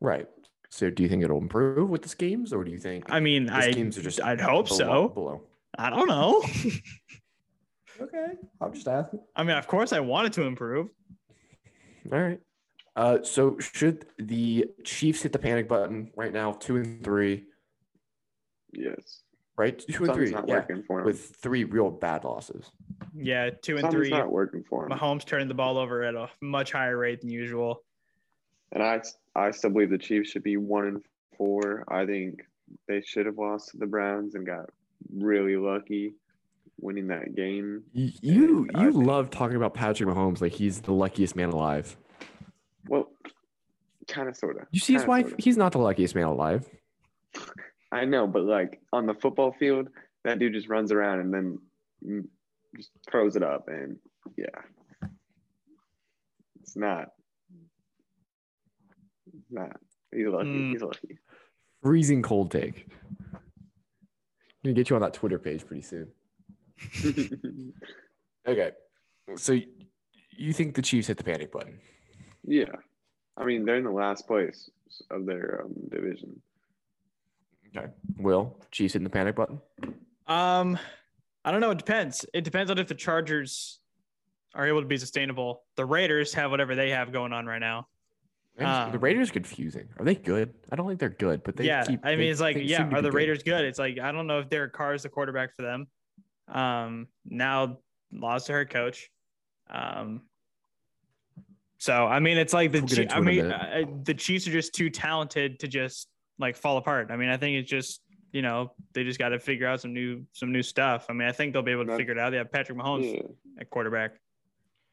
Right. 0.00 0.28
So 0.68 0.90
do 0.90 1.02
you 1.02 1.08
think 1.08 1.22
it'll 1.22 1.38
improve 1.38 1.90
with 1.90 2.02
the 2.02 2.08
schemes, 2.08 2.52
or 2.52 2.64
do 2.64 2.70
you 2.70 2.78
think 2.78 3.04
I 3.10 3.20
mean, 3.20 3.46
the 3.46 3.54
I 3.54 3.70
schemes 3.70 3.96
are 3.98 4.02
just 4.02 4.22
I'd 4.22 4.40
hope 4.40 4.68
below- 4.68 4.78
so. 4.78 5.08
Below. 5.08 5.42
I 5.78 5.88
don't 5.90 6.08
know. 6.08 6.42
Okay, 8.02 8.32
I'm 8.60 8.72
just 8.72 8.88
asking. 8.88 9.20
I 9.36 9.42
mean, 9.44 9.56
of 9.56 9.66
course, 9.66 9.92
I 9.92 10.00
wanted 10.00 10.32
to 10.34 10.42
improve. 10.42 10.88
All 12.12 12.20
right. 12.20 12.40
Uh, 12.96 13.18
so 13.22 13.58
should 13.58 14.04
the 14.18 14.66
Chiefs 14.84 15.22
hit 15.22 15.32
the 15.32 15.38
panic 15.38 15.68
button 15.68 16.10
right 16.16 16.32
now? 16.32 16.52
Two 16.52 16.76
and 16.76 17.02
three, 17.02 17.44
Yes. 18.72 19.22
right? 19.56 19.78
Two 19.78 20.04
and 20.04 20.14
three, 20.14 20.30
not 20.30 20.48
yeah, 20.48 20.56
working 20.56 20.82
for 20.82 21.00
him. 21.00 21.06
with 21.06 21.36
three 21.36 21.64
real 21.64 21.90
bad 21.90 22.24
losses. 22.24 22.70
Yeah, 23.14 23.50
two 23.50 23.76
and 23.76 23.82
Something's 23.82 24.08
three. 24.08 24.10
not 24.10 24.30
working 24.30 24.62
for 24.62 24.84
him. 24.84 24.90
Mahomes 24.98 25.24
turning 25.24 25.48
the 25.48 25.54
ball 25.54 25.78
over 25.78 26.02
at 26.02 26.14
a 26.14 26.28
much 26.40 26.72
higher 26.72 26.96
rate 26.98 27.20
than 27.20 27.30
usual. 27.30 27.82
And 28.72 28.82
I, 28.82 29.02
I 29.34 29.50
still 29.52 29.70
believe 29.70 29.90
the 29.90 29.98
Chiefs 29.98 30.30
should 30.30 30.42
be 30.42 30.56
one 30.56 30.86
and 30.86 31.02
four. 31.36 31.84
I 31.88 32.04
think 32.06 32.42
they 32.88 33.02
should 33.02 33.26
have 33.26 33.38
lost 33.38 33.70
to 33.70 33.76
the 33.78 33.86
Browns 33.86 34.34
and 34.34 34.46
got 34.46 34.70
really 35.14 35.56
lucky 35.56 36.14
winning 36.80 37.08
that 37.08 37.34
game. 37.34 37.82
You 37.92 38.10
you, 38.20 38.68
I 38.74 38.84
you 38.84 38.92
think- 38.92 39.06
love 39.06 39.30
talking 39.30 39.56
about 39.56 39.74
Patrick 39.74 40.08
Mahomes 40.08 40.40
like 40.40 40.52
he's 40.52 40.80
the 40.80 40.92
luckiest 40.92 41.36
man 41.36 41.50
alive. 41.50 41.96
Well, 42.88 43.10
kind 44.08 44.28
of, 44.28 44.36
sort 44.36 44.56
of. 44.60 44.66
You 44.72 44.80
see 44.80 44.94
his 44.94 45.06
wife? 45.06 45.28
sorta. 45.28 45.42
He's 45.42 45.56
not 45.56 45.72
the 45.72 45.78
luckiest 45.78 46.14
man 46.14 46.24
alive. 46.24 46.68
I 47.92 48.04
know, 48.04 48.26
but 48.26 48.42
like 48.44 48.80
on 48.92 49.06
the 49.06 49.14
football 49.14 49.52
field, 49.58 49.88
that 50.24 50.38
dude 50.38 50.54
just 50.54 50.68
runs 50.68 50.92
around 50.92 51.20
and 51.20 51.32
then 51.32 51.58
mm, 52.04 52.26
just 52.76 52.90
throws 53.10 53.36
it 53.36 53.42
up, 53.42 53.68
and 53.68 53.96
yeah, 54.36 55.08
it's 56.60 56.76
not. 56.76 57.08
It's 59.34 59.50
not. 59.50 59.76
He's 60.14 60.26
lucky. 60.26 60.48
Mm. 60.48 60.72
He's 60.72 60.82
lucky. 60.82 61.18
Freezing 61.82 62.22
cold 62.22 62.50
take. 62.50 62.86
gonna 64.64 64.74
get 64.74 64.88
you 64.90 64.96
on 64.96 65.02
that 65.02 65.14
Twitter 65.14 65.38
page 65.38 65.66
pretty 65.66 65.82
soon. 65.82 66.08
Okay. 68.48 68.72
So 69.36 69.56
you 70.36 70.52
think 70.52 70.74
the 70.74 70.82
Chiefs 70.82 71.06
hit 71.06 71.16
the 71.16 71.24
panic 71.24 71.52
button? 71.52 71.78
yeah, 72.44 72.64
I 73.36 73.44
mean 73.44 73.64
they're 73.64 73.76
in 73.76 73.84
the 73.84 73.90
last 73.90 74.26
place 74.26 74.68
of 75.10 75.26
their 75.26 75.62
um, 75.64 75.72
division. 75.90 76.40
Okay. 77.76 77.86
Will 78.18 78.58
Chiefs 78.72 78.94
hitting 78.94 79.04
the 79.04 79.10
panic 79.10 79.36
button? 79.36 79.60
Um, 80.26 80.76
I 81.44 81.52
don't 81.52 81.60
know. 81.60 81.70
It 81.70 81.78
depends. 81.78 82.26
It 82.34 82.42
depends 82.42 82.70
on 82.70 82.78
if 82.78 82.88
the 82.88 82.94
Chargers 82.96 83.78
are 84.54 84.66
able 84.66 84.80
to 84.82 84.88
be 84.88 84.98
sustainable. 84.98 85.62
The 85.76 85.84
Raiders 85.86 86.34
have 86.34 86.50
whatever 86.50 86.74
they 86.74 86.90
have 86.90 87.12
going 87.12 87.32
on 87.32 87.46
right 87.46 87.60
now. 87.60 87.86
Man, 88.58 88.90
the 88.90 88.96
Um, 88.96 89.02
Raiders 89.02 89.30
confusing. 89.30 89.88
Are 89.98 90.04
they 90.04 90.14
good? 90.16 90.52
I 90.70 90.76
don't 90.76 90.86
think 90.86 90.98
they're 91.00 91.08
good, 91.08 91.42
but 91.44 91.56
they 91.56 91.64
yeah, 91.64 91.84
keep. 91.84 92.00
I 92.04 92.10
mean, 92.10 92.18
they- 92.18 92.28
it's 92.28 92.40
like, 92.40 92.56
yeah, 92.60 92.82
are 92.82 92.88
be 92.88 92.96
the 92.96 93.02
good. 93.02 93.14
Raiders 93.14 93.42
good? 93.44 93.64
It's 93.64 93.78
like 93.78 93.98
I 94.00 94.10
don't 94.12 94.26
know 94.26 94.40
if 94.40 94.50
Derek 94.50 94.72
Carr 94.74 94.94
is 94.94 95.04
the 95.04 95.08
quarterback 95.08 95.54
for 95.56 95.62
them. 95.62 95.86
Um, 96.52 97.08
now 97.24 97.78
lost 98.12 98.46
to 98.46 98.52
her 98.52 98.64
coach. 98.64 99.10
Um, 99.70 100.22
so 101.78 102.06
I 102.06 102.20
mean, 102.20 102.36
it's 102.38 102.52
like 102.52 102.70
the 102.72 102.78
We'll 102.80 102.88
get 102.88 103.08
Chi- 103.10 103.14
I 103.16 103.18
it 103.18 103.22
in 103.22 103.28
a 103.28 103.30
mean, 103.30 103.50
uh, 103.52 103.84
the 104.04 104.14
Chiefs 104.14 104.46
are 104.46 104.52
just 104.52 104.74
too 104.74 104.90
talented 104.90 105.58
to 105.60 105.68
just 105.68 106.08
like 106.38 106.56
fall 106.56 106.76
apart. 106.76 107.10
I 107.10 107.16
mean, 107.16 107.28
I 107.30 107.36
think 107.36 107.56
it's 107.56 107.70
just 107.70 108.02
you 108.32 108.42
know 108.42 108.72
they 108.92 109.02
just 109.04 109.18
got 109.18 109.30
to 109.30 109.38
figure 109.38 109.66
out 109.66 109.80
some 109.80 109.92
new 109.92 110.24
some 110.32 110.52
new 110.52 110.62
stuff. 110.62 111.06
I 111.08 111.12
mean, 111.14 111.26
I 111.26 111.32
think 111.32 111.52
they'll 111.52 111.62
be 111.62 111.72
able 111.72 111.84
to 111.86 111.90
That- 111.90 111.96
figure 111.96 112.12
it 112.12 112.18
out. 112.18 112.30
They 112.30 112.36
have 112.36 112.52
Patrick 112.52 112.78
Mahomes 112.78 113.14
Yeah, 113.14 113.22
at 113.60 113.70
quarterback. 113.70 114.12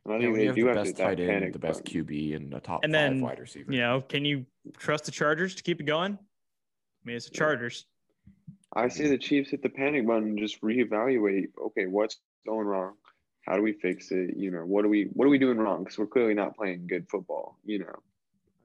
and 0.05 0.13
I 0.13 0.17
Yeah, 0.17 0.21
think 0.21 0.31
when 0.31 0.39
they 0.39 0.45
have 0.47 0.55
do 0.55 0.61
the 0.63 0.67
have 0.69 0.75
best 0.77 0.97
tight 0.97 1.19
end, 1.19 1.53
the 1.53 1.59
best. 1.59 1.83
QB, 1.83 2.35
and 2.35 2.53
a 2.53 2.59
top 2.59 2.83
And 2.83 2.91
five 2.93 3.01
then, 3.01 3.21
wide 3.21 3.39
receiver. 3.39 3.71
You 3.71 3.79
know, 3.81 4.01
can 4.01 4.25
you 4.25 4.45
trust 4.77 5.03
the 5.05 5.11
Chargers 5.11 5.55
to 5.55 5.63
keep 5.63 5.79
it 5.81 5.85
going? 5.85 6.13
I 6.13 7.01
mean, 7.05 7.17
it's 7.17 7.25
the 7.29 7.33
Yeah. 7.35 7.39
Chargers. 7.39 7.85
I 8.73 8.87
say 8.87 9.07
the 9.07 9.17
Chiefs 9.17 9.49
hit 9.51 9.63
the 9.63 9.69
panic 9.69 10.05
button, 10.05 10.29
and 10.29 10.37
just 10.39 10.61
reevaluate. 10.61 11.47
Okay, 11.67 11.87
what's 11.87 12.17
going 12.45 12.67
wrong? 12.67 12.93
How 13.47 13.55
do 13.55 13.61
we 13.63 13.73
fix 13.73 14.11
it? 14.11 14.35
You 14.37 14.51
know, 14.51 14.59
what 14.59 14.85
are 14.85 14.89
we 14.89 15.05
what 15.13 15.25
are 15.25 15.29
we 15.29 15.39
doing 15.39 15.57
wrong? 15.57 15.83
Because 15.83 15.97
we're 15.97 16.05
clearly 16.07 16.33
not 16.35 16.55
playing 16.55 16.85
good 16.87 17.07
football. 17.09 17.57
You 17.65 17.79
know, 17.79 17.95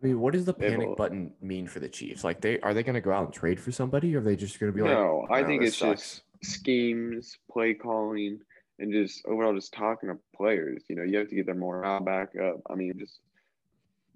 I 0.03 0.07
mean, 0.07 0.21
what 0.21 0.35
does 0.35 0.45
the 0.45 0.53
They 0.53 0.69
panic 0.71 0.89
will- 0.89 0.97
button 0.97 1.33
mean 1.41 1.67
for 1.67 1.81
the 1.81 1.89
Chiefs? 1.89 2.23
Like, 2.23 2.41
they 2.43 2.61
are 2.61 2.75
they 2.75 2.83
going 2.83 2.95
to 2.95 3.01
go 3.01 3.13
out 3.13 3.25
and 3.25 3.33
trade 3.33 3.59
for 3.59 3.73
somebody, 3.73 4.15
or 4.15 4.19
are 4.19 4.23
they 4.23 4.37
just 4.37 4.61
going 4.61 4.71
to 4.73 4.77
be 4.77 4.83
like, 4.83 4.91
no, 4.93 5.27
I 5.31 5.41
"No, 5.41 5.47
think 5.47 5.63
it's 5.63 5.77
sucks." 5.79 6.23
just 6.43 6.53
schemes, 6.55 7.39
play 7.51 7.73
calling, 7.73 8.41
and 8.79 8.93
just 8.93 9.25
overall 9.27 9.55
just 9.55 9.73
talking 9.73 10.11
to 10.11 10.19
players. 10.37 10.83
You 10.91 10.97
know, 10.97 11.03
you 11.03 11.17
have 11.19 11.29
to 11.31 11.35
get 11.35 11.47
their 11.47 11.55
morale 11.55 12.01
back 12.01 12.37
up. 12.37 12.61
I 12.69 12.75
mean, 12.75 12.93
just 12.99 13.21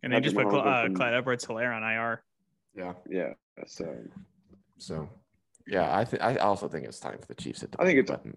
And 0.02 0.12
they 0.12 0.20
just 0.20 0.36
put 0.36 0.50
Cl- 0.50 0.62
Mahomes 0.64 0.90
uh, 0.90 0.94
Clyde 0.94 1.14
Edwards 1.14 1.46
Helaire 1.46 1.74
on 1.74 1.82
IR. 1.82 2.22
yeah. 2.76 2.92
yeah. 3.08 3.32
So 3.66 3.96
So, 4.76 5.08
yeah, 5.68 5.96
I 5.96 6.04
th- 6.04 6.22
I 6.22 6.36
also 6.36 6.68
think 6.68 6.86
it's 6.86 6.98
time 6.98 7.18
for 7.18 7.26
the 7.26 7.34
Chiefs 7.34 7.60
to 7.60 7.64
hit 7.66 7.72
the 7.72 7.82
I 7.82 7.84
think 7.84 7.98
it's- 7.98 8.16
button. 8.16 8.36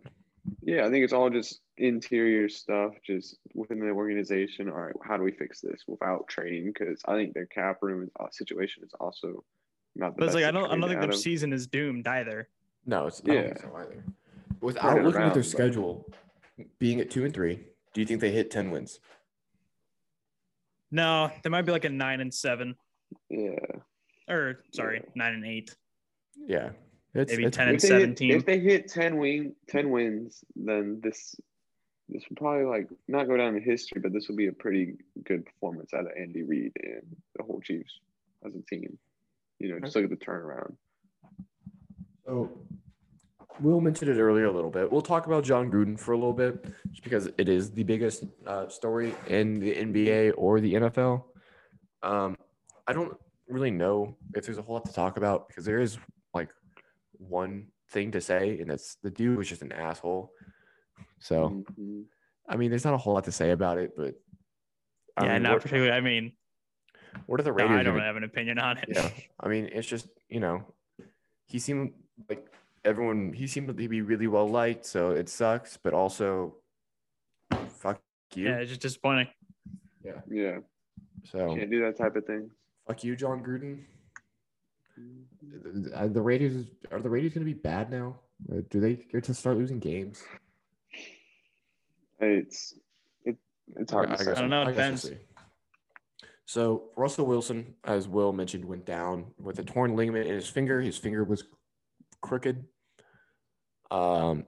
yeah, 0.61 0.85
I 0.85 0.89
think 0.89 1.03
it's 1.03 1.13
all 1.13 1.29
just 1.29 1.61
interior 1.77 2.49
stuff, 2.49 2.93
just 3.05 3.37
within 3.53 3.79
the 3.79 3.87
organization. 3.89 4.69
All 4.69 4.75
right, 4.81 4.95
how 5.03 5.17
do 5.17 5.23
we 5.23 5.31
fix 5.31 5.61
this 5.61 5.83
without 5.87 6.27
trading? 6.27 6.65
Because 6.65 7.01
I 7.05 7.15
think 7.15 7.33
their 7.33 7.45
cap 7.47 7.77
room 7.81 8.09
uh, 8.19 8.27
situation 8.31 8.83
is 8.83 8.91
also 8.99 9.43
not 9.95 10.15
the 10.15 10.19
But 10.19 10.25
it's 10.25 10.33
best. 10.33 10.35
like 10.35 10.45
I 10.45 10.51
don't 10.51 10.65
I 10.65 10.75
don't 10.75 10.81
think 10.89 10.97
out 10.97 11.01
their 11.01 11.09
of. 11.11 11.15
season 11.17 11.53
is 11.53 11.67
doomed 11.67 12.07
either. 12.07 12.47
No, 12.85 13.07
it's 13.07 13.21
I 13.23 13.27
don't 13.33 13.43
think 13.45 13.57
Yeah. 13.57 13.69
so 13.69 13.75
either. 13.77 14.03
Without 14.61 14.83
Right 14.95 15.03
looking 15.03 15.07
at 15.21 15.23
around, 15.25 15.33
their 15.33 15.43
but- 15.43 15.49
schedule, 15.49 16.11
being 16.79 16.99
at 16.99 17.09
two 17.09 17.23
and 17.25 17.33
three, 17.33 17.67
do 17.93 18.01
you 18.01 18.05
think 18.07 18.19
they 18.21 18.31
hit 18.31 18.51
ten 18.51 18.71
wins? 18.71 18.99
No, 20.91 21.31
they 21.43 21.49
might 21.49 21.61
be 21.63 21.71
like 21.71 21.85
a 21.85 21.89
nine 21.89 22.19
and 22.19 22.33
seven, 22.33 22.75
Yeah. 23.29 23.55
or 24.27 24.63
sorry, 24.73 24.97
Yeah. 25.03 25.09
nine 25.15 25.33
and 25.35 25.45
eight. 25.45 25.75
Yeah, 26.35 26.71
it's, 27.13 27.31
Maybe 27.31 27.45
it's 27.45 27.57
10 27.57 27.67
and 27.67 27.75
if 27.75 27.81
they 27.81 27.87
hit, 27.87 28.01
17. 28.01 28.31
if 28.31 28.45
they 28.45 28.59
hit 28.59 28.87
10 28.89 29.17
win 29.17 29.55
10 29.67 29.89
wins, 29.89 30.43
then 30.55 30.99
this 31.03 31.35
this 32.09 32.23
will 32.29 32.35
probably 32.35 32.65
like 32.65 32.87
not 33.07 33.27
go 33.27 33.37
down 33.37 33.55
in 33.55 33.63
history, 33.63 34.01
but 34.01 34.11
this 34.13 34.27
will 34.27 34.35
be 34.35 34.47
a 34.47 34.51
pretty 34.51 34.95
good 35.23 35.45
performance 35.45 35.93
out 35.93 36.01
of 36.01 36.11
Andy 36.19 36.43
Reid 36.43 36.73
and 36.83 37.15
the 37.37 37.43
whole 37.43 37.61
Chiefs 37.61 37.99
as 38.45 38.53
a 38.53 38.61
team. 38.61 38.97
You 39.59 39.69
know, 39.69 39.79
just 39.79 39.95
look 39.95 40.03
at 40.03 40.09
the 40.09 40.17
turnaround. 40.17 40.75
So, 42.25 42.49
Will 43.59 43.79
mentioned 43.79 44.09
it 44.09 44.19
earlier 44.19 44.45
a 44.45 44.51
little 44.51 44.69
bit. 44.69 44.91
We'll 44.91 45.01
talk 45.01 45.27
about 45.27 45.43
Jon 45.43 45.71
Gruden 45.71 45.99
for 45.99 46.13
a 46.13 46.17
little 46.17 46.33
bit, 46.33 46.65
just 46.89 47.03
because 47.03 47.29
it 47.37 47.47
is 47.47 47.71
the 47.71 47.83
biggest 47.83 48.25
uh, 48.45 48.67
story 48.67 49.13
in 49.27 49.59
the 49.59 49.73
NBA 49.73 50.33
or 50.35 50.59
the 50.59 50.73
NFL. 50.73 51.23
Um, 52.03 52.35
I 52.87 52.93
don't 52.93 53.15
really 53.47 53.71
know 53.71 54.15
if 54.35 54.45
there's 54.45 54.57
a 54.57 54.61
whole 54.61 54.75
lot 54.75 54.85
to 54.85 54.93
talk 54.93 55.17
about 55.17 55.47
because 55.47 55.65
there 55.65 55.79
is 55.79 55.97
like 55.97 56.03
one 57.27 57.67
thing 57.89 58.11
to 58.11 58.21
say, 58.21 58.59
and 58.59 58.69
that's 58.69 58.95
the 59.03 59.09
dude 59.11 59.37
was 59.37 59.47
just 59.49 59.61
an 59.61 59.71
asshole. 59.71 60.31
So, 61.19 61.63
Mhm. 61.79 62.05
I 62.47 62.57
mean, 62.57 62.69
there's 62.69 62.85
not 62.85 62.93
a 62.93 62.97
whole 62.97 63.13
lot 63.13 63.25
to 63.25 63.31
say 63.31 63.51
about 63.51 63.77
it, 63.77 63.95
but 63.95 64.15
I 65.17 65.25
yeah, 65.25 65.33
mean, 65.33 65.43
not 65.43 65.53
what, 65.53 65.61
particularly. 65.63 65.91
I 65.91 66.01
mean, 66.01 66.33
what 67.25 67.39
are 67.39 67.43
the 67.43 67.51
no, 67.51 67.57
I 67.67 67.83
don't 67.83 67.93
gonna- 67.95 68.03
have 68.05 68.15
an 68.15 68.23
opinion 68.23 68.59
on 68.59 68.77
it. 68.77 68.85
yeah, 68.89 69.09
I 69.39 69.47
mean, 69.47 69.69
it's 69.71 69.87
just 69.87 70.07
you 70.29 70.39
know, 70.39 70.73
he 71.45 71.59
seemed 71.59 71.93
like 72.29 72.45
everyone. 72.85 73.33
He 73.33 73.47
seemed 73.47 73.67
to 73.67 73.73
be 73.73 74.01
really 74.01 74.27
well 74.27 74.47
liked, 74.49 74.85
so 74.85 75.11
it 75.11 75.29
sucks. 75.29 75.77
But 75.77 75.93
also, 75.93 76.55
fuck 77.67 78.01
you. 78.33 78.45
Yeah, 78.45 78.57
it's 78.59 78.69
just 78.69 78.81
disappointing. 78.81 79.27
Yeah. 80.03 80.21
Yeah, 80.27 80.59
So 81.25 81.55
can't 81.55 81.69
do 81.69 81.81
that 81.81 81.95
type 81.97 82.15
of 82.15 82.25
thing. 82.25 82.49
fuck 82.87 83.03
you, 83.03 83.15
Jon 83.15 83.43
Gruden. 83.43 83.83
Uh, 85.95 86.07
The 86.07 86.21
Raiders 86.21 86.65
are 86.91 86.99
the 87.01 87.09
Raiders 87.09 87.33
going 87.33 87.45
to 87.45 87.53
be 87.53 87.59
bad 87.59 87.89
now? 87.91 88.19
Uh, 88.51 88.61
Do 88.69 88.79
they 88.79 88.95
get 88.95 89.23
to 89.25 89.33
start 89.33 89.57
losing 89.57 89.79
games? 89.79 90.23
It's 92.19 92.75
it, 93.25 93.37
it's 93.75 93.91
hard 93.91 94.09
I 94.09 94.15
to 94.15 94.23
guess- 94.25 94.35
say. 94.35 94.41
don't 94.41 94.49
know, 94.49 94.61
it 94.61 94.65
I 94.65 94.65
we'll 94.67 94.75
depends. 94.75 95.11
So 96.45 96.89
Russell 96.97 97.25
Wilson, 97.25 97.75
as 97.85 98.07
Will 98.09 98.33
mentioned, 98.33 98.65
went 98.65 98.85
down 98.85 99.25
with 99.39 99.59
a 99.59 99.63
torn 99.63 99.95
ligament 99.95 100.27
in 100.27 100.33
his 100.35 100.47
finger. 100.49 100.81
His 100.81 100.97
finger 100.97 101.23
was 101.23 101.43
crooked. 102.21 102.65
Um, 103.89 104.45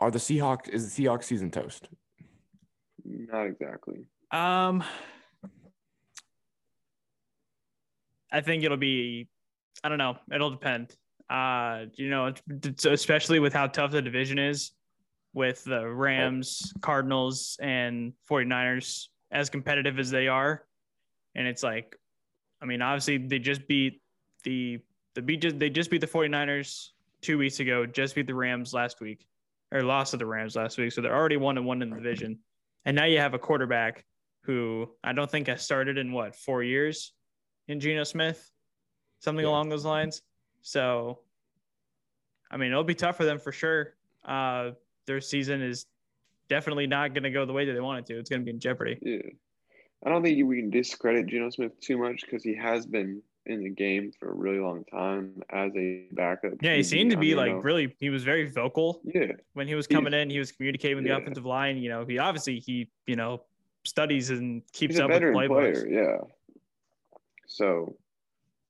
are 0.00 0.10
the 0.10 0.18
Seahawks 0.18 0.68
is 0.68 0.94
the 0.94 1.04
Seahawks 1.04 1.24
season 1.24 1.50
toast? 1.50 1.88
Not 3.04 3.44
exactly. 3.46 4.06
Um, 4.30 4.82
I 8.32 8.40
think 8.40 8.64
it'll 8.64 8.76
be. 8.78 9.28
I 9.82 9.88
don't 9.88 9.98
know. 9.98 10.16
It'll 10.32 10.50
depend. 10.50 10.94
Uh, 11.28 11.86
you 11.94 12.10
know, 12.10 12.32
especially 12.84 13.40
with 13.40 13.52
how 13.52 13.66
tough 13.66 13.90
the 13.90 14.02
division 14.02 14.38
is, 14.38 14.72
with 15.32 15.64
the 15.64 15.86
Rams, 15.86 16.72
Cardinals, 16.80 17.58
and 17.60 18.12
49ers 18.30 19.08
as 19.30 19.50
competitive 19.50 19.98
as 19.98 20.10
they 20.10 20.28
are, 20.28 20.64
and 21.34 21.46
it's 21.46 21.62
like, 21.62 21.96
I 22.62 22.66
mean, 22.66 22.82
obviously 22.82 23.18
they 23.18 23.38
just 23.38 23.66
beat 23.66 24.00
the 24.44 24.78
the 25.14 25.22
beat 25.22 25.58
they 25.58 25.70
just 25.70 25.90
beat 25.90 26.00
the 26.00 26.06
49ers 26.06 26.90
two 27.20 27.38
weeks 27.38 27.60
ago, 27.60 27.86
just 27.86 28.14
beat 28.14 28.26
the 28.26 28.34
Rams 28.34 28.72
last 28.72 29.00
week, 29.00 29.26
or 29.72 29.82
lost 29.82 30.12
to 30.12 30.16
the 30.16 30.26
Rams 30.26 30.56
last 30.56 30.78
week, 30.78 30.92
so 30.92 31.00
they're 31.00 31.16
already 31.16 31.36
one 31.36 31.56
and 31.56 31.66
one 31.66 31.82
in 31.82 31.90
the 31.90 31.96
division, 31.96 32.38
and 32.84 32.94
now 32.94 33.04
you 33.06 33.18
have 33.18 33.34
a 33.34 33.38
quarterback 33.38 34.04
who 34.42 34.88
I 35.02 35.12
don't 35.14 35.30
think 35.30 35.48
has 35.48 35.62
started 35.62 35.98
in 35.98 36.12
what 36.12 36.36
four 36.36 36.62
years 36.62 37.12
in 37.66 37.80
Geno 37.80 38.04
Smith, 38.04 38.50
something 39.24 39.44
Yeah. 39.44 39.50
along 39.50 39.70
those 39.70 39.84
lines. 39.84 40.22
So, 40.62 41.18
I 42.50 42.56
mean, 42.56 42.70
it'll 42.70 42.84
be 42.84 42.94
tough 42.94 43.16
for 43.16 43.24
them 43.24 43.38
for 43.38 43.52
sure. 43.52 43.94
Uh, 44.24 44.72
their 45.06 45.20
season 45.20 45.60
is 45.62 45.86
definitely 46.48 46.86
not 46.86 47.12
going 47.14 47.24
to 47.24 47.30
go 47.30 47.44
the 47.44 47.52
way 47.52 47.64
that 47.64 47.72
they 47.72 47.80
want 47.80 47.98
it 48.00 48.06
to. 48.12 48.18
It's 48.18 48.30
going 48.30 48.40
to 48.40 48.44
be 48.44 48.50
in 48.50 48.60
jeopardy. 48.60 48.98
Yeah, 49.02 49.18
I 50.04 50.10
don't 50.10 50.22
think 50.22 50.46
we 50.46 50.56
can 50.60 50.70
discredit 50.70 51.26
Geno 51.26 51.50
Smith 51.50 51.78
too 51.80 51.98
much 51.98 52.20
because 52.22 52.44
he 52.44 52.54
has 52.54 52.86
been 52.86 53.22
in 53.46 53.62
the 53.62 53.68
game 53.68 54.10
for 54.18 54.30
a 54.30 54.34
really 54.34 54.58
long 54.58 54.84
time 54.84 55.42
as 55.50 55.70
a 55.76 56.04
backup. 56.12 56.52
Yeah, 56.62 56.76
he 56.76 56.82
seemed 56.82 57.10
to 57.10 57.18
be 57.18 57.34
like 57.34 57.52
no- 57.52 57.58
really. 57.58 57.94
He 58.00 58.08
was 58.08 58.24
very 58.24 58.48
vocal 58.50 59.02
Yeah, 59.04 59.32
when 59.52 59.68
he 59.68 59.74
was 59.74 59.86
He's- 59.86 59.96
coming 59.96 60.14
in. 60.14 60.30
He 60.30 60.38
was 60.38 60.50
communicating 60.52 60.96
with 60.96 61.04
the 61.04 61.14
offensive 61.16 61.44
line. 61.44 61.76
You 61.76 61.90
know, 61.90 62.06
he 62.06 62.18
obviously 62.18 62.58
he 62.60 62.88
you 63.06 63.16
know 63.16 63.42
studies 63.84 64.30
and 64.30 64.62
keeps 64.72 64.94
he's 64.94 65.00
up 65.00 65.10
with 65.10 65.20
playbooks. 65.22 65.82
player. 65.82 65.86
Yeah. 65.88 66.18
So 67.46 67.96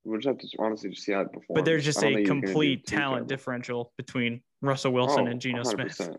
we'll 0.05 0.19
just 0.19 0.27
have 0.27 0.37
to 0.37 0.57
honestly 0.59 0.91
just 0.91 1.03
see 1.03 1.11
how 1.11 1.21
it 1.21 1.33
performs. 1.33 1.47
But 1.49 1.65
there's 1.65 1.83
just 1.83 1.97
a 1.97 2.01
think 2.01 2.19
he's 2.19 2.27
gonna 2.27 2.41
do 2.41 2.47
complete 2.47 2.85
talent 2.85 3.27
differential 3.27 3.91
between 3.97 4.41
Russell 4.61 4.93
Wilson 4.93 5.27
Oh, 5.27 5.31
and 5.31 5.41
Geno 5.41 5.63
Smith. 5.63 5.97
100%. 5.97 6.17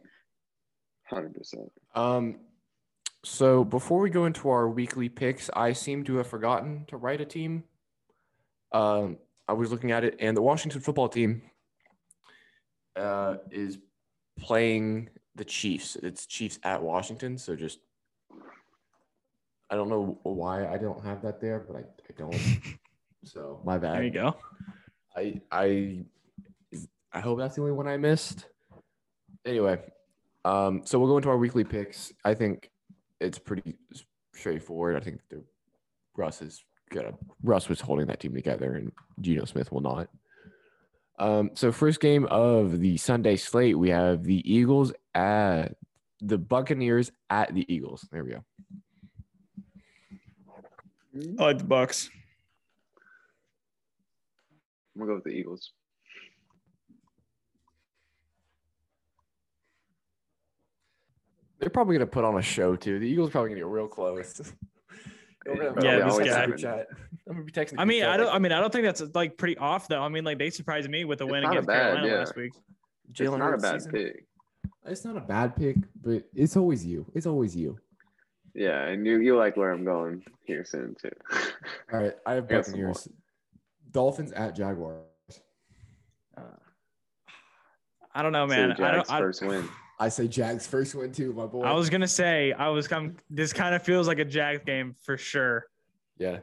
Hundred 1.09 1.35
percent. 1.35 1.71
Um, 1.95 2.41
so 3.25 3.65
before 3.65 4.01
we 4.01 4.11
go 4.11 4.25
into 4.25 4.49
our 4.49 4.69
weekly 4.69 5.09
picks, 5.09 5.49
I 5.55 5.73
seem 5.73 6.05
to 6.05 6.17
have 6.17 6.27
forgotten 6.27 6.85
to 6.89 6.97
write 6.97 7.21
a 7.21 7.25
team. 7.25 7.65
Um, 8.73 9.19
I 9.49 9.53
was 9.53 9.71
looking 9.71 9.93
at 9.93 10.05
it, 10.05 10.17
and 10.19 10.37
the 10.37 10.43
Washington 10.43 10.81
football 10.81 11.09
team 11.09 11.43
uh, 12.97 13.37
is 13.53 13.79
playing 14.39 15.11
the 15.37 15.45
Chiefs. 15.45 15.97
It's 15.97 16.27
Chiefs 16.27 16.59
at 16.65 16.83
Washington. 16.83 17.39
So 17.39 17.55
just, 17.55 17.79
I 19.71 19.77
don't 19.77 19.89
know 19.89 20.19
why 20.25 20.67
I 20.67 20.77
don't 20.77 21.05
have 21.05 21.23
that 21.23 21.41
there, 21.41 21.65
but 21.69 21.77
I, 21.77 21.81
I 21.81 22.15
don't. 22.17 22.35
so 23.25 23.61
my 23.65 23.79
bad. 23.79 23.97
There 23.97 24.05
you 24.05 24.11
go. 24.11 24.37
I 25.17 25.41
I 25.51 26.05
I 27.13 27.21
hope 27.21 27.39
that's 27.39 27.57
the 27.57 27.63
only 27.63 27.73
one 27.73 27.89
I 27.89 27.97
missed. 27.97 28.47
Anyway, 29.45 29.79
um, 30.45 30.83
so 30.85 30.99
we'll 30.99 31.09
go 31.09 31.17
into 31.17 31.29
our 31.29 31.39
weekly 31.39 31.65
picks. 31.65 32.13
I 32.25 32.35
think 32.35 32.71
it's 33.21 33.39
pretty 33.39 33.77
straightforward. 34.35 34.97
I 34.97 35.01
think 35.01 35.21
the 35.29 35.43
Russ 36.17 36.43
is 36.43 36.65
gonna 36.91 37.15
Russ 37.43 37.69
was 37.69 37.81
holding 37.81 38.07
that 38.07 38.21
team 38.21 38.35
together, 38.35 38.75
and 38.75 38.93
Geno 39.21 39.45
Smith 39.45 39.73
will 39.73 39.81
not. 39.81 40.09
Um, 41.19 41.51
so 41.55 41.73
first 41.73 42.01
game 42.01 42.27
of 42.27 42.79
the 42.81 42.97
Sunday 42.99 43.37
slate, 43.37 43.79
we 43.79 43.89
have 43.91 44.25
the 44.25 44.43
Eagles 44.51 44.93
at 45.15 45.77
the 46.21 46.39
Buccaneers 46.39 47.11
at 47.31 47.55
the 47.55 47.65
Eagles. 47.73 48.07
There 48.13 48.25
we 48.25 48.33
go. 48.33 48.45
I 51.41 51.45
like 51.45 51.59
the 51.59 51.65
Bucks. 51.65 52.11
I'm 54.97 55.01
gonna 55.01 55.11
go 55.11 55.15
with 55.17 55.25
the 55.25 55.31
Eagles. 55.31 55.73
They're 61.59 61.71
probably 61.71 61.97
gonna 61.97 62.07
put 62.07 62.25
on 62.25 62.39
a 62.39 62.43
show 62.43 62.77
too. 62.77 62.99
The 62.99 63.07
Eagles 63.07 63.31
probably 63.31 63.51
gonna 63.51 63.61
get 63.61 63.67
real 63.67 63.89
close. 63.89 64.41
We're 65.47 65.79
Yeah, 65.81 66.09
I'm 66.09 66.09
this 66.09 66.29
guy. 66.29 66.47
chat. 66.57 66.87
I'm 67.29 67.35
gonna 67.35 67.45
be 67.45 67.53
texting. 67.53 67.75
I 67.79 67.85
mean, 67.85 68.05
I 68.05 68.17
don't. 68.17 68.27
like, 68.27 68.35
I 68.35 68.39
mean, 68.39 68.53
I 68.53 68.61
don't 68.61 68.73
think 68.73 68.85
that's 68.85 69.03
like 69.15 69.37
pretty 69.37 69.57
off 69.59 69.87
though. 69.89 70.03
I 70.03 70.09
mean, 70.09 70.25
like 70.25 70.39
they 70.39 70.51
surprised 70.51 70.89
me 70.91 71.05
with 71.05 71.19
the 71.19 71.25
It's 71.27 71.33
win 71.33 71.43
not 71.43 71.53
against 71.53 71.67
bad, 71.69 71.83
Carolina 71.83 72.07
yeah. 72.09 72.19
last 72.21 72.37
week. 72.37 72.53
It's 73.11 73.21
Jalen 73.21 73.39
not 73.39 73.55
a 73.55 73.59
bad 73.59 73.75
season. 73.83 73.93
pick. 73.93 74.25
It's 74.87 75.05
not 75.05 75.17
a 75.17 75.21
bad 75.21 75.55
pick, 75.57 75.77
but 76.03 76.25
it's 76.35 76.57
always 76.57 76.85
you. 76.85 77.07
It's 77.15 77.27
always 77.27 77.55
you. 77.55 77.79
Yeah, 78.55 78.87
and 78.87 79.07
you 79.07 79.19
you 79.21 79.37
like 79.37 79.57
where 79.57 79.71
I'm 79.73 79.85
going 79.85 80.25
here 80.47 80.65
soon 80.65 80.97
too. 81.01 81.11
All 81.93 82.01
right, 82.01 82.15
I 82.27 82.35
have 82.35 82.45
I 82.45 82.49
got 82.49 82.65
some 82.67 82.73
Buccaneers. 82.75 83.09
Dolphins 83.97 84.31
at 84.33 84.55
Jaguars. 84.55 85.01
I 88.15 88.23
don't 88.23 88.33
know, 88.33 88.47
So 88.47 88.55
man. 88.55 88.73
I 88.73 88.75
Jags 88.75 89.09
don't. 89.09 89.11
I, 89.11 89.21
first 89.21 89.43
win. 89.43 89.69
I 89.99 90.11
say 90.11 90.29
Jags 90.29 90.67
first 90.67 90.95
win 90.95 91.13
too, 91.13 91.33
my 91.33 91.47
boy. 91.47 91.63
I 91.63 91.73
was 91.73 91.89
gonna 91.89 92.07
say 92.07 92.53
I 92.53 92.69
was. 92.69 92.93
I'm, 92.93 93.17
this 93.31 93.55
kind 93.55 93.75
of 93.75 93.83
feels 93.83 94.07
like 94.07 94.19
a 94.19 94.25
Jags 94.27 94.63
game 94.67 94.95
for 95.03 95.17
sure. 95.17 95.65
Yeah. 96.19 96.41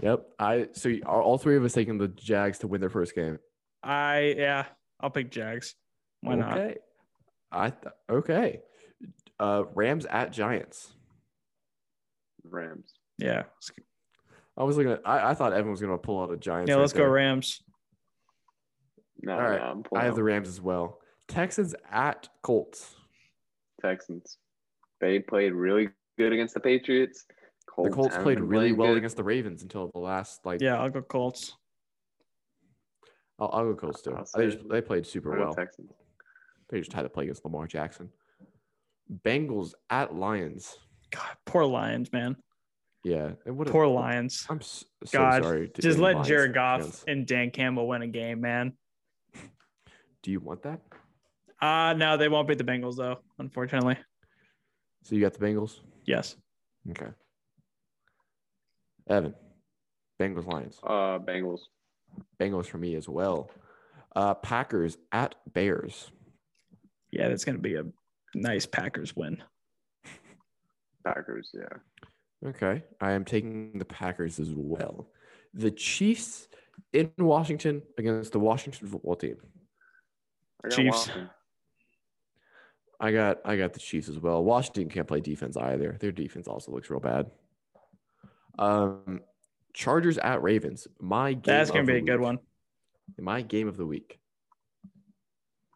Yep. 0.00 0.26
I 0.38 0.68
so 0.72 0.94
are 1.04 1.20
all 1.20 1.36
three 1.36 1.56
of 1.56 1.64
us 1.64 1.72
taking 1.72 1.98
the 1.98 2.06
Jags 2.06 2.58
to 2.60 2.68
win 2.68 2.80
their 2.80 2.90
first 2.90 3.16
game. 3.16 3.40
I 3.82 4.34
yeah. 4.38 4.66
I'll 5.00 5.10
pick 5.10 5.32
Jags. 5.32 5.74
Why 6.20 6.36
not? 6.36 6.58
Okay. 6.58 6.76
I 7.50 7.70
th- 7.70 7.94
okay. 8.08 8.60
Uh, 9.40 9.64
Rams 9.74 10.06
at 10.06 10.32
Giants. 10.32 10.92
Rams. 12.44 12.94
Yeah. 13.18 13.44
I 14.56 14.64
was 14.64 14.76
looking 14.76 14.92
at. 14.92 15.00
I, 15.04 15.30
I 15.30 15.34
thought 15.34 15.52
Evan 15.52 15.70
was 15.70 15.80
gonna 15.80 15.98
pull 15.98 16.22
out 16.22 16.30
a 16.32 16.36
Giants. 16.36 16.68
Yeah. 16.68 16.74
right 16.76 16.80
Let's 16.80 16.92
go 16.92 17.00
there. 17.00 17.10
Rams. 17.10 17.62
No, 19.22 19.32
All 19.34 19.40
right, 19.40 19.60
no, 19.60 19.66
I'm 19.66 19.78
I 19.78 19.82
pulling 19.82 20.04
have 20.04 20.14
the 20.14 20.22
Rams 20.22 20.48
as 20.48 20.60
well. 20.60 20.98
Texans 21.28 21.74
at 21.90 22.28
Colts. 22.42 22.94
Texans. 23.80 24.38
They 25.00 25.18
played 25.18 25.52
really 25.52 25.90
good 26.18 26.32
against 26.32 26.54
the 26.54 26.60
Patriots. 26.60 27.24
the 27.82 27.90
Colts 27.90 28.16
played 28.18 28.38
been 28.38 28.48
really 28.48 28.72
well 28.72 28.88
good. 28.88 28.98
against 28.98 29.16
the 29.16 29.24
Ravens 29.24 29.62
until 29.62 29.90
the 29.92 29.98
last 29.98 30.44
like. 30.44 30.60
Yeah. 30.60 30.80
I'll 30.80 30.90
go 30.90 31.02
Colts. 31.02 31.56
I'll, 33.38 33.50
I'll 33.52 33.64
go 33.72 33.74
Colts 33.74 34.02
too. 34.02 34.16
They, 34.36 34.50
just, 34.50 34.68
they 34.68 34.80
played 34.80 35.06
super 35.06 35.38
well. 35.38 35.54
Texans. 35.54 35.90
They 36.68 36.78
just 36.78 36.92
had 36.92 37.02
to 37.02 37.08
play 37.08 37.24
against 37.24 37.44
Lamar 37.44 37.66
Jackson. 37.66 38.10
Bengals 39.24 39.72
at 39.88 40.14
Lions. 40.14 40.78
God, 41.10 41.36
poor 41.44 41.64
Lions, 41.64 42.12
man. 42.12 42.36
Yeah. 43.04 43.32
And 43.46 43.56
what 43.56 43.68
a- 43.68 43.70
Poor 43.72 43.86
Lions. 43.86 44.46
I'm 44.50 44.58
s- 44.58 44.84
so 45.04 45.18
God, 45.18 45.42
sorry. 45.42 45.68
to 45.70 45.82
Just 45.82 45.98
let 45.98 46.14
Lions 46.16 46.28
Jared 46.28 46.54
Goff 46.54 46.80
fans. 46.82 47.04
and 47.08 47.26
Dan 47.26 47.50
Campbell 47.50 47.88
win 47.88 48.02
a 48.02 48.06
game, 48.08 48.40
man. 48.40 48.72
Do 50.22 50.30
you 50.30 50.40
want 50.40 50.62
that? 50.62 50.80
Uh 51.62 51.94
no, 51.94 52.16
they 52.16 52.28
won't 52.28 52.46
beat 52.48 52.58
the 52.58 52.64
Bengals 52.64 52.96
though. 52.96 53.18
Unfortunately. 53.38 53.96
So 55.04 55.14
you 55.14 55.22
got 55.22 55.32
the 55.32 55.38
Bengals? 55.44 55.80
Yes. 56.04 56.36
Okay. 56.90 57.08
Evan, 59.08 59.34
Bengals 60.20 60.46
Lions. 60.46 60.78
Uh, 60.82 61.18
Bengals. 61.18 61.60
Bengals 62.38 62.66
for 62.66 62.78
me 62.78 62.94
as 62.96 63.08
well. 63.08 63.50
Uh, 64.14 64.34
Packers 64.34 64.98
at 65.10 65.34
Bears. 65.52 66.10
Yeah, 67.10 67.28
that's 67.28 67.44
gonna 67.44 67.58
be 67.58 67.76
a 67.76 67.84
nice 68.34 68.66
Packers 68.66 69.16
win. 69.16 69.42
Packers. 71.04 71.50
Yeah. 71.54 71.78
Okay. 72.46 72.82
I 73.00 73.12
am 73.12 73.24
taking 73.24 73.78
the 73.78 73.84
Packers 73.84 74.38
as 74.38 74.50
well. 74.54 75.08
The 75.54 75.70
Chiefs 75.70 76.48
in 76.92 77.10
Washington 77.18 77.82
against 77.98 78.32
the 78.32 78.40
Washington 78.40 78.88
football 78.88 79.16
team. 79.16 79.36
I 80.64 80.68
got 80.68 80.76
Chiefs. 80.76 80.96
Washington. 80.96 81.30
I 83.00 83.12
got 83.12 83.38
I 83.44 83.56
got 83.56 83.72
the 83.72 83.80
Chiefs 83.80 84.08
as 84.08 84.18
well. 84.18 84.44
Washington 84.44 84.88
can't 84.88 85.08
play 85.08 85.20
defense 85.20 85.56
either. 85.56 85.96
Their 86.00 86.12
defense 86.12 86.48
also 86.48 86.72
looks 86.72 86.90
real 86.90 87.00
bad. 87.00 87.30
Um 88.58 89.20
Chargers 89.72 90.18
at 90.18 90.42
Ravens. 90.42 90.86
My 91.00 91.32
game 91.32 91.42
That's 91.44 91.70
gonna 91.70 91.84
be 91.84 91.94
the 91.94 91.98
a 91.98 92.02
good 92.02 92.20
one. 92.20 92.38
My 93.18 93.42
game 93.42 93.68
of 93.68 93.76
the 93.76 93.86
week. 93.86 94.18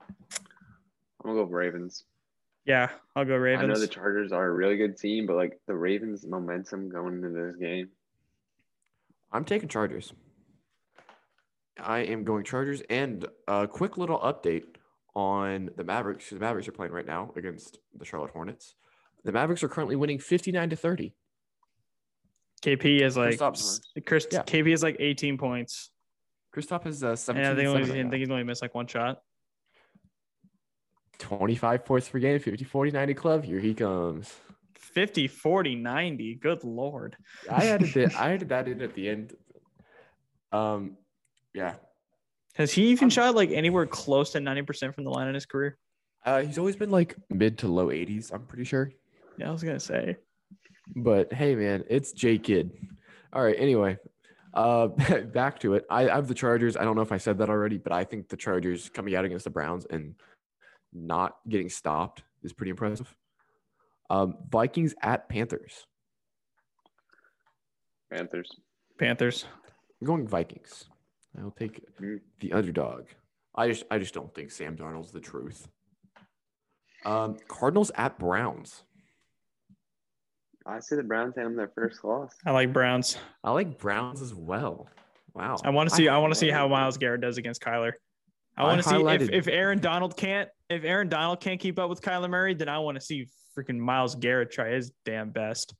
I'm 0.01 1.31
gonna 1.31 1.45
go 1.45 1.45
Ravens. 1.45 2.05
Yeah, 2.67 2.91
I'll 3.15 3.25
go 3.25 3.37
Ravens. 3.37 3.65
I 3.65 3.67
know 3.67 3.79
the 3.79 3.87
Chargers 3.87 4.33
are 4.33 4.47
a 4.47 4.53
really 4.53 4.77
good 4.77 4.97
team, 4.97 5.27
but 5.27 5.37
like 5.37 5.61
the 5.67 5.75
Ravens' 5.75 6.27
momentum 6.27 6.89
going 6.89 7.15
into 7.15 7.29
this 7.29 7.57
game. 7.57 7.89
I'm 9.33 9.45
taking 9.45 9.69
Chargers. 9.69 10.13
I 11.79 12.01
am 12.01 12.25
going 12.25 12.45
Chargers. 12.45 12.83
And 12.89 13.27
a 13.49 13.67
quick 13.67 13.99
little 13.99 14.19
update 14.19 14.65
on 15.15 15.71
the 15.77 15.85
Mavericks. 15.85 16.31
The 16.31 16.39
Mavericks 16.39 16.69
are 16.69 16.73
playing 16.73 16.93
right 16.93 17.07
now 17.07 17.33
against 17.37 17.79
the 17.97 18.05
Charlotte 18.05 18.31
Hornets. 18.31 18.75
The 19.25 19.33
Mavericks 19.33 19.63
are 19.63 19.69
currently 19.69 19.97
winning 19.97 20.19
59 20.19 20.71
to 20.71 20.77
30. 20.77 21.15
KP 22.63 23.03
is 23.03 23.17
like 23.17 23.39
Kristaps. 23.39 23.81
Chris. 24.07 24.27
Yeah. 24.31 24.43
KP 24.43 24.73
is 24.73 24.83
like 24.83 24.97
18 24.99 25.37
points, 25.37 25.91
Kristaps 26.55 26.87
is 26.87 27.03
uh, 27.03 27.11
and 27.11 27.19
17 27.19 27.45
I 27.45 27.55
think, 27.55 27.59
and 27.59 27.69
only, 27.69 27.87
seven 27.87 28.07
I 28.07 28.11
think 28.11 28.21
he's 28.21 28.31
only 28.31 28.45
missed 28.45 28.63
like 28.63 28.75
one 28.75 28.87
shot. 28.87 29.19
25 31.19 31.85
points 31.85 32.09
per 32.09 32.19
game, 32.19 32.39
50 32.39 32.65
40 32.65 32.91
90 32.91 33.15
club. 33.15 33.45
Here 33.45 33.61
he 33.61 33.75
comes. 33.75 34.33
50, 34.75 35.27
40, 35.29 35.75
90. 35.77 36.35
Good 36.37 36.63
lord. 36.65 37.17
I 37.51 37.67
added 37.67 37.93
that. 37.95 38.15
I 38.21 38.33
added 38.33 38.49
that 38.51 38.69
in 38.69 38.81
at 38.81 38.95
the 38.95 39.09
end. 39.09 39.35
Um, 40.53 40.97
yeah. 41.53 41.75
Has 42.55 42.73
he 42.73 42.89
even 42.89 43.05
I'm- 43.07 43.11
shot 43.11 43.35
like 43.35 43.51
anywhere 43.51 43.87
close 43.87 44.31
to 44.33 44.39
90% 44.39 44.95
from 44.95 45.05
the 45.05 45.11
line 45.11 45.27
in 45.29 45.35
his 45.35 45.47
career? 45.47 45.79
Uh, 46.25 46.43
he's 46.43 46.59
always 46.59 46.77
been 46.77 46.91
like 46.91 47.17
mid 47.29 47.59
to 47.59 47.69
low 47.69 47.89
80s. 47.89 48.33
I'm 48.33 48.47
pretty 48.47 48.65
sure. 48.65 48.91
Yeah, 49.37 49.49
I 49.49 49.53
was 49.53 49.63
gonna 49.63 49.81
say. 49.81 50.17
But 50.95 51.33
hey, 51.33 51.55
man, 51.55 51.85
it's 51.91 52.13
J 52.13 52.39
Kidd. 52.39 52.71
All 53.33 53.43
right. 53.43 53.57
Anyway, 53.59 53.99
uh, 54.55 54.87
back 55.35 55.59
to 55.61 55.75
it. 55.75 55.85
I, 55.91 56.09
I 56.09 56.15
have 56.15 56.29
the 56.29 56.35
Chargers. 56.35 56.77
I 56.77 56.85
don't 56.85 56.97
know 56.97 57.03
if 57.03 57.13
I 57.13 57.19
said 57.19 57.39
that 57.39 57.51
already, 57.51 57.79
but 57.79 57.93
I 57.93 58.05
think 58.05 58.29
the 58.29 58.37
Chargers 58.37 58.89
coming 58.89 59.17
out 59.17 59.25
against 59.25 59.45
the 59.45 59.51
Browns 59.51 59.87
and 59.91 60.15
not 60.95 61.37
getting 61.49 61.69
stopped 61.69 62.23
is 62.43 62.53
pretty 62.53 62.71
impressive. 62.71 63.15
Um, 64.11 64.37
Vikings 64.51 64.95
at 65.03 65.29
Panthers. 65.29 65.87
Panthers. 68.11 68.51
Panthers. 68.99 69.47
I'm 70.01 70.07
going 70.07 70.27
Vikings. 70.27 70.85
I'll 71.39 71.51
take 71.51 71.83
Mm. 72.01 72.21
the 72.41 72.53
underdog. 72.53 73.07
I 73.55 73.69
just 73.69 73.85
I 73.91 73.99
just 73.99 74.15
don't 74.15 74.33
think 74.35 74.51
Sam 74.51 74.77
Darnold's 74.77 75.11
the 75.11 75.21
truth. 75.21 75.69
Um, 77.05 77.37
Cardinals 77.49 77.91
at 77.97 78.19
Browns. 78.19 78.85
I 80.67 80.81
see 80.81 80.97
the 80.97 81.03
Browns 81.03 81.35
had 81.37 81.45
them 81.47 81.57
their 81.57 81.69
first 81.75 82.03
loss. 82.05 82.33
I 82.47 82.53
like 82.53 82.73
Browns. 82.73 83.19
I 83.43 83.51
like 83.51 83.79
Browns 83.79 84.23
as 84.23 84.35
well. 84.35 84.89
Wow. 85.35 85.57
I 85.65 85.71
want 85.71 85.91
to 85.91 85.95
see. 85.95 86.09
I, 86.09 86.17
want 86.19 86.33
to 86.33 86.39
see 86.39 86.49
how 86.49 86.69
Myles 86.69 86.97
Garrett 86.97 87.21
does 87.21 87.37
against 87.37 87.61
Kyler. 87.61 87.93
I 88.57 88.63
I 88.63 88.67
want 88.67 88.83
to 88.83 88.89
see 88.89 88.97
if, 88.97 89.31
if 89.31 89.49
Aaron 89.49 89.81
Donald 89.81 90.17
can't 90.17 90.49
if 90.71 90.85
Aaron 90.85 91.09
Donald 91.09 91.41
can't 91.41 91.61
keep 91.61 91.79
up 91.79 91.91
with 91.91 92.01
Kyler 92.01 92.31
Murray, 92.31 92.55
then 92.55 92.69
I 92.69 92.79
want 92.79 92.97
to 92.97 93.01
see 93.01 93.29
freaking 93.57 93.79
Myles 93.79 94.15
Garrett 94.15 94.51
try 94.51 94.71
his 94.71 94.91
damn 95.05 95.31
best. 95.31 95.75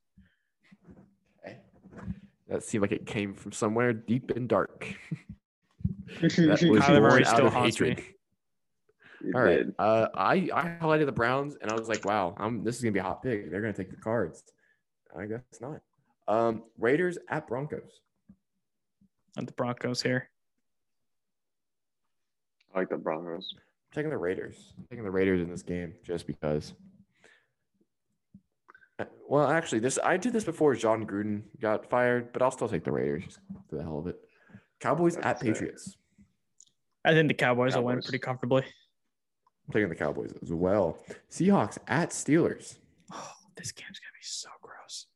That 2.49 2.63
seemed 2.63 2.83
like 2.83 2.93
it 2.93 3.07
came 3.07 3.35
from 3.35 3.53
somewhere 3.53 3.93
deep 3.93 4.31
and 4.31 4.49
dark. 4.49 4.87
Kyler 6.19 7.01
Murray 7.01 7.25
still 7.25 7.49
haunts 7.51 7.81
me. 7.81 7.89
hatred. 7.91 8.05
You 9.23 9.33
All 9.35 9.41
right. 9.43 9.57
did. 9.57 9.75
Uh, 9.79 10.09
I 10.15 10.51
I 10.53 10.77
highlighted 10.81 11.07
the 11.07 11.13
Browns, 11.13 11.57
and 11.63 11.71
I 11.71 11.75
was 11.75 11.89
like, 11.89 12.05
wow, 12.05 12.35
I'm, 12.37 12.63
this 12.63 12.77
is 12.77 12.83
gonna 12.83 12.93
be 12.93 12.99
a 12.99 13.03
hot 13.03 13.23
pick. 13.23 13.51
They're 13.51 13.63
gonna 13.63 13.73
take 13.73 13.91
the 13.91 13.97
cards. 13.97 14.45
I 15.19 15.25
guess 15.25 15.41
not. 15.61 15.81
Um, 16.29 16.65
Raiders 16.79 17.17
at 17.29 17.47
Broncos. 17.49 18.01
Not 19.37 19.47
the 19.47 19.53
Broncos 19.53 20.03
here. 20.03 20.29
I 22.75 22.81
like 22.81 22.91
the 22.91 22.99
Broncos. 22.99 23.55
Taking 23.95 24.11
the 24.11 24.19
Raiders. 24.19 24.73
I'm 24.77 24.85
taking 24.91 25.05
the 25.05 25.11
Raiders 25.11 25.41
in 25.41 25.49
this 25.49 25.63
game 25.63 25.95
just 26.05 26.27
because. 26.27 26.75
Uh, 28.99 29.05
Well, 29.29 29.47
actually, 29.49 29.79
this 29.81 29.99
I 30.03 30.17
did 30.17 30.33
this 30.33 30.45
before 30.45 30.75
Jon 30.75 31.07
Gruden 31.07 31.43
got 31.61 31.89
fired, 31.89 32.33
but 32.33 32.43
I'll 32.43 32.51
still 32.51 32.69
take 32.69 32.85
the 32.85 32.93
Raiders 32.93 33.39
for 33.69 33.77
the 33.77 33.83
hell 33.83 33.99
of 33.99 34.07
it. 34.09 34.17
Cowboys 34.81 35.17
at 35.17 35.23
That's. 35.23 35.43
Patriots. 35.43 35.97
I 37.05 37.13
think 37.13 37.29
the 37.29 37.35
Cowboys, 37.35 37.77
will 37.77 37.85
win 37.85 38.01
pretty 38.01 38.19
comfortably. 38.19 38.63
I'm 38.63 39.73
taking 39.73 39.89
the 39.89 39.95
Cowboys 39.95 40.33
as 40.43 40.53
well. 40.53 40.99
Seahawks 41.31 41.79
at 41.87 42.11
Steelers. 42.11 42.79
Oh, 43.13 43.31
this 43.57 43.73
game's 43.73 43.99
gonna 44.01 44.13
be 44.19 44.23
so 44.23 44.49
gross. 44.61 45.07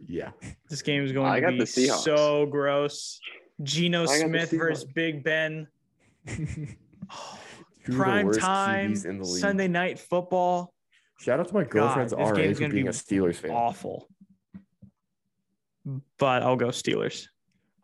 yeah. 0.08 0.30
This 0.68 0.82
game 0.82 1.04
is 1.04 1.12
going 1.12 1.26
I 1.30 1.36
to 1.36 1.40
got 1.40 1.50
be 1.52 1.58
the 1.58 1.64
Seahawks. 1.64 2.02
so 2.02 2.46
gross. 2.46 3.20
Geno 3.62 4.02
I 4.02 4.06
got 4.06 4.12
the 4.12 4.18
Smith 4.18 4.50
versus 4.50 4.84
Big 4.84 5.22
Ben. 5.22 5.66
Two 6.26 6.32
of 6.42 6.46
the 6.46 6.76
Prime 7.96 8.32
time 8.32 8.94
in 9.04 9.18
the 9.18 9.24
league. 9.24 9.40
Sunday 9.40 9.68
night 9.68 9.98
football. 9.98 10.74
Shout 11.20 11.40
out 11.40 11.48
to 11.48 11.54
my 11.54 11.64
girlfriend's 11.64 12.12
this 12.12 12.20
RA 12.20 12.28
for 12.28 12.34
being 12.34 12.70
be 12.70 12.80
a 12.82 12.90
Steelers 12.90 13.36
fan. 13.36 13.50
Awful. 13.50 14.08
But 16.18 16.42
I'll 16.42 16.56
go 16.56 16.68
Steelers. 16.68 17.26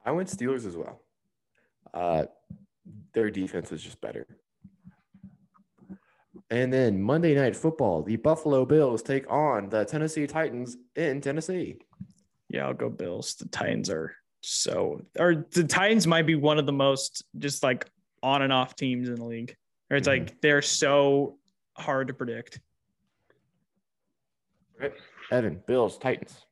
I 0.05 0.13
went 0.13 0.29
Steelers 0.29 0.67
as 0.67 0.77
well. 0.77 1.01
Uh, 1.93 2.25
their 3.13 3.31
defense 3.31 3.73
is 3.73 3.83
just 3.83 4.01
better. 4.01 4.27
And 6.51 6.73
then 6.73 7.01
Monday 7.01 7.35
Night 7.35 7.57
Football, 7.57 8.03
the 8.03 8.17
Buffalo 8.17 8.65
Bills 8.65 9.03
take 9.03 9.31
on 9.31 9.71
the 9.71 9.85
Tennessee 9.85 10.27
Titans 10.27 10.77
in 10.95 11.21
Tennessee. 11.21 11.79
Yeah, 12.49 12.67
I'll 12.67 12.75
go 12.75 12.91
Bills. 12.91 13.35
The 13.35 13.49
Titans 13.49 13.89
are 13.91 14.15
so, 14.43 15.01
or 15.19 15.47
the 15.51 15.65
Titans 15.65 16.07
might 16.07 16.27
be 16.27 16.35
one 16.35 16.59
of 16.59 16.67
the 16.67 16.73
most 16.73 17.25
just 17.39 17.63
like 17.63 17.89
on 18.23 18.43
and 18.43 18.53
off 18.53 18.77
teams 18.77 19.09
in 19.09 19.17
the 19.17 19.25
league. 19.25 19.57
Or 19.95 19.97
it's 19.97 20.09
Mhm. 20.09 20.27
like 20.27 20.41
they're 20.41 20.61
so 20.61 21.39
hard 21.75 22.09
to 22.09 22.15
predict. 22.15 22.59
Evan, 25.31 25.63
Bills, 25.69 25.99
Titans. 25.99 26.45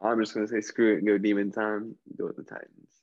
I'm 0.00 0.20
just 0.20 0.34
gonna 0.34 0.46
say 0.46 0.60
screw 0.60 0.94
it 0.94 0.98
and 0.98 1.06
go 1.08 1.18
demon 1.18 1.50
time. 1.50 1.96
Go 2.16 2.26
with 2.26 2.36
the 2.36 2.44
Titans. 2.44 3.02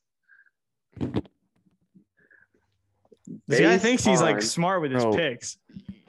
This 3.45 3.60
guy 3.60 3.74
Based 3.74 3.84
thinks 3.84 4.06
he's 4.06 4.22
like 4.22 4.41
smart 4.41 4.82
with 4.82 4.91
his 4.93 5.03
Bro. 5.03 5.16
picks. 5.18 5.58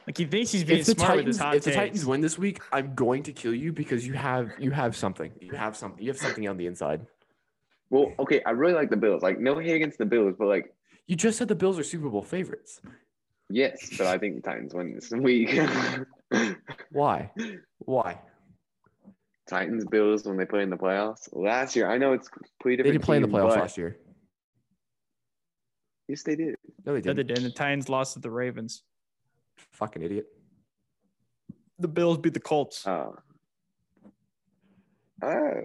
Like 0.06 0.16
he 0.16 0.24
thinks 0.26 0.52
he's 0.52 0.62
being 0.62 0.78
If 0.78 0.86
the 0.86 0.92
smart 0.92 1.16
with 1.16 1.26
his 1.26 1.38
Titans, 1.38 1.44
hot 1.44 1.56
if 1.56 1.64
the 1.64 1.70
takes. 1.70 1.76
Titans 1.80 2.06
win 2.06 2.20
this 2.20 2.38
week, 2.38 2.60
I'm 2.70 2.94
going 2.94 3.24
to 3.24 3.32
kill 3.32 3.54
you 3.54 3.72
because 3.72 4.06
you 4.06 4.12
have 4.12 4.52
you 4.60 4.70
have 4.70 4.94
something. 4.94 5.32
You 5.40 5.56
have 5.56 5.76
something. 5.76 6.00
You 6.00 6.10
have 6.10 6.18
something 6.18 6.46
on 6.46 6.56
the 6.58 6.66
inside. 6.68 7.08
Well, 7.90 8.12
okay, 8.20 8.40
I 8.44 8.50
really 8.50 8.74
like 8.74 8.90
the 8.90 8.96
Bills. 8.96 9.24
Like 9.24 9.40
no 9.40 9.58
hate 9.58 9.74
against 9.74 9.98
the 9.98 10.06
Bills, 10.06 10.36
but 10.38 10.46
like 10.46 10.72
You 11.06 11.16
just 11.16 11.38
said 11.38 11.48
the 11.48 11.54
Bills 11.54 11.78
are 11.78 11.84
Super 11.84 12.08
Bowl 12.08 12.22
favorites. 12.22 12.80
yes, 13.48 13.90
but 13.96 14.06
I 14.06 14.18
think 14.18 14.36
the 14.36 14.42
Titans 14.42 14.74
win 14.74 14.94
this 14.94 15.10
week. 15.12 15.58
Why? 16.92 17.30
Why? 17.78 18.20
Titans 19.48 19.84
Bills 19.84 20.24
when 20.26 20.36
they 20.36 20.44
play 20.46 20.62
in 20.62 20.70
the 20.70 20.76
playoffs 20.76 21.28
last 21.32 21.76
year. 21.76 21.88
I 21.88 21.98
know 21.98 22.12
it's 22.12 22.28
completely 22.28 22.82
They 22.82 22.90
didn't 22.90 23.04
play 23.04 23.16
in 23.16 23.22
the 23.22 23.28
playoffs 23.28 23.56
last 23.56 23.78
year. 23.78 23.96
Yes, 26.08 26.22
they 26.24 26.34
did. 26.36 26.56
No, 26.84 26.92
they 26.94 26.98
Yeah, 26.98 27.12
they 27.12 27.22
didn't. 27.22 27.26
did. 27.28 27.38
And 27.38 27.46
the 27.46 27.50
Titans 27.50 27.88
lost 27.88 28.14
to 28.14 28.18
the 28.20 28.30
Ravens. 28.30 28.82
Fucking 29.72 30.02
idiot. 30.02 30.26
The 31.78 31.88
Bills 31.88 32.18
beat 32.18 32.34
the 32.34 32.40
Colts. 32.40 32.86
Oh. 32.86 33.16
Oh. 35.22 35.60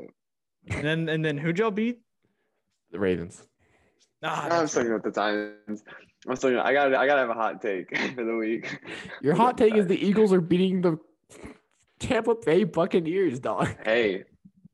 And 0.67 0.83
then 0.85 1.09
and 1.09 1.25
then 1.25 1.37
who'd 1.37 1.57
y'all 1.57 1.71
beat? 1.71 1.99
The 2.91 2.99
Ravens. 2.99 3.47
Ah, 4.23 4.43
I'm 4.43 4.49
that's 4.49 4.71
still 4.71 4.83
going 4.83 4.93
with 4.95 5.03
the 5.03 5.11
Titans. 5.11 5.83
I'm 6.27 6.35
still 6.35 6.51
gonna, 6.51 6.63
I 6.63 6.73
got 6.73 6.93
I 6.93 7.07
gotta 7.07 7.21
have 7.21 7.29
a 7.29 7.33
hot 7.33 7.61
take 7.61 7.95
for 8.15 8.23
the 8.23 8.35
week. 8.35 8.79
Your 9.21 9.33
hot 9.33 9.57
take 9.57 9.75
is 9.75 9.87
the 9.87 10.03
Eagles 10.03 10.31
are 10.31 10.41
beating 10.41 10.81
the 10.81 10.99
Tampa 11.99 12.35
Bay 12.35 12.63
Buccaneers, 12.63 13.39
dog. 13.39 13.75
Hey, 13.83 14.23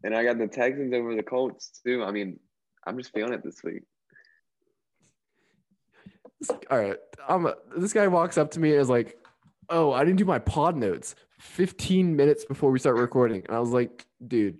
and 0.03 0.15
I 0.15 0.23
got 0.23 0.37
the 0.37 0.47
Texans 0.47 0.93
over 0.93 1.15
the 1.15 1.23
Colts 1.23 1.79
too. 1.85 2.03
I 2.03 2.11
mean, 2.11 2.39
I'm 2.85 2.97
just 2.97 3.13
feeling 3.13 3.33
it 3.33 3.43
this 3.43 3.63
week. 3.63 3.83
All 6.69 6.77
right. 6.77 6.97
Um, 7.27 7.51
this 7.75 7.93
guy 7.93 8.07
walks 8.07 8.37
up 8.37 8.51
to 8.51 8.59
me 8.59 8.71
and 8.71 8.81
is 8.81 8.89
like, 8.89 9.17
"Oh, 9.69 9.91
I 9.93 10.03
didn't 10.03 10.17
do 10.17 10.25
my 10.25 10.39
pod 10.39 10.75
notes 10.75 11.15
15 11.39 12.15
minutes 12.15 12.43
before 12.43 12.69
we 12.69 12.79
start 12.79 12.97
recording." 12.97 13.43
And 13.47 13.55
I 13.55 13.59
was 13.59 13.71
like, 13.71 14.05
"Dude, 14.25 14.57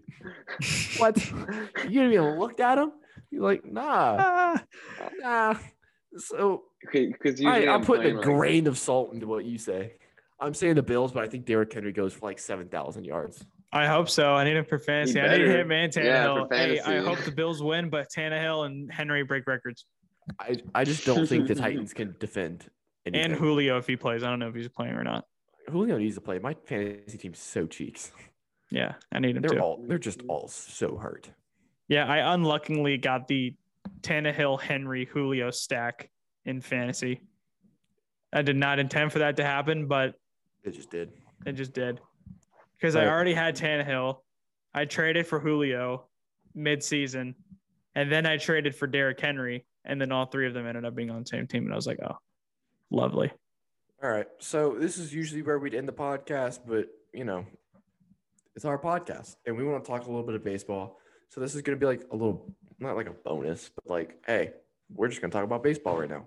what? 0.98 1.18
you 1.30 1.90
didn't 1.90 2.14
even 2.14 2.40
looked 2.40 2.62
at 2.62 2.78
him?" 2.78 2.94
You're 3.32 3.44
like, 3.44 3.66
"Nah, 3.66 4.16
Ah, 4.20 4.64
nah." 5.20 5.56
So 6.18 6.64
Because 6.92 7.40
I, 7.42 7.44
usually 7.44 7.68
I'm 7.70 7.82
I'm 7.82 7.86
putting 7.86 8.14
a 8.14 8.16
like- 8.16 8.24
grain 8.26 8.68
of 8.68 8.78
salt 8.78 9.14
into 9.14 9.28
what 9.28 9.46
you 9.46 9.58
say. 9.58 9.94
I'm 10.40 10.54
saying 10.54 10.76
the 10.76 10.84
Bills, 10.84 11.12
but 11.12 11.24
I 11.24 11.28
think 11.28 11.46
Derrick 11.46 11.74
Henry 11.74 11.92
goes 11.92 12.14
for 12.14 12.28
like 12.28 12.38
7,000 12.40 13.06
yards. 13.06 13.44
I 13.74 13.88
hope 13.88 14.08
so. 14.10 14.34
I 14.34 14.44
need 14.44 14.56
him 14.56 14.66
for 14.66 14.78
fantasy. 14.80 15.20
I 15.20 15.36
need 15.38 15.48
him 15.48 15.72
and 15.72 15.94
Yeah, 15.96 16.28
Tannehill. 16.28 16.48
for 16.48 16.56
hey, 16.56 16.80
I 16.80 17.00
hope 17.00 17.20
the 17.26 17.32
Bills 17.32 17.62
win, 17.62 17.90
but 17.90 18.08
Tannehill 18.16 18.66
and 18.68 18.92
Henry 18.92 19.24
break 19.24 19.48
records. 19.48 19.86
I, 20.40 20.58
I 20.76 20.84
just 20.84 21.06
don't 21.06 21.28
think 21.28 21.48
the 21.48 21.56
Titans 21.64 21.94
can 21.94 22.16
defend. 22.20 22.66
Anything. 23.06 23.32
And 23.32 23.40
Julio 23.40 23.78
if 23.78 23.88
he 23.88 23.96
plays. 23.96 24.24
I 24.24 24.30
don't 24.30 24.40
know 24.40 24.50
if 24.50 24.56
he's 24.56 24.68
playing 24.70 24.94
or 24.94 25.04
not. 25.04 25.26
Julio 25.70 25.98
needs 25.98 26.16
to 26.16 26.22
play. 26.22 26.40
My 26.40 26.56
fantasy 26.66 27.18
team's 27.18 27.40
so 27.40 27.66
cheeks. 27.66 28.12
Yeah, 28.70 28.96
I 29.12 29.20
need 29.20 29.36
him 29.38 29.42
They're 29.42 29.52
too. 29.58 29.60
all 29.60 29.84
they're 29.88 29.98
just 29.98 30.22
all 30.28 30.48
so 30.50 30.98
hurt. 30.98 31.30
Yeah, 31.88 32.06
I 32.06 32.34
unluckily 32.34 32.98
got 32.98 33.28
the 33.28 33.56
Tannehill, 34.02 34.62
Henry, 34.62 35.06
Julio 35.06 35.52
stack 35.52 36.10
in 36.46 36.62
fantasy. 36.62 37.22
I 38.34 38.42
did 38.42 38.58
not 38.58 38.80
intend 38.80 39.14
for 39.14 39.20
that 39.20 39.38
to 39.38 39.44
happen, 39.44 39.88
but 39.88 40.16
It 40.64 40.72
just 40.72 40.90
did. 40.90 41.12
it 41.46 41.54
just 41.54 41.74
did. 41.74 42.02
Because 42.78 42.96
I 42.96 43.08
already 43.08 43.34
had 43.34 43.56
Tannehill. 43.56 44.18
I 44.74 44.86
traded 44.86 45.26
for 45.26 45.40
Julio 45.40 46.06
mid-season, 46.54 47.36
and 47.96 48.12
then 48.12 48.26
I 48.26 48.38
traded 48.38 48.76
for 48.76 48.86
Derrick 48.86 49.20
Henry, 49.20 49.66
and 49.86 50.00
then 50.00 50.12
all 50.12 50.26
three 50.26 50.46
of 50.46 50.54
them 50.54 50.68
ended 50.68 50.86
up 50.86 50.94
being 50.94 51.10
on 51.10 51.22
the 51.22 51.28
same 51.28 51.48
team, 51.48 51.64
and 51.64 51.74
I 51.74 51.76
was 51.76 51.88
like, 51.88 52.00
oh, 52.04 52.18
lovely. 52.92 53.32
All 54.04 54.10
right. 54.12 54.28
So 54.40 54.76
this 54.78 54.98
is 54.98 55.14
usually 55.14 55.42
where 55.42 55.58
we'd 55.58 55.74
end 55.74 55.88
the 55.88 55.94
podcast, 55.94 56.60
but 56.68 56.88
you 57.14 57.24
know, 57.24 57.46
it's 58.56 58.66
our 58.66 58.78
podcast 58.78 59.38
and 59.46 59.58
we 59.58 59.64
want 59.64 59.84
to 59.84 59.90
talk 59.90 60.04
a 60.04 60.06
little 60.08 60.24
bit 60.24 60.36
of 60.36 60.44
baseball. 60.44 61.00
So 61.30 61.42
this 61.42 61.56
is 61.56 61.62
going 61.62 61.78
to 61.78 61.80
be 61.80 61.88
like 61.88 62.08
a 62.12 62.16
little, 62.16 62.54
not 62.80 62.96
like 62.96 63.08
a 63.08 63.14
bonus, 63.14 63.70
but 63.76 63.90
like, 63.92 64.18
hey, 64.26 64.54
we're 64.94 65.08
just 65.08 65.22
going 65.22 65.32
to 65.32 65.36
talk 65.36 65.44
about 65.44 65.64
baseball 65.64 65.98
right 65.98 66.10
now. 66.10 66.26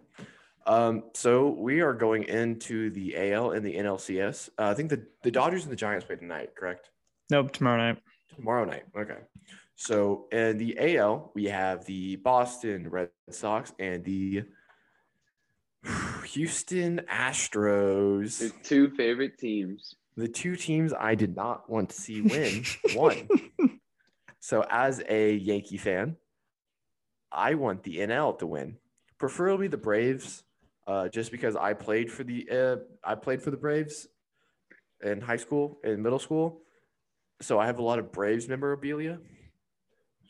Um, 0.66 1.04
so 1.14 1.48
we 1.48 1.80
are 1.80 1.94
going 1.94 2.24
into 2.24 2.90
the 2.90 3.32
AL 3.32 3.52
and 3.52 3.64
the 3.64 3.74
NLCS. 3.74 4.50
Uh, 4.58 4.68
I 4.68 4.74
think 4.74 4.90
the, 4.90 5.04
the 5.22 5.30
Dodgers 5.30 5.64
and 5.64 5.72
the 5.72 5.76
Giants 5.76 6.04
play 6.04 6.16
tonight, 6.16 6.54
correct? 6.54 6.90
Nope, 7.30 7.52
tomorrow 7.52 7.78
night. 7.78 8.02
Tomorrow 8.34 8.64
night. 8.66 8.84
Okay. 8.96 9.18
So 9.76 10.26
in 10.30 10.58
the 10.58 10.96
AL, 10.98 11.32
we 11.34 11.46
have 11.46 11.86
the 11.86 12.16
Boston 12.16 12.88
Red 12.90 13.08
Sox 13.30 13.72
and 13.78 14.04
the 14.04 14.42
Houston 16.26 17.00
Astros. 17.10 18.40
Your 18.40 18.50
two 18.62 18.90
favorite 18.90 19.38
teams. 19.38 19.94
The 20.16 20.28
two 20.28 20.56
teams 20.56 20.92
I 20.92 21.14
did 21.14 21.34
not 21.34 21.70
want 21.70 21.90
to 21.90 22.00
see 22.00 22.20
win 22.20 22.64
won. 22.94 23.26
So 24.40 24.64
as 24.70 25.02
a 25.08 25.34
Yankee 25.34 25.76
fan, 25.76 26.16
I 27.30 27.54
want 27.54 27.82
the 27.82 27.98
NL 27.98 28.38
to 28.38 28.46
win, 28.46 28.76
preferably 29.18 29.68
the 29.68 29.76
Braves, 29.76 30.42
uh, 30.86 31.08
just 31.08 31.30
because 31.30 31.54
I 31.54 31.74
played 31.74 32.10
for 32.10 32.24
the 32.24 32.48
uh, 32.50 32.76
I 33.04 33.14
played 33.14 33.42
for 33.42 33.50
the 33.50 33.56
Braves 33.56 34.08
in 35.02 35.20
high 35.20 35.36
school 35.36 35.78
and 35.84 36.02
middle 36.02 36.18
school, 36.18 36.62
so 37.40 37.58
I 37.58 37.66
have 37.66 37.78
a 37.78 37.82
lot 37.82 37.98
of 37.98 38.10
Braves 38.12 38.48
memorabilia. 38.48 39.18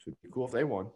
Should 0.04 0.20
be 0.22 0.28
cool 0.30 0.46
if 0.46 0.52
they 0.52 0.64
won. 0.64 0.86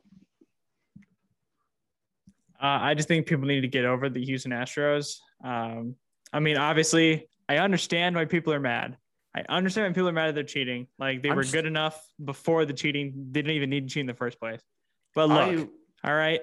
Uh, 2.61 2.79
I 2.81 2.95
just 2.95 3.09
think 3.09 3.27
people 3.27 3.47
need 3.47 3.61
to 3.61 3.69
get 3.69 3.85
over 3.85 4.09
the 4.09 4.25
Houston 4.25 4.53
Astros. 4.53 5.19
Um, 5.45 5.97
I 6.33 6.41
mean, 6.41 6.57
obviously, 6.57 7.29
I 7.49 7.59
understand 7.59 8.17
why 8.17 8.25
people 8.25 8.53
are 8.53 8.61
mad. 8.61 8.97
I 9.37 9.43
understand 9.49 9.87
when 9.87 9.95
people 9.95 10.09
are 10.09 10.13
mad 10.13 10.29
at 10.29 10.35
their 10.35 10.45
cheating. 10.45 10.87
Like 10.99 11.23
they 11.23 11.31
I'm 11.31 11.37
were 11.37 11.43
just- 11.43 11.55
good 11.55 11.67
enough 11.67 12.01
before 12.25 12.65
the 12.65 12.73
cheating. 12.73 13.13
They 13.33 13.43
didn't 13.43 13.57
even 13.57 13.71
need 13.71 13.89
to 13.89 13.93
cheat 13.93 14.03
in 14.03 14.07
the 14.07 14.15
first 14.15 14.39
place. 14.39 14.61
But 15.15 15.29
look, 15.29 15.69
I, 16.05 16.09
all 16.09 16.15
right, 16.15 16.41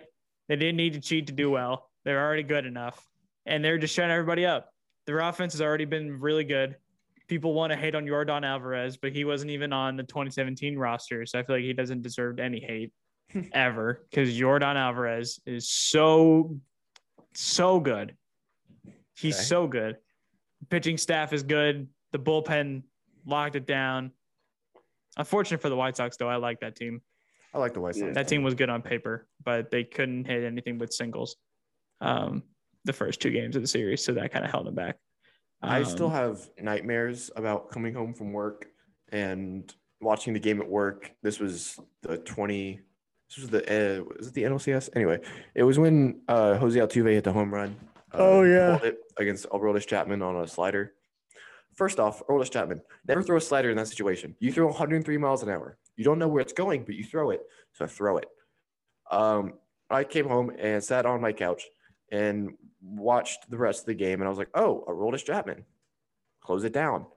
they 0.49 0.55
didn't 0.55 0.77
need 0.77 0.93
to 0.93 0.99
cheat 1.01 1.27
to 1.27 1.33
do 1.33 1.49
well. 1.49 1.89
They're 2.05 2.21
already 2.23 2.43
good 2.43 2.65
enough, 2.65 3.05
and 3.45 3.63
they're 3.63 3.77
just 3.77 3.93
shutting 3.93 4.11
everybody 4.11 4.45
up. 4.45 4.69
Their 5.07 5.19
offense 5.19 5.53
has 5.53 5.61
already 5.61 5.85
been 5.85 6.19
really 6.19 6.43
good. 6.43 6.75
People 7.27 7.53
want 7.53 7.71
to 7.71 7.77
hate 7.77 7.95
on 7.95 8.05
Yordan 8.05 8.45
Alvarez, 8.45 8.97
but 8.97 9.11
he 9.13 9.23
wasn't 9.23 9.51
even 9.51 9.71
on 9.71 9.95
the 9.97 10.03
2017 10.03 10.77
roster, 10.77 11.25
so 11.25 11.39
I 11.39 11.43
feel 11.43 11.55
like 11.57 11.63
he 11.63 11.73
doesn't 11.73 12.01
deserve 12.01 12.39
any 12.39 12.59
hate 12.59 12.91
ever 13.53 14.05
because 14.09 14.37
Yordan 14.37 14.75
Alvarez 14.75 15.39
is 15.45 15.69
so, 15.69 16.57
so 17.33 17.79
good. 17.79 18.15
He's 19.17 19.35
Okay. 19.35 19.43
so 19.43 19.67
good. 19.67 19.97
Pitching 20.69 20.97
staff 20.97 21.31
is 21.33 21.43
good. 21.43 21.87
The 22.12 22.20
bullpen 22.20 22.84
locked 23.26 23.55
it 23.55 23.66
down. 23.66 24.12
Unfortunate 25.18 25.62
for 25.62 25.70
the 25.70 25.76
White 25.76 25.97
Sox, 25.97 26.18
though. 26.18 26.30
I 26.30 26.36
like 26.38 26.59
that 26.62 26.76
team. 26.76 27.01
I 27.53 27.57
like 27.59 27.74
the 27.74 27.82
White 27.82 27.95
Sox. 27.95 28.14
That 28.16 28.28
team 28.28 28.43
was 28.43 28.53
good 28.55 28.70
on 28.70 28.82
paper, 28.82 29.28
but 29.43 29.72
they 29.72 29.84
couldn't 29.84 30.26
hit 30.26 30.43
anything 30.43 30.78
but 30.78 30.93
singles. 30.93 31.36
Um, 31.99 32.43
the 32.86 32.93
first 32.93 33.22
two 33.22 33.30
games 33.32 33.55
of 33.55 33.62
the 33.62 33.68
series, 33.68 34.03
so 34.03 34.14
that 34.14 34.32
kind 34.32 34.43
of 34.45 34.51
held 34.51 34.68
him 34.68 34.76
back. 34.76 34.97
I 35.62 35.84
still 35.84 36.07
Um, 36.07 36.14
have 36.14 36.49
nightmares 36.59 37.30
about 37.36 37.70
coming 37.70 37.93
home 37.93 38.14
from 38.16 38.34
work 38.34 38.66
and 39.12 39.72
watching 39.99 40.34
the 40.34 40.39
game 40.39 40.59
at 40.59 40.68
work. 40.68 41.12
This 41.22 41.39
was 41.39 41.80
the 42.01 42.18
20. 42.18 42.80
This 43.30 43.38
was 43.38 43.49
the 43.49 43.99
uh, 43.99 44.03
was 44.18 44.28
it 44.30 44.34
the 44.34 44.43
NLCS? 44.43 44.89
Anyway, 44.95 45.20
it 45.53 45.64
was 45.64 45.78
when 45.78 46.22
uh, 46.28 46.55
Jose 46.57 46.80
Altuve 46.80 47.12
hit 47.14 47.24
the 47.24 47.32
home 47.34 47.53
run. 47.53 47.76
Uh, 48.14 48.18
Oh, 48.18 48.43
yeah. 48.43 48.78
it 48.82 48.97
against 49.18 49.47
Aroldis 49.49 49.86
Chapman 49.86 50.22
on 50.24 50.36
a 50.38 50.47
slider. 50.47 50.93
First 51.82 51.99
off, 51.99 52.21
Aroldis 52.27 52.51
Chapman 52.51 52.79
never 53.07 53.23
throw 53.23 53.38
a 53.38 53.41
slider 53.41 53.71
in 53.71 53.77
that 53.77 53.88
situation. 53.88 54.36
You 54.38 54.51
throw 54.51 54.67
103 54.67 55.17
miles 55.17 55.41
an 55.41 55.49
hour. 55.49 55.79
You 55.95 56.03
don't 56.03 56.19
know 56.19 56.27
where 56.27 56.43
it's 56.43 56.53
going, 56.53 56.84
but 56.84 56.93
you 56.93 57.03
throw 57.03 57.32
it. 57.32 57.41
So 57.73 57.88
throw 57.88 58.17
it. 58.19 58.27
Um, 59.09 59.53
I 59.89 60.03
came 60.03 60.27
home 60.27 60.51
and 60.59 60.84
sat 60.84 61.07
on 61.07 61.19
my 61.21 61.34
couch 61.34 61.63
and 62.11 62.51
watched 62.84 63.49
the 63.49 63.57
rest 63.57 63.79
of 63.79 63.86
the 63.88 63.95
game, 63.95 64.21
and 64.21 64.27
I 64.27 64.29
was 64.29 64.38
like, 64.38 64.51
"Oh, 64.53 64.86
Aroldis 64.88 65.25
Chapman, 65.25 65.65
close 66.39 66.63
it 66.65 66.71
down." 66.71 67.07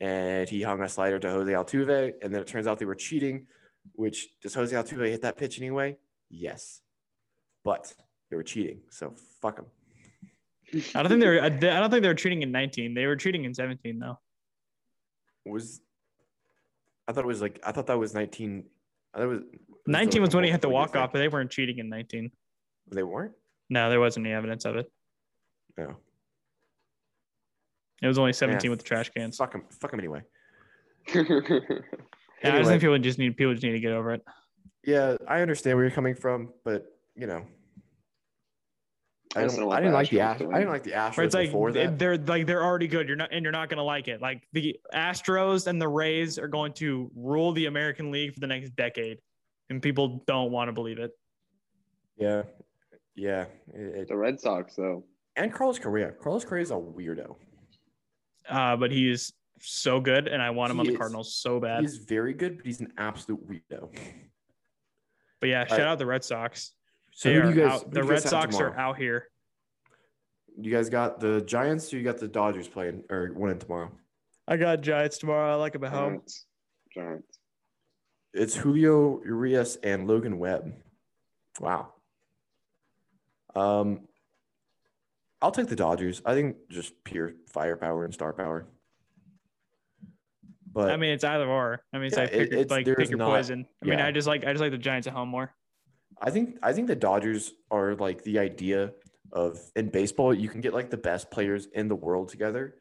And 0.00 0.48
he 0.48 0.62
hung 0.62 0.82
a 0.82 0.88
slider 0.88 1.20
to 1.20 1.30
Jose 1.30 1.52
Altuve, 1.52 2.14
and 2.20 2.34
then 2.34 2.40
it 2.40 2.48
turns 2.48 2.66
out 2.66 2.80
they 2.80 2.86
were 2.86 2.96
cheating. 2.96 3.46
Which 3.92 4.30
does 4.42 4.52
Jose 4.52 4.74
Altuve 4.74 5.10
hit 5.10 5.22
that 5.22 5.36
pitch 5.36 5.58
anyway? 5.58 5.96
Yes, 6.28 6.80
but 7.62 7.94
they 8.30 8.36
were 8.36 8.42
cheating, 8.42 8.80
so 8.90 9.14
fuck 9.40 9.54
them. 9.54 9.66
I 10.94 11.02
don't 11.02 11.08
think 11.08 11.20
they 11.20 11.26
were. 11.26 11.40
I 11.42 11.48
don't 11.48 11.90
think 11.90 12.02
they 12.02 12.08
were 12.08 12.14
treating 12.14 12.42
in 12.42 12.52
19. 12.52 12.94
They 12.94 13.06
were 13.06 13.16
treating 13.16 13.44
in 13.44 13.54
17 13.54 13.98
though. 13.98 14.18
Was 15.46 15.80
I 17.06 17.12
thought 17.12 17.24
it 17.24 17.26
was 17.26 17.40
like 17.40 17.58
I 17.64 17.72
thought 17.72 17.86
that 17.86 17.98
was 17.98 18.12
19. 18.14 18.64
I 19.14 19.18
thought 19.18 19.24
it 19.24 19.26
was, 19.28 19.38
it 19.40 19.60
19 19.86 20.20
was 20.22 20.34
when 20.34 20.44
he 20.44 20.50
hit 20.50 20.60
the 20.60 20.68
walk 20.68 20.94
off, 20.94 21.12
but 21.12 21.20
they 21.20 21.28
weren't 21.28 21.50
cheating 21.50 21.78
in 21.78 21.88
19. 21.88 22.30
They 22.92 23.02
weren't. 23.02 23.32
No, 23.70 23.88
there 23.88 24.00
wasn't 24.00 24.26
any 24.26 24.34
evidence 24.34 24.64
of 24.64 24.76
it. 24.76 24.90
No. 25.76 25.96
It 28.02 28.06
was 28.06 28.18
only 28.18 28.32
17 28.32 28.64
Yeah, 28.64 28.70
with 28.70 28.78
the 28.80 28.84
trash 28.84 29.10
cans. 29.10 29.36
Fuck 29.36 29.52
them. 29.52 29.64
Fuck 29.80 29.90
them 29.90 30.00
anyway. 30.00 30.22
Yeah, 31.14 31.22
I 31.22 31.24
just 31.24 31.34
Anyway. 32.44 32.64
think 32.64 32.80
people 32.82 32.98
just 32.98 33.18
need 33.18 33.36
people 33.36 33.52
just 33.54 33.64
need 33.64 33.72
to 33.72 33.80
get 33.80 33.92
over 33.92 34.12
it. 34.12 34.22
Yeah, 34.84 35.16
I 35.26 35.40
understand 35.40 35.76
where 35.76 35.84
you're 35.84 35.94
coming 35.94 36.14
from, 36.14 36.52
but 36.64 36.86
you 37.16 37.26
know, 37.26 37.44
I, 39.36 39.40
I 39.40 39.46
don't, 39.46 39.56
don't 39.56 39.72
I 39.72 39.80
didn't 39.80 39.92
like 39.92 40.08
the 40.10 40.18
Astros 40.18 40.38
Astros. 40.40 40.54
I 40.54 40.58
didn't 40.58 40.70
like 40.72 40.82
the 40.84 40.90
Astros 40.92 41.24
it's 41.24 41.34
like 41.34 41.48
before 41.48 41.72
that. 41.72 41.98
they're 41.98 42.16
like 42.16 42.46
they're 42.46 42.64
already 42.64 42.88
good. 42.88 43.08
You're 43.08 43.16
not 43.16 43.30
and 43.32 43.42
you're 43.42 43.52
not 43.52 43.68
gonna 43.68 43.84
like 43.84 44.08
it. 44.08 44.22
Like 44.22 44.42
the 44.52 44.76
Astros 44.94 45.66
and 45.66 45.80
the 45.80 45.88
Rays 45.88 46.38
are 46.38 46.48
going 46.48 46.72
to 46.74 47.10
rule 47.14 47.52
the 47.52 47.66
American 47.66 48.10
League 48.10 48.32
for 48.34 48.40
the 48.40 48.46
next 48.46 48.70
decade, 48.76 49.18
and 49.68 49.82
people 49.82 50.22
don't 50.26 50.50
want 50.50 50.68
to 50.68 50.72
believe 50.72 50.98
it. 50.98 51.10
Yeah, 52.16 52.42
yeah. 53.14 53.44
It, 53.74 53.96
it- 53.96 54.08
the 54.08 54.16
Red 54.16 54.40
Sox, 54.40 54.74
though. 54.76 55.04
and 55.36 55.52
Carlos 55.52 55.78
Correa. 55.78 56.12
Carlos 56.12 56.44
Correa 56.44 56.62
is 56.62 56.70
a 56.70 56.74
weirdo. 56.74 57.36
Uh, 58.48 58.76
but 58.76 58.90
he 58.90 59.10
is 59.10 59.32
so 59.60 60.00
good, 60.00 60.26
and 60.26 60.40
I 60.40 60.50
want 60.50 60.70
him 60.70 60.76
He 60.76 60.80
on 60.80 60.86
the 60.86 60.92
is. 60.92 60.98
Cardinals 60.98 61.34
so 61.34 61.60
bad. 61.60 61.82
He's 61.82 61.98
very 61.98 62.32
good, 62.32 62.56
but 62.56 62.64
he's 62.66 62.80
an 62.80 62.92
absolute 62.96 63.46
weirdo. 63.46 63.94
But 65.40 65.48
yeah, 65.50 65.66
shout 65.66 65.78
right. 65.78 65.86
out 65.86 65.98
the 65.98 66.06
Red 66.06 66.24
Sox. 66.24 66.72
So 67.18 67.28
They 67.30 67.34
who 67.34 67.42
do 67.42 67.48
you 67.48 67.54
guys? 67.66 67.80
out, 67.82 67.90
the 67.90 68.02
do 68.02 68.06
Red 68.06 68.22
Sox 68.22 68.54
tomorrow? 68.54 68.72
are 68.74 68.78
out 68.78 68.96
here. 68.96 69.26
You 70.56 70.70
guys 70.70 70.88
got 70.88 71.18
the 71.18 71.40
Giants, 71.40 71.92
or 71.92 71.96
you 71.98 72.04
got 72.04 72.18
the 72.18 72.28
Dodgers 72.28 72.68
playing 72.68 73.02
or 73.10 73.32
winning 73.34 73.58
tomorrow? 73.58 73.90
I 74.46 74.56
got 74.56 74.82
Giants 74.82 75.18
tomorrow. 75.18 75.50
I 75.50 75.56
like 75.56 75.72
them 75.72 75.82
at 75.82 75.90
home. 75.90 76.10
Giants. 76.12 76.46
Giants. 76.94 77.38
It's 78.34 78.54
Julio 78.54 79.20
Urias 79.24 79.78
and 79.82 80.06
Logan 80.06 80.38
Webb. 80.38 80.72
Wow. 81.58 81.92
Um, 83.56 84.02
I'll 85.42 85.50
take 85.50 85.66
the 85.66 85.74
Dodgers. 85.74 86.22
I 86.24 86.34
think 86.34 86.56
just 86.70 86.92
pure 87.02 87.32
firepower 87.48 88.04
and 88.04 88.14
star 88.14 88.32
power. 88.32 88.64
But 90.72 90.92
I 90.92 90.96
mean, 90.96 91.10
it's 91.14 91.24
either 91.24 91.48
or. 91.48 91.80
I 91.92 91.98
mean, 91.98 92.06
it's 92.06 92.16
Yeah, 92.16 92.22
like 92.22 92.30
pick 92.30 92.40
it- 92.42 92.50
your, 92.52 92.60
it's- 92.60 92.70
like 92.70 92.86
pick 92.86 93.10
your 93.10 93.18
not- 93.18 93.30
poison. 93.30 93.66
I 93.82 93.86
mean. 93.86 93.98
I 93.98 94.12
just 94.12 94.28
like 94.28 94.44
I 94.44 94.52
just 94.52 94.60
like 94.60 94.70
the 94.70 94.78
Giants 94.78 95.08
at 95.08 95.14
home 95.14 95.30
more. 95.30 95.52
I 96.20 96.30
think 96.30 96.58
I 96.62 96.72
think 96.72 96.88
the 96.88 96.96
Dodgers 96.96 97.52
are 97.70 97.94
like 97.94 98.22
the 98.24 98.38
idea 98.38 98.92
of 99.32 99.58
in 99.76 99.88
baseball 99.90 100.32
you 100.34 100.48
can 100.48 100.60
get 100.60 100.74
like 100.74 100.90
the 100.90 100.96
best 100.96 101.30
players 101.30 101.66
in 101.74 101.88
the 101.88 101.94
world 101.94 102.28
together, 102.28 102.76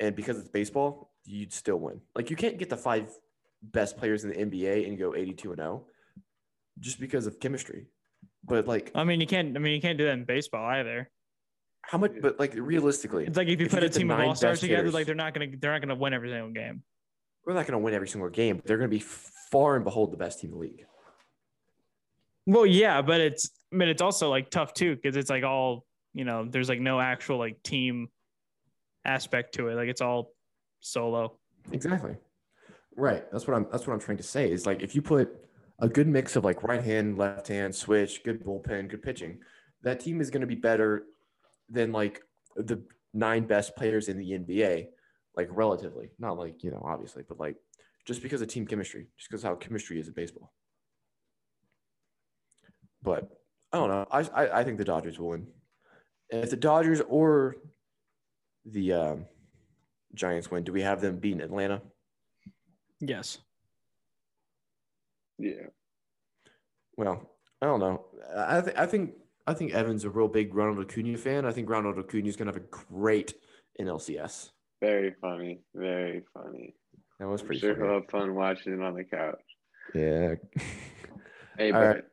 and 0.00 0.16
because 0.16 0.38
it's 0.38 0.48
baseball, 0.48 1.12
you'd 1.24 1.52
still 1.52 1.76
win. 1.76 2.00
Like 2.14 2.30
you 2.30 2.36
can't 2.36 2.58
get 2.58 2.70
the 2.70 2.76
five 2.76 3.10
best 3.62 3.96
players 3.96 4.24
in 4.24 4.30
the 4.30 4.36
NBA 4.36 4.88
and 4.88 4.98
go 4.98 5.14
eighty-two 5.14 5.50
and 5.52 5.58
zero, 5.58 5.86
just 6.80 6.98
because 7.00 7.26
of 7.26 7.38
chemistry. 7.40 7.86
But 8.44 8.66
like, 8.66 8.90
I 8.94 9.04
mean, 9.04 9.20
you 9.20 9.26
can't. 9.26 9.56
I 9.56 9.60
mean, 9.60 9.74
you 9.74 9.80
can't 9.80 9.98
do 9.98 10.04
that 10.04 10.12
in 10.12 10.24
baseball 10.24 10.64
either. 10.64 11.10
how 11.82 11.98
much? 11.98 12.12
But 12.20 12.38
like 12.40 12.54
realistically, 12.56 13.26
It's 13.26 13.36
like 13.36 13.48
if 13.48 13.60
you 13.60 13.66
If 13.66 13.72
you 13.72 13.78
put 13.78 13.84
a 13.84 13.90
team 13.90 14.10
of 14.10 14.20
all 14.20 14.34
stars 14.34 14.60
together, 14.60 14.78
hitters- 14.78 14.94
like 14.94 15.06
they're 15.06 15.14
not 15.14 15.34
gonna 15.34 15.48
they're 15.60 15.72
not 15.72 15.82
gonna 15.82 15.94
win 15.94 16.14
every 16.14 16.30
single 16.30 16.50
game. 16.50 16.82
we're 17.44 17.54
not 17.54 17.66
going 17.66 17.72
to 17.72 17.84
win 17.84 17.94
every 17.94 18.08
single 18.08 18.28
game. 18.30 18.56
But 18.56 18.66
they're 18.66 18.76
going 18.76 18.90
to 18.90 18.94
be 18.96 19.04
far 19.50 19.76
and 19.76 19.84
behold 19.84 20.12
the 20.12 20.16
best 20.18 20.40
team 20.40 20.50
in 20.50 20.54
the 20.56 20.60
league. 20.60 20.84
Well, 22.48 22.64
yeah, 22.64 23.02
but 23.02 23.20
it's 23.20 23.50
but 23.70 23.88
it's 23.88 24.00
also 24.00 24.30
like 24.30 24.48
tough 24.48 24.72
too 24.72 24.96
because 24.96 25.16
it's 25.16 25.28
like 25.28 25.44
all 25.44 25.84
you 26.14 26.24
know. 26.24 26.46
There's 26.48 26.70
like 26.70 26.80
no 26.80 26.98
actual 26.98 27.36
like 27.36 27.62
team 27.62 28.08
aspect 29.04 29.54
to 29.56 29.68
it. 29.68 29.74
Like 29.74 29.90
it's 29.90 30.00
all 30.00 30.32
solo. 30.80 31.36
Exactly. 31.72 32.16
Right. 32.96 33.30
That's 33.30 33.46
what 33.46 33.54
I'm 33.54 33.66
that's 33.70 33.86
what 33.86 33.92
I'm 33.92 34.00
trying 34.00 34.16
to 34.16 34.22
say 34.22 34.50
is 34.50 34.64
like 34.64 34.82
if 34.82 34.94
you 34.94 35.02
put 35.02 35.28
a 35.80 35.88
good 35.90 36.08
mix 36.08 36.36
of 36.36 36.44
like 36.44 36.62
right 36.62 36.82
hand, 36.82 37.18
left 37.18 37.48
hand, 37.48 37.74
switch, 37.74 38.24
good 38.24 38.42
bullpen, 38.42 38.88
good 38.88 39.02
pitching, 39.02 39.40
that 39.82 40.00
team 40.00 40.22
is 40.22 40.30
going 40.30 40.40
to 40.40 40.46
be 40.46 40.54
better 40.54 41.04
than 41.68 41.92
like 41.92 42.22
the 42.56 42.82
nine 43.12 43.46
best 43.46 43.76
players 43.76 44.08
in 44.08 44.16
the 44.16 44.30
NBA, 44.30 44.86
like 45.36 45.48
relatively. 45.50 46.12
Not 46.18 46.38
like, 46.38 46.64
you 46.64 46.70
know, 46.70 46.82
obviously, 46.82 47.24
but 47.28 47.38
like 47.38 47.56
just 48.06 48.22
because 48.22 48.40
of 48.40 48.48
team 48.48 48.66
chemistry, 48.66 49.08
just 49.18 49.28
because 49.28 49.42
how 49.42 49.54
chemistry 49.54 50.00
is 50.00 50.08
in 50.08 50.14
baseball. 50.14 50.54
But 53.02 53.30
I 53.72 53.78
don't 53.78 53.90
know. 53.90 54.06
I, 54.10 54.20
I 54.34 54.60
I 54.60 54.64
think 54.64 54.78
the 54.78 54.84
Dodgers 54.84 55.18
will 55.18 55.28
win. 55.30 55.46
And 56.30 56.42
if 56.42 56.50
the 56.50 56.56
Dodgers 56.56 57.00
or 57.08 57.56
the 58.64 58.92
um, 58.92 59.26
Giants 60.14 60.50
win, 60.50 60.64
do 60.64 60.72
we 60.72 60.82
have 60.82 61.00
them 61.00 61.18
beating 61.18 61.40
Atlanta? 61.40 61.80
Yes. 63.00 63.38
Yeah. 65.38 65.68
Well, 66.96 67.30
I 67.62 67.66
don't 67.66 67.80
know. 67.80 68.04
I 68.36 68.60
think 68.60 68.78
I 68.78 68.86
think 68.86 69.12
I 69.46 69.54
think 69.54 69.72
Evan's 69.72 70.04
a 70.04 70.10
real 70.10 70.28
big 70.28 70.54
Ronald 70.54 70.84
Acuna 70.84 71.16
fan. 71.16 71.46
I 71.46 71.52
think 71.52 71.70
Ronald 71.70 71.98
Acuna 71.98 72.28
is 72.28 72.36
going 72.36 72.46
to 72.46 72.52
have 72.52 72.62
a 72.62 72.66
great 72.66 73.34
NLCS. 73.80 74.50
Very 74.80 75.14
funny. 75.20 75.60
Very 75.74 76.22
funny. 76.34 76.74
That 77.18 77.28
was 77.28 77.40
I'm 77.40 77.46
pretty 77.46 77.60
sure 77.60 77.74
he'll 77.74 77.94
have 77.94 78.10
fun 78.10 78.34
watching 78.34 78.74
it 78.74 78.82
on 78.82 78.94
the 78.94 79.04
couch. 79.04 79.40
Yeah. 79.94 80.34
Hey, 81.56 81.72
All 81.72 81.80
but 81.80 81.86
right. 81.86 82.04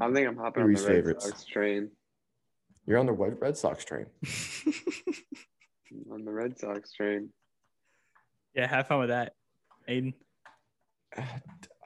I 0.00 0.12
think 0.12 0.28
I'm 0.28 0.36
hopping 0.36 0.64
Who's 0.64 0.80
on 0.80 0.86
the 0.86 0.92
Red 0.92 0.96
favorites? 0.98 1.24
Sox 1.26 1.44
train. 1.44 1.90
You're 2.86 2.98
on 2.98 3.06
the 3.06 3.12
Red 3.12 3.36
Red 3.40 3.56
Sox 3.56 3.84
train. 3.84 4.06
On 6.12 6.24
the 6.24 6.32
Red 6.32 6.58
Sox 6.58 6.92
train. 6.92 7.30
yeah, 8.54 8.66
have 8.66 8.88
fun 8.88 8.98
with 8.98 9.08
that, 9.10 9.34
Aidan. 9.88 10.14
I, 11.16 11.22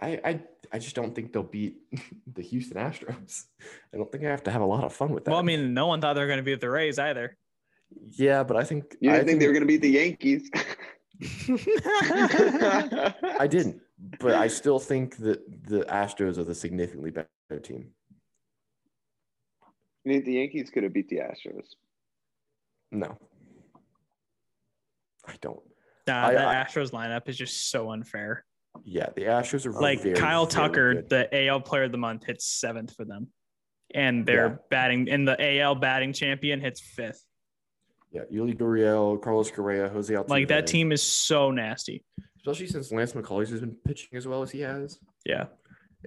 I 0.02 0.40
I 0.72 0.78
just 0.78 0.96
don't 0.96 1.14
think 1.14 1.32
they'll 1.32 1.42
beat 1.42 1.76
the 2.34 2.42
Houston 2.42 2.78
Astros. 2.78 3.44
I 3.92 3.98
don't 3.98 4.10
think 4.10 4.24
I 4.24 4.28
have 4.28 4.42
to 4.44 4.50
have 4.50 4.62
a 4.62 4.66
lot 4.66 4.84
of 4.84 4.92
fun 4.94 5.12
with 5.12 5.24
that. 5.26 5.30
Well, 5.30 5.38
I 5.40 5.42
mean, 5.42 5.74
no 5.74 5.86
one 5.86 6.00
thought 6.00 6.14
they 6.14 6.20
were 6.22 6.26
going 6.26 6.38
to 6.38 6.42
beat 6.42 6.60
the 6.60 6.70
Rays 6.70 6.98
either. 6.98 7.36
yeah, 8.12 8.42
but 8.42 8.56
I 8.56 8.64
think 8.64 8.96
You 9.00 9.10
I 9.10 9.16
didn't 9.16 9.28
think 9.28 9.40
they 9.40 9.46
were 9.46 9.52
going 9.52 9.62
to 9.62 9.66
beat 9.68 9.82
the 9.82 9.90
Yankees? 9.90 10.50
I 13.38 13.46
didn't, 13.48 13.80
but 14.18 14.34
I 14.34 14.48
still 14.48 14.78
think 14.78 15.16
that 15.18 15.40
the 15.68 15.80
Astros 15.84 16.38
are 16.38 16.44
the 16.44 16.54
significantly 16.54 17.10
better 17.10 17.28
team. 17.62 17.88
You 20.04 20.12
think 20.12 20.24
the 20.24 20.32
Yankees 20.34 20.70
could 20.70 20.82
have 20.82 20.92
beat 20.92 21.08
the 21.08 21.18
Astros? 21.18 21.66
No, 22.92 23.16
I 25.26 25.34
don't. 25.40 25.60
Nah, 26.06 26.26
I- 26.28 26.32
that 26.34 26.48
I- 26.48 26.64
Astros 26.64 26.90
lineup 26.92 27.28
is 27.28 27.36
just 27.36 27.70
so 27.70 27.90
unfair. 27.90 28.44
Yeah, 28.84 29.10
the 29.14 29.22
Astros 29.22 29.66
are 29.66 29.72
Like 29.72 30.00
very, 30.02 30.14
Kyle 30.14 30.46
very 30.46 30.52
Tucker, 30.68 30.94
good. 30.94 31.08
the 31.08 31.28
AL 31.46 31.60
Player 31.60 31.84
of 31.84 31.92
the 31.92 31.98
Month, 31.98 32.24
hits 32.24 32.46
seventh 32.46 32.94
for 32.94 33.04
them, 33.04 33.28
and 33.94 34.24
they're 34.26 34.48
Yeah. 34.48 34.56
batting, 34.70 35.10
and 35.10 35.26
the 35.28 35.36
AL 35.40 35.74
batting 35.76 36.12
champion 36.12 36.60
hits 36.60 36.80
fifth. 36.80 37.24
Yeah, 38.10 38.22
Yuli 38.32 38.56
Gurriel, 38.56 39.20
Carlos 39.22 39.50
Correa, 39.50 39.88
Jose 39.88 40.12
Altuve. 40.12 40.28
Like 40.28 40.48
that 40.48 40.66
team 40.66 40.90
is 40.92 41.02
so 41.02 41.50
nasty. 41.50 42.04
especially 42.38 42.66
since 42.68 42.90
Lance 42.90 43.12
McCullers 43.12 43.50
has 43.50 43.60
been 43.60 43.76
pitching 43.84 44.16
as 44.16 44.26
well 44.26 44.40
as 44.42 44.50
he 44.50 44.60
has, 44.60 44.98
Yeah. 45.26 45.48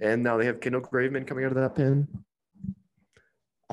and 0.02 0.20
now 0.20 0.36
they 0.36 0.46
have 0.46 0.58
Kendall 0.58 0.80
Graveman 0.82 1.28
coming 1.28 1.44
out 1.44 1.52
of 1.52 1.56
that 1.56 1.76
pen. 1.76 2.08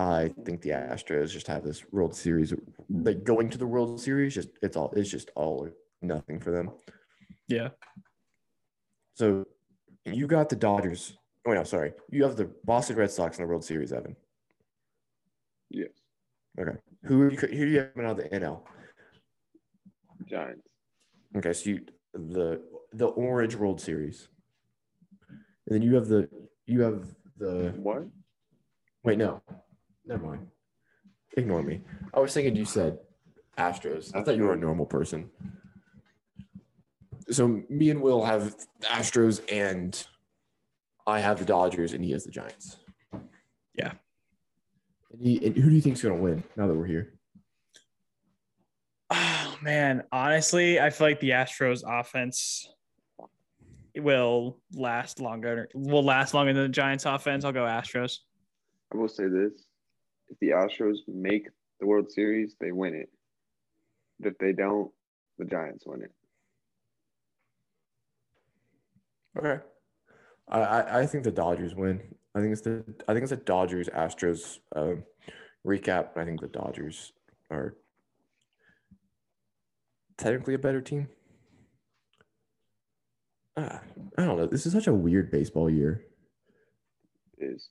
I 0.02 0.34
think 0.46 0.62
the 0.62 0.72
Astros 0.72 1.32
just 1.32 1.48
have 1.48 1.64
this 1.64 1.84
World 1.92 2.16
Series, 2.16 2.54
like 2.90 3.24
going 3.24 3.50
to 3.50 3.58
the 3.58 3.68
World 3.68 4.00
Series. 4.02 4.34
Just 4.34 4.50
it's 4.62 4.76
all 4.76 4.92
it's 4.96 5.10
just 5.10 5.30
all 5.36 5.60
or 5.60 5.74
nothing 6.02 6.40
for 6.40 6.52
them. 6.52 6.72
Yeah. 7.48 7.70
So 9.14 9.46
you 10.06 10.26
got 10.28 10.50
the 10.50 10.56
Dodgers. 10.56 11.18
Oh 11.48 11.54
no, 11.54 11.64
sorry, 11.64 11.94
you 12.10 12.24
have 12.24 12.36
the 12.36 12.50
Boston 12.66 12.96
Red 12.96 13.12
Sox 13.12 13.38
in 13.38 13.44
the 13.44 13.48
World 13.48 13.64
Series, 13.64 13.94
Evan. 13.94 14.16
Yes. 15.70 15.90
Okay. 16.60 16.78
Who 17.04 17.22
are 17.22 17.32
you, 17.32 17.38
who 17.38 17.48
do 17.48 17.68
you 17.68 17.80
have 17.80 17.98
out 17.98 18.06
of 18.12 18.18
the 18.18 18.30
NL? 18.30 18.62
Giants. 20.28 20.68
Okay, 21.36 21.54
so 21.54 21.70
you 21.70 21.86
the 22.14 22.62
the 22.94 23.08
Orange 23.08 23.56
World 23.56 23.80
Series, 23.80 24.28
and 25.68 25.76
then 25.76 25.82
you 25.82 25.96
have 25.96 26.08
the 26.08 26.28
you 26.66 26.82
have 26.82 27.06
the 27.38 27.74
What? 27.78 28.08
wait 29.04 29.18
no, 29.18 29.42
never 30.06 30.26
mind. 30.26 30.48
Ignore 31.38 31.64
me. 31.64 31.82
I 32.14 32.20
was 32.20 32.34
thinking 32.34 32.56
you 32.56 32.66
said 32.66 33.00
Astros. 33.58 34.16
I 34.16 34.22
thought 34.22 34.36
you 34.36 34.44
were 34.44 34.54
a 34.54 34.58
normal 34.58 34.86
person. 34.86 35.30
So 37.30 37.62
me 37.70 37.90
and 37.90 38.02
Will 38.02 38.26
have 38.26 38.56
Astros, 38.82 39.42
and 39.52 40.06
I 41.08 41.20
have 41.20 41.40
the 41.40 41.46
Dodgers, 41.46 41.94
and 41.94 42.04
he 42.04 42.12
has 42.12 42.26
the 42.26 42.32
Giants. 42.32 42.78
Yeah. 43.74 43.94
And, 45.12 45.22
he, 45.22 45.46
and 45.46 45.56
who 45.56 45.70
do 45.70 45.76
you 45.76 45.82
think's 45.82 46.02
gonna 46.02 46.16
win 46.16 46.44
now 46.56 46.68
that 46.68 46.74
we're 46.74 46.86
here? 46.86 47.14
Oh 49.54 49.64
man, 49.64 50.04
honestly, 50.12 50.80
I 50.80 50.90
feel 50.90 51.08
like 51.08 51.20
the 51.20 51.32
Astros 51.32 51.84
offense 51.86 52.68
will 53.96 54.60
last 54.74 55.20
longer. 55.20 55.70
Will 55.76 56.04
last 56.04 56.34
longer 56.34 56.54
than 56.54 56.64
the 56.64 56.70
Giants 56.70 57.06
offense. 57.06 57.46
I'll 57.46 57.52
go 57.52 57.66
Astros. 57.66 58.20
I 58.92 58.98
will 58.98 59.08
say 59.08 59.28
this: 59.28 59.68
if 60.32 60.40
the 60.40 60.50
Astros 60.50 60.98
make 61.08 61.48
the 61.80 61.86
World 61.86 62.12
Series, 62.12 62.56
they 62.60 62.72
win 62.72 62.96
it. 62.96 63.10
If 64.24 64.38
they 64.38 64.54
don't, 64.54 64.92
the 65.38 65.46
Giants 65.46 65.84
win 65.86 66.04
it. 66.04 66.12
Okay. 69.38 69.64
I, 70.50 71.02
I, 71.02 71.06
think 71.06 71.24
the 71.24 71.32
Dodgers 71.32 71.76
win. 71.76 72.02
I 72.36 72.40
think 72.40 72.52
it's 72.52 72.62
the 72.62 72.84
I 73.08 73.14
think 73.14 73.24
it's 73.24 73.30
the 73.30 73.38
Dodgers 73.38 73.88
Astros 73.88 74.60
um, 74.76 75.04
recap. 75.66 76.18
I 76.18 76.26
think 76.26 76.42
the 76.42 76.48
Dodgers 76.48 77.14
are 77.50 77.76
technically 80.18 80.54
a 80.54 80.60
better 80.60 80.82
team. 80.82 81.08
Ah, 83.56 83.82
I 84.18 84.26
don't 84.26 84.38
know. 84.38 84.46
This 84.46 84.66
is 84.66 84.74
such 84.74 84.88
a 84.88 84.94
weird 84.94 85.32
baseball 85.32 85.70
year. 85.70 86.04
It 87.38 87.46
is 87.46 87.70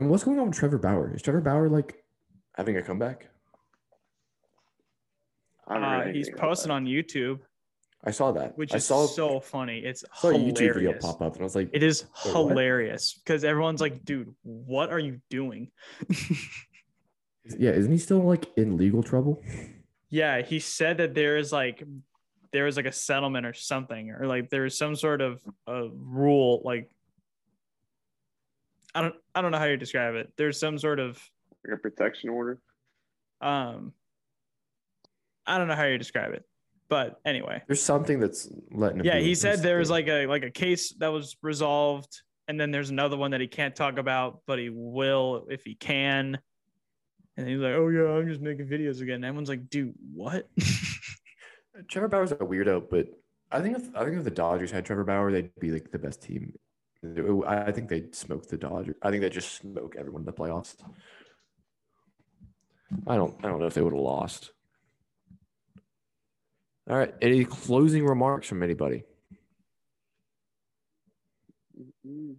And 0.00 0.08
what's 0.08 0.24
going 0.24 0.38
on 0.38 0.48
with 0.48 0.56
Trevor 0.58 0.78
Bauer? 0.78 1.14
Is 1.14 1.22
Trevor 1.22 1.42
Bauer 1.42 1.68
like 1.68 2.01
having 2.54 2.76
a 2.76 2.82
comeback? 2.82 3.28
I 5.66 5.74
haven't 5.74 5.88
heard 5.88 6.00
Uh, 6.00 6.04
he's 6.12 6.14
anything 6.28 6.34
about 6.34 6.40
posting 6.48 6.70
on 6.72 6.86
YouTube, 6.86 7.40
I 8.04 8.10
saw 8.10 8.32
that. 8.32 8.58
which 8.58 8.72
I 8.72 8.76
is 8.76 8.84
saw 8.84 9.06
so 9.06 9.40
funny. 9.40 9.78
It's 9.78 10.04
saw 10.14 10.30
a 10.30 10.34
YouTube 10.34 10.74
video 10.74 10.92
pop 10.98 11.22
up, 11.22 11.34
and 11.34 11.42
I 11.42 11.44
was 11.44 11.54
like, 11.54 11.70
It 11.72 11.82
is 11.82 12.04
hilarious 12.32 13.14
because 13.14 13.44
everyone's 13.44 13.80
like, 13.80 14.04
"Dude, 14.04 14.34
what 14.42 14.90
are 14.90 14.98
you 14.98 15.20
doing?" 15.30 15.70
"Yeah, 17.58 17.70
isn't 17.70 17.92
he 17.92 17.98
still 17.98 18.18
like 18.22 18.46
in 18.56 18.76
legal 18.76 19.02
trouble?" 19.02 19.42
yeah, 20.10 20.42
he 20.42 20.58
said 20.58 20.98
that 20.98 21.14
there 21.14 21.36
is 21.36 21.52
like 21.52 21.82
there 22.50 22.66
is 22.66 22.76
like 22.76 22.86
a 22.86 22.92
settlement 22.92 23.46
or 23.46 23.54
something, 23.54 24.10
or 24.10 24.26
like 24.26 24.50
there 24.50 24.64
is 24.66 24.76
some 24.76 24.96
sort 24.96 25.20
of 25.20 25.40
a 25.68 25.88
rule. 25.88 26.60
Like 26.64 26.90
I 28.94 29.00
don't 29.02 29.14
I 29.34 29.40
don't 29.42 29.52
know 29.52 29.58
how 29.58 29.64
you 29.66 29.76
describe 29.76 30.16
it. 30.16 30.32
There's 30.36 30.58
some 30.58 30.76
sort 30.76 30.98
of 30.98 31.22
like 31.64 31.78
a 31.78 31.80
protection 31.80 32.30
order. 32.30 32.58
um 33.40 33.92
I 35.46 35.58
don't 35.58 35.66
know 35.66 35.74
how 35.74 35.84
you 35.84 35.98
describe 35.98 36.32
it, 36.32 36.44
but 36.88 37.20
anyway. 37.24 37.62
There's 37.66 37.82
something 37.82 38.20
that's 38.20 38.48
letting 38.70 39.00
him. 39.00 39.06
Yeah, 39.06 39.18
he 39.18 39.34
said 39.34 39.60
there 39.60 39.78
was 39.78 39.90
like 39.90 40.06
a 40.06 40.26
like 40.26 40.44
a 40.44 40.50
case 40.50 40.94
that 40.98 41.08
was 41.08 41.36
resolved, 41.42 42.22
and 42.46 42.60
then 42.60 42.70
there's 42.70 42.90
another 42.90 43.16
one 43.16 43.32
that 43.32 43.40
he 43.40 43.48
can't 43.48 43.74
talk 43.74 43.98
about, 43.98 44.42
but 44.46 44.58
he 44.58 44.70
will 44.70 45.46
if 45.50 45.64
he 45.64 45.74
can. 45.74 46.38
And 47.36 47.48
he's 47.48 47.58
like, 47.58 47.74
"Oh 47.74 47.88
yeah, 47.88 48.08
I'm 48.08 48.28
just 48.28 48.40
making 48.40 48.66
videos 48.68 49.00
again." 49.00 49.16
And 49.16 49.24
everyone's 49.24 49.48
like, 49.48 49.68
"Dude, 49.68 49.94
what?" 50.14 50.48
Trevor 51.88 52.08
Bauer's 52.08 52.32
a 52.32 52.36
weirdo, 52.36 52.88
but 52.90 53.08
I 53.50 53.60
think 53.60 53.76
if 53.76 53.96
I 53.96 54.04
think 54.04 54.16
if 54.16 54.24
the 54.24 54.30
Dodgers 54.30 54.70
had 54.70 54.84
Trevor 54.84 55.04
Bauer, 55.04 55.32
they'd 55.32 55.50
be 55.58 55.70
like 55.70 55.90
the 55.90 55.98
best 55.98 56.22
team. 56.22 56.54
I 57.04 57.64
I 57.64 57.72
think 57.72 57.88
they'd 57.88 58.14
smoke 58.14 58.46
the 58.48 58.56
Dodgers. 58.56 58.94
I 59.02 59.10
think 59.10 59.22
they'd 59.22 59.32
just 59.32 59.56
smoke 59.56 59.96
everyone 59.98 60.22
in 60.22 60.26
the 60.26 60.32
playoffs. 60.32 60.76
I 63.06 63.16
don't 63.16 63.34
I 63.42 63.48
don't 63.48 63.60
know 63.60 63.66
if 63.66 63.74
they 63.74 63.82
would 63.82 63.92
have 63.92 64.00
lost. 64.02 64.52
All 66.88 66.96
right. 66.96 67.14
Any 67.22 67.44
closing 67.44 68.04
remarks 68.04 68.48
from 68.48 68.62
anybody? 68.62 69.04
Mhm. 72.06 72.36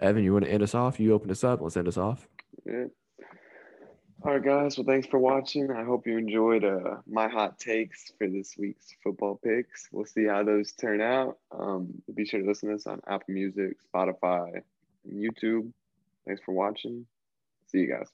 Evan, 0.00 0.22
you 0.24 0.32
want 0.32 0.44
to 0.44 0.50
end 0.52 0.62
us 0.62 0.74
off? 0.74 1.00
You 1.00 1.12
open 1.12 1.30
us 1.30 1.42
up. 1.42 1.60
Let's 1.60 1.76
end 1.76 1.88
us 1.88 1.96
off. 1.96 2.28
Yeah. 2.64 2.84
All 4.22 4.32
right, 4.34 4.44
guys. 4.44 4.76
Well, 4.76 4.86
thanks 4.86 5.06
for 5.08 5.18
watching. 5.18 5.70
I 5.70 5.82
hope 5.82 6.06
you 6.06 6.18
enjoyed 6.18 6.62
uh, 6.62 6.98
my 7.06 7.26
hot 7.26 7.58
takes 7.58 8.12
for 8.18 8.28
this 8.28 8.54
week's 8.58 8.94
football 9.02 9.40
picks. 9.42 9.88
We'll 9.90 10.04
see 10.04 10.26
how 10.26 10.44
those 10.44 10.72
turn 10.72 11.00
out. 11.00 11.38
Um, 11.50 12.02
be 12.14 12.26
sure 12.26 12.40
to 12.40 12.46
listen 12.46 12.68
to 12.68 12.74
us 12.74 12.86
on 12.86 13.00
Apple 13.06 13.32
Music, 13.34 13.78
Spotify, 13.92 14.60
and 15.06 15.12
YouTube. 15.14 15.72
Thanks 16.26 16.42
for 16.44 16.52
watching. 16.52 17.06
See 17.68 17.78
you 17.78 17.86
guys. 17.86 18.08